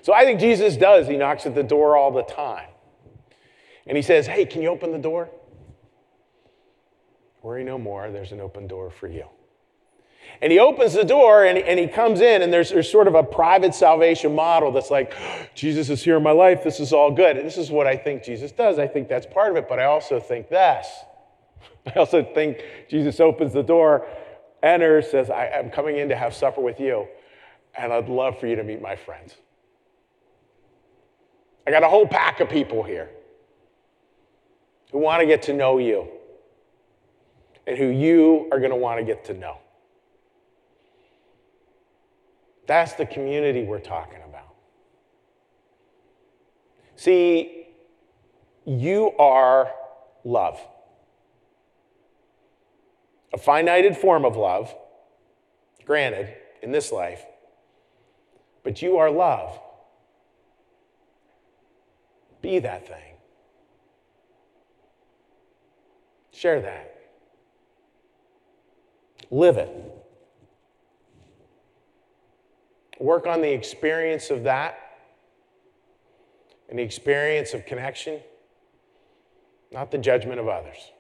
So 0.03 0.13
I 0.13 0.25
think 0.25 0.39
Jesus 0.39 0.77
does. 0.77 1.07
He 1.07 1.17
knocks 1.17 1.47
at 1.47 1.55
the 1.55 1.63
door 1.63 1.97
all 1.97 2.11
the 2.11 2.25
time. 2.25 2.69
And 3.87 3.97
he 3.97 4.03
says, 4.03 4.27
Hey, 4.27 4.45
can 4.45 4.61
you 4.61 4.69
open 4.69 4.93
the 4.93 4.99
door? 4.99 5.31
Worry 7.43 7.65
no 7.65 7.79
more, 7.79 8.11
there's 8.11 8.33
an 8.33 8.41
open 8.41 8.67
door 8.67 8.91
for 8.91 9.07
you. 9.09 9.27
And 10.43 10.53
he 10.53 10.59
opens 10.59 10.93
the 10.93 11.05
door 11.05 11.45
and, 11.45 11.59
and 11.59 11.79
he 11.79 11.87
comes 11.87 12.21
in, 12.21 12.43
and 12.43 12.53
there's, 12.53 12.71
there's 12.71 12.91
sort 12.91 13.09
of 13.09 13.15
a 13.15 13.23
private 13.23 13.75
salvation 13.75 14.35
model 14.35 14.73
that's 14.73 14.91
like, 14.91 15.15
Jesus 15.55 15.91
is 15.91 16.03
here 16.03 16.17
in 16.17 16.23
my 16.23 16.33
life, 16.33 16.63
this 16.63 16.81
is 16.81 16.93
all 16.93 17.11
good. 17.11 17.37
And 17.37 17.47
this 17.47 17.57
is 17.57 17.71
what 17.71 17.87
I 17.87 17.97
think 17.97 18.23
Jesus 18.23 18.53
does. 18.53 18.79
I 18.79 18.87
think 18.87 19.09
that's 19.09 19.27
part 19.27 19.51
of 19.51 19.57
it, 19.57 19.69
but 19.69 19.79
I 19.79 19.85
also 19.85 20.21
think 20.21 20.49
this. 20.49 20.87
I 21.87 21.99
also 21.99 22.23
think 22.23 22.63
Jesus 22.89 23.21
opens 23.21 23.53
the 23.53 23.63
door, 23.63 24.07
enters, 24.63 25.11
says, 25.11 25.31
I, 25.31 25.47
am 25.47 25.71
coming 25.71 25.99
in 25.99 26.09
to 26.09 26.17
have 26.17 26.35
supper 26.35 26.61
with 26.61 26.81
you, 26.81 27.07
and 27.77 27.93
I'd 27.93 28.09
love 28.09 28.39
for 28.39 28.47
you 28.47 28.57
to 28.57 28.65
meet 28.65 28.81
my 28.81 28.97
friends. 28.97 29.37
I 31.67 31.71
got 31.71 31.83
a 31.83 31.89
whole 31.89 32.07
pack 32.07 32.41
of 32.41 32.49
people 32.49 32.83
here 32.83 33.11
who 34.93 34.99
want 34.99 35.21
to 35.21 35.27
get 35.27 35.43
to 35.43 35.53
know 35.53 35.79
you 35.79 36.09
and 37.67 37.79
who 37.79 37.87
you 37.87 38.49
are 38.53 38.59
going 38.59 38.71
to 38.71 38.77
want 38.77 39.01
to 39.01 39.05
get 39.05 39.25
to 39.25 39.35
know. 39.35 39.57
That's 42.67 42.95
the 42.95 43.07
community 43.07 43.65
we're 43.65 43.79
talking 43.79 44.21
about. 44.29 44.55
See, 46.97 47.67
you 48.65 49.13
are 49.19 49.71
love. 50.25 50.59
A 53.33 53.39
finited 53.39 53.97
form 53.97 54.25
of 54.25 54.37
love, 54.37 54.75
granted, 55.85 56.35
in 56.63 56.73
this 56.73 56.93
life, 56.93 57.23
but 58.63 58.81
you 58.81 58.99
are 58.99 59.11
love. 59.11 59.59
Be 62.41 62.61
that 62.61 62.87
thing. 62.87 63.17
Share 66.33 66.61
that. 66.61 66.97
Live 69.31 69.57
it. 69.57 69.94
Work 73.05 73.27
on 73.27 73.43
the 73.43 73.53
experience 73.53 74.31
of 74.31 74.45
that 74.45 74.79
and 76.71 76.79
the 76.79 76.83
experience 76.83 77.53
of 77.53 77.67
connection, 77.67 78.21
not 79.71 79.91
the 79.91 79.99
judgment 79.99 80.41
of 80.41 80.49
others. 80.49 80.91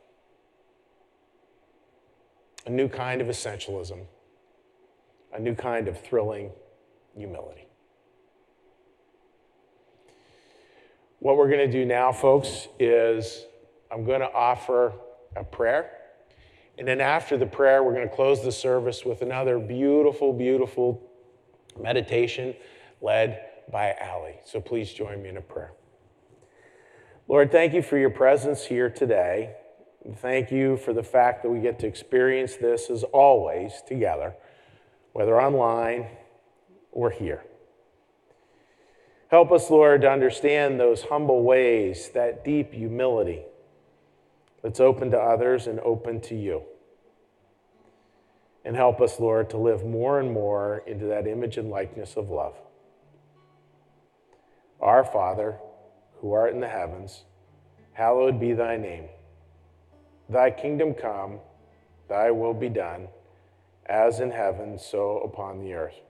A 2.66 2.70
new 2.70 2.88
kind 2.88 3.22
of 3.22 3.28
essentialism, 3.28 4.04
a 5.32 5.40
new 5.40 5.54
kind 5.54 5.88
of 5.88 5.98
thrilling 5.98 6.50
humility. 7.16 7.68
What 11.20 11.38
we're 11.38 11.48
going 11.48 11.70
to 11.70 11.72
do 11.72 11.86
now, 11.86 12.12
folks, 12.12 12.68
is 12.78 13.46
I'm 13.90 14.04
going 14.04 14.20
to 14.20 14.30
offer 14.30 14.92
a 15.36 15.42
prayer. 15.42 15.90
And 16.76 16.86
then 16.86 17.00
after 17.00 17.38
the 17.38 17.46
prayer, 17.46 17.82
we're 17.82 17.94
going 17.94 18.06
to 18.06 18.14
close 18.14 18.44
the 18.44 18.52
service 18.52 19.06
with 19.06 19.22
another 19.22 19.58
beautiful, 19.58 20.34
beautiful 20.34 21.10
meditation 21.80 22.54
led 23.00 23.40
by 23.70 23.94
Allie. 24.00 24.40
So 24.44 24.60
please 24.60 24.92
join 24.92 25.22
me 25.22 25.28
in 25.28 25.36
a 25.36 25.42
prayer. 25.42 25.72
Lord, 27.28 27.50
thank 27.50 27.72
you 27.72 27.82
for 27.82 27.96
your 27.96 28.10
presence 28.10 28.64
here 28.64 28.90
today. 28.90 29.54
Thank 30.16 30.52
you 30.52 30.76
for 30.76 30.92
the 30.92 31.02
fact 31.02 31.42
that 31.42 31.50
we 31.50 31.60
get 31.60 31.78
to 31.78 31.86
experience 31.86 32.56
this 32.56 32.90
as 32.90 33.02
always 33.04 33.82
together, 33.86 34.34
whether 35.12 35.40
online 35.40 36.08
or 36.92 37.10
here. 37.10 37.42
Help 39.28 39.50
us, 39.50 39.70
Lord, 39.70 40.02
to 40.02 40.10
understand 40.10 40.78
those 40.78 41.04
humble 41.04 41.42
ways, 41.42 42.10
that 42.10 42.44
deep 42.44 42.74
humility 42.74 43.42
that's 44.62 44.80
open 44.80 45.10
to 45.10 45.18
others 45.18 45.66
and 45.66 45.80
open 45.80 46.20
to 46.20 46.34
you. 46.34 46.62
And 48.64 48.76
help 48.76 49.00
us, 49.00 49.20
Lord, 49.20 49.50
to 49.50 49.58
live 49.58 49.84
more 49.84 50.20
and 50.20 50.32
more 50.32 50.82
into 50.86 51.04
that 51.06 51.26
image 51.26 51.58
and 51.58 51.70
likeness 51.70 52.16
of 52.16 52.30
love. 52.30 52.54
Our 54.80 55.04
Father, 55.04 55.58
who 56.20 56.32
art 56.32 56.54
in 56.54 56.60
the 56.60 56.68
heavens, 56.68 57.24
hallowed 57.92 58.40
be 58.40 58.52
thy 58.52 58.76
name. 58.76 59.08
Thy 60.28 60.50
kingdom 60.50 60.94
come, 60.94 61.40
thy 62.08 62.30
will 62.30 62.54
be 62.54 62.70
done, 62.70 63.08
as 63.86 64.20
in 64.20 64.30
heaven, 64.30 64.78
so 64.78 65.18
upon 65.18 65.60
the 65.60 65.74
earth. 65.74 66.00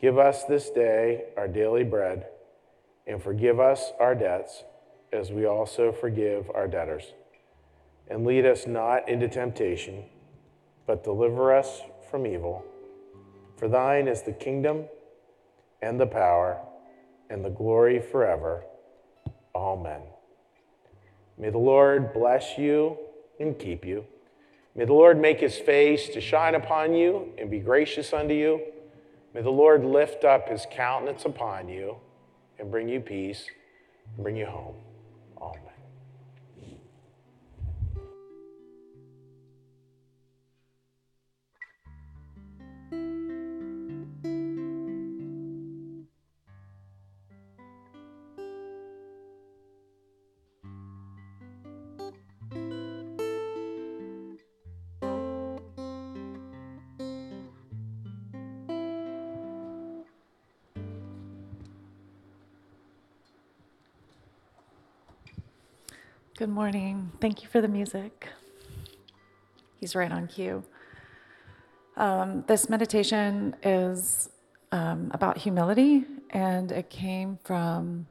Give 0.00 0.18
us 0.18 0.44
this 0.44 0.70
day 0.70 1.26
our 1.36 1.48
daily 1.48 1.84
bread, 1.84 2.26
and 3.06 3.22
forgive 3.22 3.60
us 3.60 3.92
our 4.00 4.14
debts, 4.14 4.64
as 5.12 5.30
we 5.30 5.46
also 5.46 5.92
forgive 5.92 6.50
our 6.54 6.66
debtors. 6.66 7.12
And 8.08 8.26
lead 8.26 8.44
us 8.44 8.66
not 8.66 9.08
into 9.08 9.28
temptation, 9.28 10.04
but 10.86 11.04
deliver 11.04 11.54
us 11.54 11.82
from 12.10 12.26
evil. 12.26 12.64
For 13.56 13.68
thine 13.68 14.08
is 14.08 14.22
the 14.22 14.32
kingdom, 14.32 14.84
and 15.82 16.00
the 16.00 16.06
power, 16.06 16.58
and 17.30 17.44
the 17.44 17.50
glory 17.50 18.00
forever. 18.00 18.64
Amen. 19.54 20.00
May 21.36 21.50
the 21.50 21.58
Lord 21.58 22.12
bless 22.12 22.58
you 22.58 22.98
and 23.38 23.58
keep 23.58 23.84
you. 23.84 24.04
May 24.74 24.84
the 24.86 24.92
Lord 24.92 25.20
make 25.20 25.40
his 25.40 25.56
face 25.56 26.08
to 26.10 26.20
shine 26.20 26.54
upon 26.54 26.94
you 26.94 27.32
and 27.38 27.50
be 27.50 27.60
gracious 27.60 28.12
unto 28.12 28.34
you. 28.34 28.60
May 29.34 29.42
the 29.42 29.50
Lord 29.50 29.84
lift 29.84 30.24
up 30.24 30.48
his 30.48 30.66
countenance 30.70 31.24
upon 31.24 31.68
you 31.68 31.96
and 32.58 32.70
bring 32.70 32.88
you 32.88 33.00
peace 33.00 33.46
and 34.14 34.22
bring 34.22 34.36
you 34.36 34.46
home. 34.46 34.74
Amen. 35.40 35.73
Good 66.44 66.50
morning. 66.50 67.10
Thank 67.22 67.42
you 67.42 67.48
for 67.48 67.62
the 67.62 67.68
music. 67.68 68.28
He's 69.80 69.94
right 69.94 70.12
on 70.12 70.26
cue. 70.26 70.62
Um, 71.96 72.44
this 72.46 72.68
meditation 72.68 73.56
is 73.62 74.28
um, 74.70 75.10
about 75.14 75.38
humility, 75.38 76.04
and 76.28 76.70
it 76.70 76.90
came 76.90 77.38
from 77.44 78.08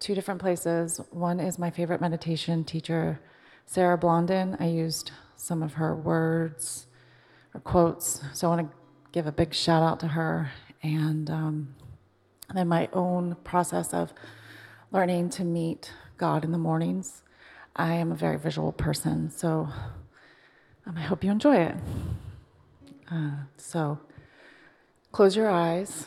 two 0.00 0.16
different 0.16 0.40
places. 0.40 1.00
One 1.12 1.38
is 1.38 1.60
my 1.60 1.70
favorite 1.70 2.00
meditation 2.00 2.64
teacher, 2.64 3.20
Sarah 3.66 3.96
Blondin. 3.96 4.56
I 4.58 4.66
used 4.66 5.12
some 5.36 5.62
of 5.62 5.74
her 5.74 5.94
words 5.94 6.88
or 7.54 7.60
quotes, 7.60 8.20
so 8.34 8.48
I 8.48 8.56
want 8.56 8.68
to 8.68 8.76
give 9.12 9.28
a 9.28 9.32
big 9.32 9.54
shout 9.54 9.84
out 9.84 10.00
to 10.00 10.08
her. 10.08 10.50
And 10.82 11.30
um, 11.30 11.76
then 12.52 12.66
my 12.66 12.88
own 12.92 13.36
process 13.44 13.94
of 13.94 14.12
learning 14.90 15.30
to 15.30 15.44
meet 15.44 15.92
God 16.16 16.42
in 16.42 16.50
the 16.50 16.58
mornings. 16.58 17.22
I 17.76 17.94
am 17.94 18.12
a 18.12 18.14
very 18.14 18.38
visual 18.38 18.72
person, 18.72 19.30
so 19.30 19.68
um, 20.86 20.96
I 20.96 21.00
hope 21.02 21.24
you 21.24 21.30
enjoy 21.30 21.56
it. 21.56 21.74
Uh, 23.10 23.30
so 23.56 23.98
close 25.12 25.36
your 25.36 25.48
eyes, 25.48 26.06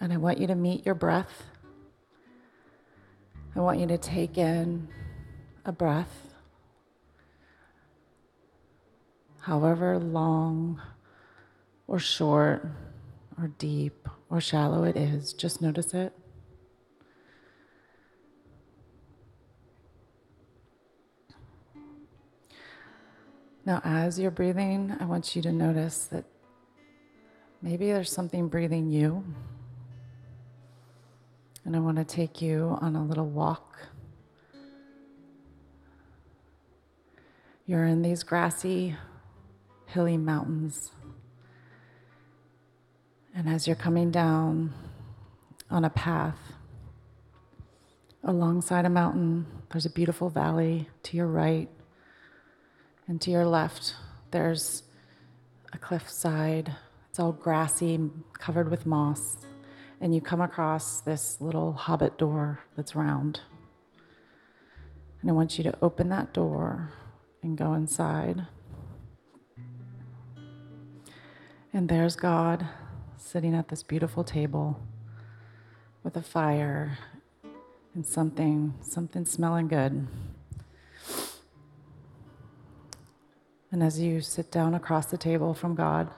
and 0.00 0.12
I 0.12 0.16
want 0.16 0.38
you 0.38 0.46
to 0.48 0.54
meet 0.54 0.84
your 0.84 0.94
breath. 0.94 1.44
I 3.56 3.60
want 3.60 3.78
you 3.80 3.86
to 3.86 3.98
take 3.98 4.38
in 4.38 4.88
a 5.64 5.72
breath, 5.72 6.34
however 9.40 9.98
long 9.98 10.80
or 11.86 11.98
short 11.98 12.66
or 13.40 13.48
deep 13.58 14.08
or 14.30 14.40
shallow 14.40 14.84
it 14.84 14.96
is, 14.96 15.32
just 15.32 15.62
notice 15.62 15.94
it. 15.94 16.12
Now, 23.68 23.82
as 23.84 24.18
you're 24.18 24.30
breathing, 24.30 24.96
I 24.98 25.04
want 25.04 25.36
you 25.36 25.42
to 25.42 25.52
notice 25.52 26.06
that 26.06 26.24
maybe 27.60 27.92
there's 27.92 28.10
something 28.10 28.48
breathing 28.48 28.88
you. 28.88 29.22
And 31.66 31.76
I 31.76 31.78
want 31.80 31.98
to 31.98 32.04
take 32.04 32.40
you 32.40 32.78
on 32.80 32.96
a 32.96 33.04
little 33.04 33.28
walk. 33.28 33.78
You're 37.66 37.84
in 37.84 38.00
these 38.00 38.22
grassy, 38.22 38.96
hilly 39.84 40.16
mountains. 40.16 40.90
And 43.34 43.50
as 43.50 43.66
you're 43.66 43.76
coming 43.76 44.10
down 44.10 44.72
on 45.70 45.84
a 45.84 45.90
path 45.90 46.38
alongside 48.24 48.86
a 48.86 48.88
mountain, 48.88 49.46
there's 49.70 49.84
a 49.84 49.90
beautiful 49.90 50.30
valley 50.30 50.88
to 51.02 51.18
your 51.18 51.26
right. 51.26 51.68
And 53.08 53.18
to 53.22 53.30
your 53.30 53.46
left, 53.46 53.94
there's 54.32 54.82
a 55.72 55.78
cliffside. 55.78 56.76
It's 57.08 57.18
all 57.18 57.32
grassy, 57.32 57.98
covered 58.38 58.70
with 58.70 58.84
moss. 58.84 59.38
And 59.98 60.14
you 60.14 60.20
come 60.20 60.42
across 60.42 61.00
this 61.00 61.40
little 61.40 61.72
hobbit 61.72 62.18
door 62.18 62.60
that's 62.76 62.94
round. 62.94 63.40
And 65.22 65.30
I 65.30 65.32
want 65.32 65.56
you 65.56 65.64
to 65.64 65.74
open 65.80 66.10
that 66.10 66.34
door 66.34 66.92
and 67.42 67.56
go 67.56 67.72
inside. 67.72 68.46
And 71.72 71.88
there's 71.88 72.14
God 72.14 72.66
sitting 73.16 73.54
at 73.54 73.68
this 73.68 73.82
beautiful 73.82 74.22
table 74.22 74.80
with 76.02 76.14
a 76.16 76.22
fire 76.22 76.98
and 77.94 78.06
something, 78.06 78.74
something 78.82 79.24
smelling 79.24 79.68
good. 79.68 80.06
And 83.70 83.82
as 83.82 84.00
you 84.00 84.20
sit 84.20 84.50
down 84.50 84.74
across 84.74 85.06
the 85.06 85.18
table 85.18 85.52
from 85.52 85.74
God, 85.74 86.10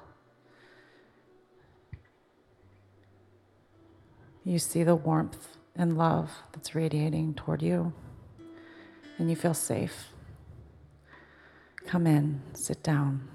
you 4.44 4.58
see 4.58 4.84
the 4.84 4.94
warmth 4.94 5.56
and 5.74 5.98
love 5.98 6.30
that's 6.52 6.74
radiating 6.74 7.34
toward 7.34 7.62
you, 7.62 7.92
and 9.18 9.28
you 9.28 9.36
feel 9.36 9.54
safe. 9.54 10.08
Come 11.86 12.06
in, 12.06 12.40
sit 12.52 12.82
down. 12.82 13.28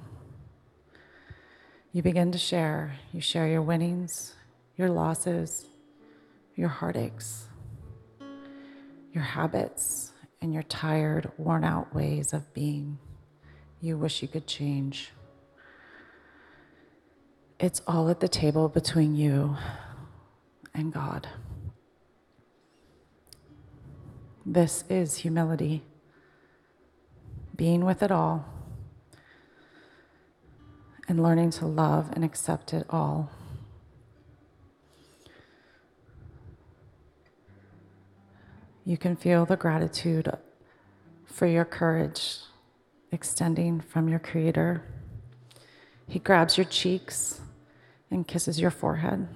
You 1.92 2.02
begin 2.02 2.32
to 2.32 2.38
share. 2.38 2.96
You 3.12 3.22
share 3.22 3.48
your 3.48 3.62
winnings, 3.62 4.34
your 4.78 4.90
losses, 4.90 5.66
your 6.56 6.70
heartaches, 6.70 7.48
your 9.14 9.24
habits, 9.24 10.14
and 10.42 10.54
your 10.54 10.64
tired, 10.64 11.32
worn 11.38 11.64
out 11.64 11.94
ways 11.94 12.34
of 12.34 12.54
being 12.54 12.98
you 13.82 13.98
wish 13.98 14.22
you 14.22 14.28
could 14.28 14.48
change. 14.48 15.12
It's 17.60 17.82
all 17.88 18.10
at 18.10 18.20
the 18.20 18.28
table 18.28 18.68
between 18.70 19.16
you 19.16 19.56
and 20.74 20.92
God. 20.92 21.28
This 24.46 24.84
is 24.90 25.18
humility, 25.18 25.84
being 27.56 27.86
with 27.86 28.04
it 28.04 28.12
all 28.12 28.46
and 31.08 31.22
learning 31.22 31.52
to 31.52 31.66
love 31.66 32.12
and 32.14 32.24
accept 32.24 32.74
it 32.74 32.86
all. 32.90 33.32
You 38.84 38.98
can 38.98 39.16
feel 39.16 39.46
the 39.46 39.56
gratitude 39.56 40.32
for 41.26 41.48
your 41.48 41.66
courage 41.66 42.38
extending 43.16 43.80
from 43.80 44.10
your 44.10 44.20
Creator. 44.20 44.84
He 46.08 46.20
grabs 46.20 46.58
your 46.58 46.66
cheeks 46.66 47.40
and 48.12 48.28
kisses 48.28 48.60
your 48.60 48.70
forehead, 48.70 49.28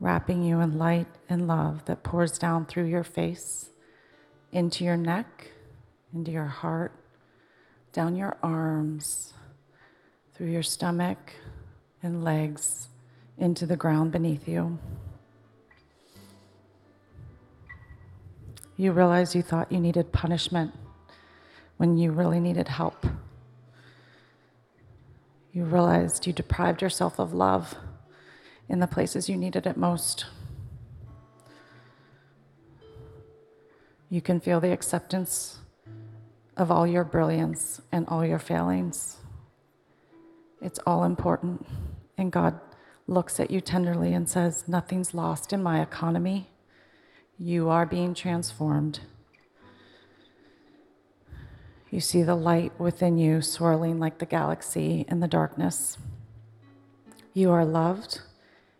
wrapping 0.00 0.42
you 0.42 0.60
in 0.60 0.78
light 0.78 1.08
and 1.28 1.48
love 1.48 1.84
that 1.86 2.04
pours 2.04 2.38
down 2.38 2.64
through 2.64 2.84
your 2.84 3.04
face, 3.04 3.70
into 4.52 4.84
your 4.84 4.96
neck, 4.96 5.50
into 6.14 6.30
your 6.30 6.46
heart, 6.46 6.92
down 7.92 8.14
your 8.14 8.36
arms, 8.42 9.34
through 10.32 10.50
your 10.50 10.62
stomach 10.62 11.32
and 12.02 12.22
legs, 12.22 12.88
into 13.36 13.66
the 13.66 13.76
ground 13.76 14.12
beneath 14.12 14.46
you. 14.46 14.78
You 18.76 18.92
realize 18.92 19.34
you 19.34 19.42
thought 19.42 19.72
you 19.72 19.80
needed 19.80 20.12
punishment 20.12 20.72
when 21.78 21.96
you 21.96 22.12
really 22.12 22.40
needed 22.40 22.68
help. 22.68 23.06
You 25.52 25.64
realized 25.64 26.26
you 26.26 26.32
deprived 26.32 26.82
yourself 26.82 27.18
of 27.18 27.32
love 27.32 27.74
in 28.68 28.80
the 28.80 28.86
places 28.86 29.28
you 29.28 29.36
needed 29.36 29.66
it 29.66 29.76
most. 29.76 30.26
You 34.10 34.20
can 34.20 34.40
feel 34.40 34.60
the 34.60 34.72
acceptance 34.72 35.58
of 36.56 36.70
all 36.70 36.86
your 36.86 37.04
brilliance 37.04 37.80
and 37.90 38.06
all 38.08 38.24
your 38.24 38.38
failings. 38.38 39.16
It's 40.60 40.78
all 40.86 41.04
important. 41.04 41.66
And 42.16 42.30
God 42.30 42.60
looks 43.06 43.40
at 43.40 43.50
you 43.50 43.60
tenderly 43.60 44.12
and 44.14 44.28
says, 44.28 44.68
Nothing's 44.68 45.14
lost 45.14 45.52
in 45.52 45.62
my 45.62 45.80
economy. 45.80 46.48
You 47.38 47.68
are 47.68 47.84
being 47.84 48.14
transformed. 48.14 49.00
You 51.90 52.00
see 52.00 52.22
the 52.22 52.34
light 52.34 52.72
within 52.80 53.18
you 53.18 53.42
swirling 53.42 53.98
like 53.98 54.18
the 54.18 54.26
galaxy 54.26 55.04
in 55.08 55.20
the 55.20 55.28
darkness. 55.28 55.98
You 57.34 57.50
are 57.50 57.66
loved 57.66 58.22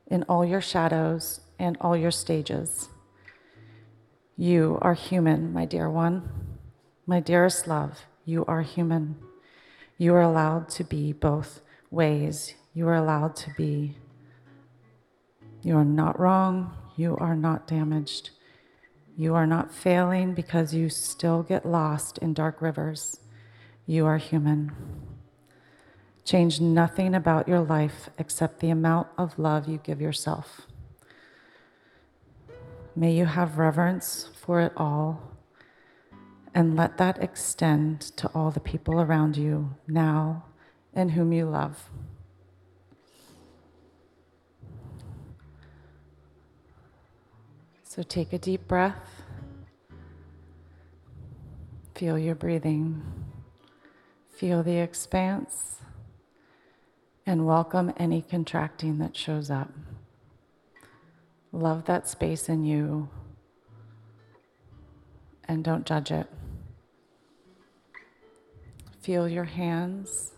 in 0.07 0.23
all 0.23 0.45
your 0.45 0.63
shadows 0.63 1.41
and 1.59 1.77
all 1.83 1.97
your 1.97 2.11
stages. 2.11 2.89
You 4.39 4.79
are 4.81 4.95
human, 4.95 5.53
my 5.53 5.67
dear 5.67 5.91
one. 5.91 6.29
My 7.07 7.21
dearest 7.21 7.67
love, 7.67 8.07
you 8.25 8.45
are 8.47 8.63
human. 8.63 9.17
You 9.99 10.15
are 10.15 10.23
allowed 10.23 10.71
to 10.71 10.85
be 10.85 11.13
both 11.13 11.61
ways. 11.91 12.55
You 12.73 12.89
are 12.89 12.95
allowed 12.95 13.37
to 13.37 13.51
be. 13.57 13.99
You 15.63 15.77
are 15.77 15.85
not 15.85 16.19
wrong. 16.19 16.75
You 16.97 17.17
are 17.19 17.37
not 17.37 17.67
damaged. 17.67 18.31
You 19.19 19.35
are 19.35 19.47
not 19.47 19.73
failing 19.73 20.35
because 20.35 20.75
you 20.75 20.91
still 20.91 21.43
get 21.43 21.65
lost 21.65 22.19
in 22.19 22.35
dark 22.35 22.61
rivers. 22.61 23.21
You 23.87 24.05
are 24.05 24.19
human. 24.19 24.73
Change 26.25 26.61
nothing 26.61 27.15
about 27.15 27.49
your 27.49 27.61
life 27.61 28.11
except 28.19 28.61
the 28.61 28.69
amount 28.69 29.09
of 29.17 29.39
love 29.39 29.69
you 29.69 29.79
give 29.79 30.03
yourself. 30.03 30.67
May 32.95 33.13
you 33.15 33.25
have 33.25 33.57
reverence 33.57 34.29
for 34.39 34.61
it 34.61 34.73
all 34.77 35.23
and 36.55 36.77
let 36.77 36.99
that 36.99 37.23
extend 37.23 38.01
to 38.01 38.31
all 38.35 38.51
the 38.51 38.61
people 38.61 39.01
around 39.01 39.37
you 39.37 39.77
now 39.87 40.45
and 40.93 41.13
whom 41.13 41.33
you 41.33 41.47
love. 41.47 41.91
So 47.97 48.03
take 48.03 48.35
a 48.35 48.39
deep 48.39 48.69
breath. 48.69 49.23
Feel 51.95 52.19
your 52.19 52.35
breathing. 52.35 53.03
Feel 54.29 54.63
the 54.63 54.77
expanse 54.77 55.77
and 57.25 57.47
welcome 57.47 57.95
any 57.97 58.21
contracting 58.21 58.99
that 58.99 59.17
shows 59.17 59.51
up. 59.51 59.73
Love 61.53 61.87
that 61.87 62.07
space 62.07 62.51
in 62.51 62.65
you 62.65 63.09
and 65.49 65.65
don't 65.65 65.87
judge 65.87 66.11
it. 66.11 66.29
Feel 69.01 69.27
your 69.27 69.45
hands 69.45 70.35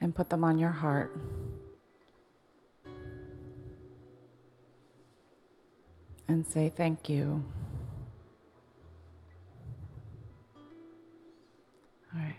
and 0.00 0.16
put 0.16 0.30
them 0.30 0.42
on 0.42 0.58
your 0.58 0.72
heart. 0.72 1.16
And 6.28 6.46
say 6.46 6.72
thank 6.74 7.08
you. 7.08 7.44
All 12.14 12.20
right. 12.20 12.36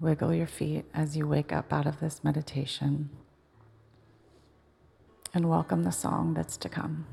Wiggle 0.00 0.34
your 0.34 0.46
feet 0.46 0.84
as 0.94 1.16
you 1.16 1.26
wake 1.26 1.52
up 1.52 1.72
out 1.72 1.86
of 1.86 2.00
this 2.00 2.22
meditation. 2.24 3.10
And 5.34 5.48
welcome 5.48 5.82
the 5.82 5.92
song 5.92 6.34
that's 6.34 6.56
to 6.58 6.68
come. 6.68 7.06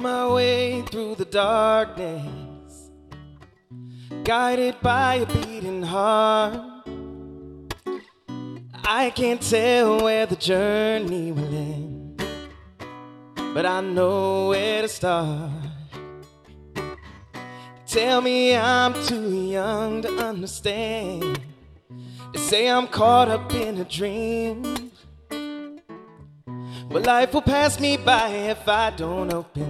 My 0.00 0.26
way 0.32 0.80
through 0.80 1.16
the 1.16 1.26
darkness, 1.26 2.90
guided 4.24 4.80
by 4.80 5.16
a 5.16 5.26
beating 5.26 5.82
heart. 5.82 6.88
I 8.82 9.10
can't 9.10 9.42
tell 9.42 10.02
where 10.02 10.24
the 10.24 10.36
journey 10.36 11.32
will 11.32 11.54
end, 11.54 12.24
but 13.52 13.66
I 13.66 13.82
know 13.82 14.48
where 14.48 14.80
to 14.80 14.88
start. 14.88 15.50
Tell 17.86 18.22
me 18.22 18.56
I'm 18.56 18.94
too 19.04 19.34
young 19.34 20.00
to 20.00 20.16
understand. 20.16 21.40
They 22.32 22.38
say 22.40 22.70
I'm 22.70 22.86
caught 22.86 23.28
up 23.28 23.52
in 23.52 23.76
a 23.76 23.84
dream. 23.84 24.90
But 26.92 27.06
life 27.06 27.32
will 27.32 27.42
pass 27.42 27.78
me 27.78 27.96
by 27.96 28.28
if 28.30 28.66
I 28.66 28.90
don't 28.90 29.32
open 29.32 29.69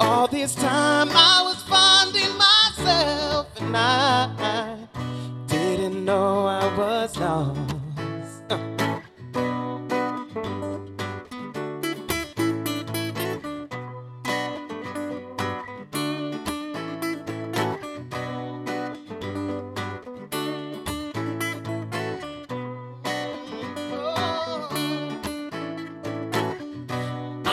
All 0.00 0.26
this 0.26 0.54
time 0.54 1.08
I 1.12 1.42
was 1.44 1.62
finding 1.64 2.36
myself 2.38 3.46
and 3.60 3.76
I 3.76 4.78
didn't 5.46 6.04
know 6.04 6.46
I 6.46 6.76
was 6.76 7.16
lost. 7.18 7.79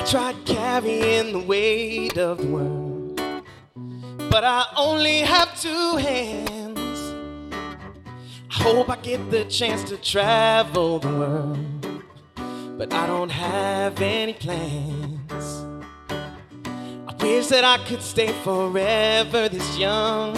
Tried 0.08 0.38
carrying 0.46 1.34
the 1.34 1.40
weight 1.40 2.18
of 2.18 2.38
the 2.38 2.48
world, 2.48 3.22
but 4.32 4.42
I 4.42 4.66
only 4.78 5.18
have 5.20 5.60
two 5.60 5.98
hands. 5.98 7.14
I 8.50 8.64
hope 8.64 8.90
I 8.90 8.96
get 8.96 9.30
the 9.30 9.44
chance 9.46 9.84
to 9.90 9.98
travel 9.98 11.00
the 11.00 11.10
world, 11.10 12.04
but 12.78 12.94
I 12.94 13.06
don't 13.06 13.30
have 13.30 14.02
any 14.02 14.32
plans. 14.32 15.66
I 16.10 17.14
wish 17.20 17.48
that 17.48 17.66
I 17.66 17.78
could 17.86 18.02
stay 18.02 18.32
forever 18.44 19.50
this 19.50 19.78
young. 19.78 20.38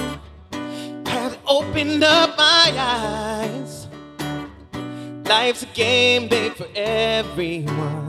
Have 1.06 1.38
opened 1.46 2.04
up 2.04 2.36
my 2.36 2.74
eyes. 2.76 3.88
Life's 5.28 5.62
a 5.62 5.68
game 5.68 6.28
made 6.28 6.56
for 6.56 6.66
everyone, 6.76 8.09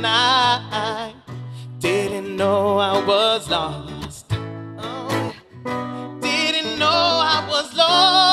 and 0.00 0.06
I 0.06 1.12
didn't 1.78 2.34
know 2.34 2.78
I 2.78 3.04
was 3.04 3.50
lost. 3.50 4.32
Oh, 4.78 5.34
didn't 6.22 6.78
know 6.78 6.86
I 6.88 7.46
was 7.50 7.76
lost. 7.76 8.29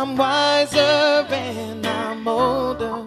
I'm 0.00 0.16
wiser 0.16 1.26
and 1.30 1.86
I'm 1.86 2.26
older. 2.26 3.04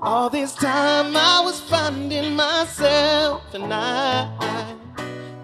All 0.00 0.30
this 0.30 0.54
time 0.54 1.14
I 1.14 1.42
was 1.44 1.60
finding 1.60 2.34
myself, 2.34 3.42
and 3.52 3.70
I 3.70 4.74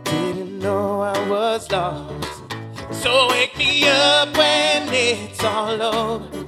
didn't 0.04 0.58
know 0.58 1.02
I 1.02 1.28
was 1.28 1.70
lost. 1.70 2.54
So 2.90 3.28
wake 3.28 3.58
me 3.58 3.86
up 3.86 4.34
when 4.34 4.88
it's 4.94 5.44
all 5.44 5.82
over. 5.82 6.46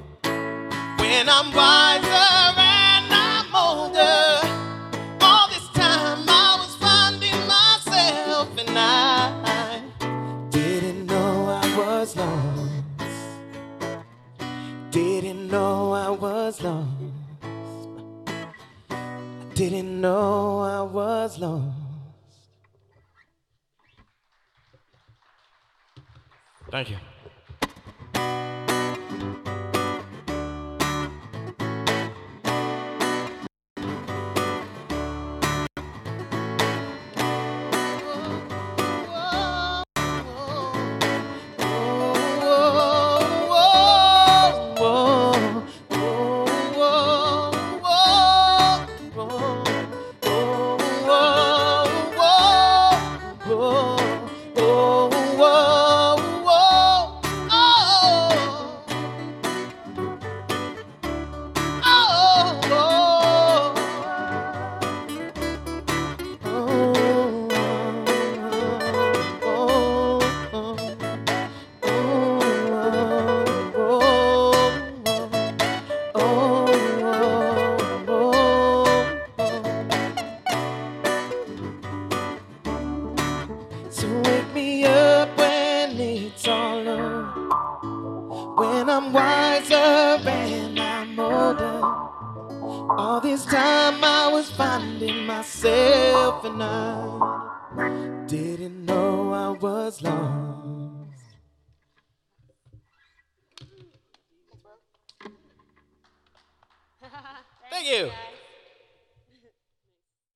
When 1.00 1.28
I'm 1.28 1.52
wiser 1.52 2.07
know 15.59 15.92
I 15.92 16.11
was 16.11 16.62
lost. 16.62 16.88
I 18.90 18.94
Didn't 19.54 20.00
know 20.00 20.61
I 20.61 20.82
was 20.82 21.38
lost. 21.38 21.74
Thank 26.70 26.90
you. 26.90 26.98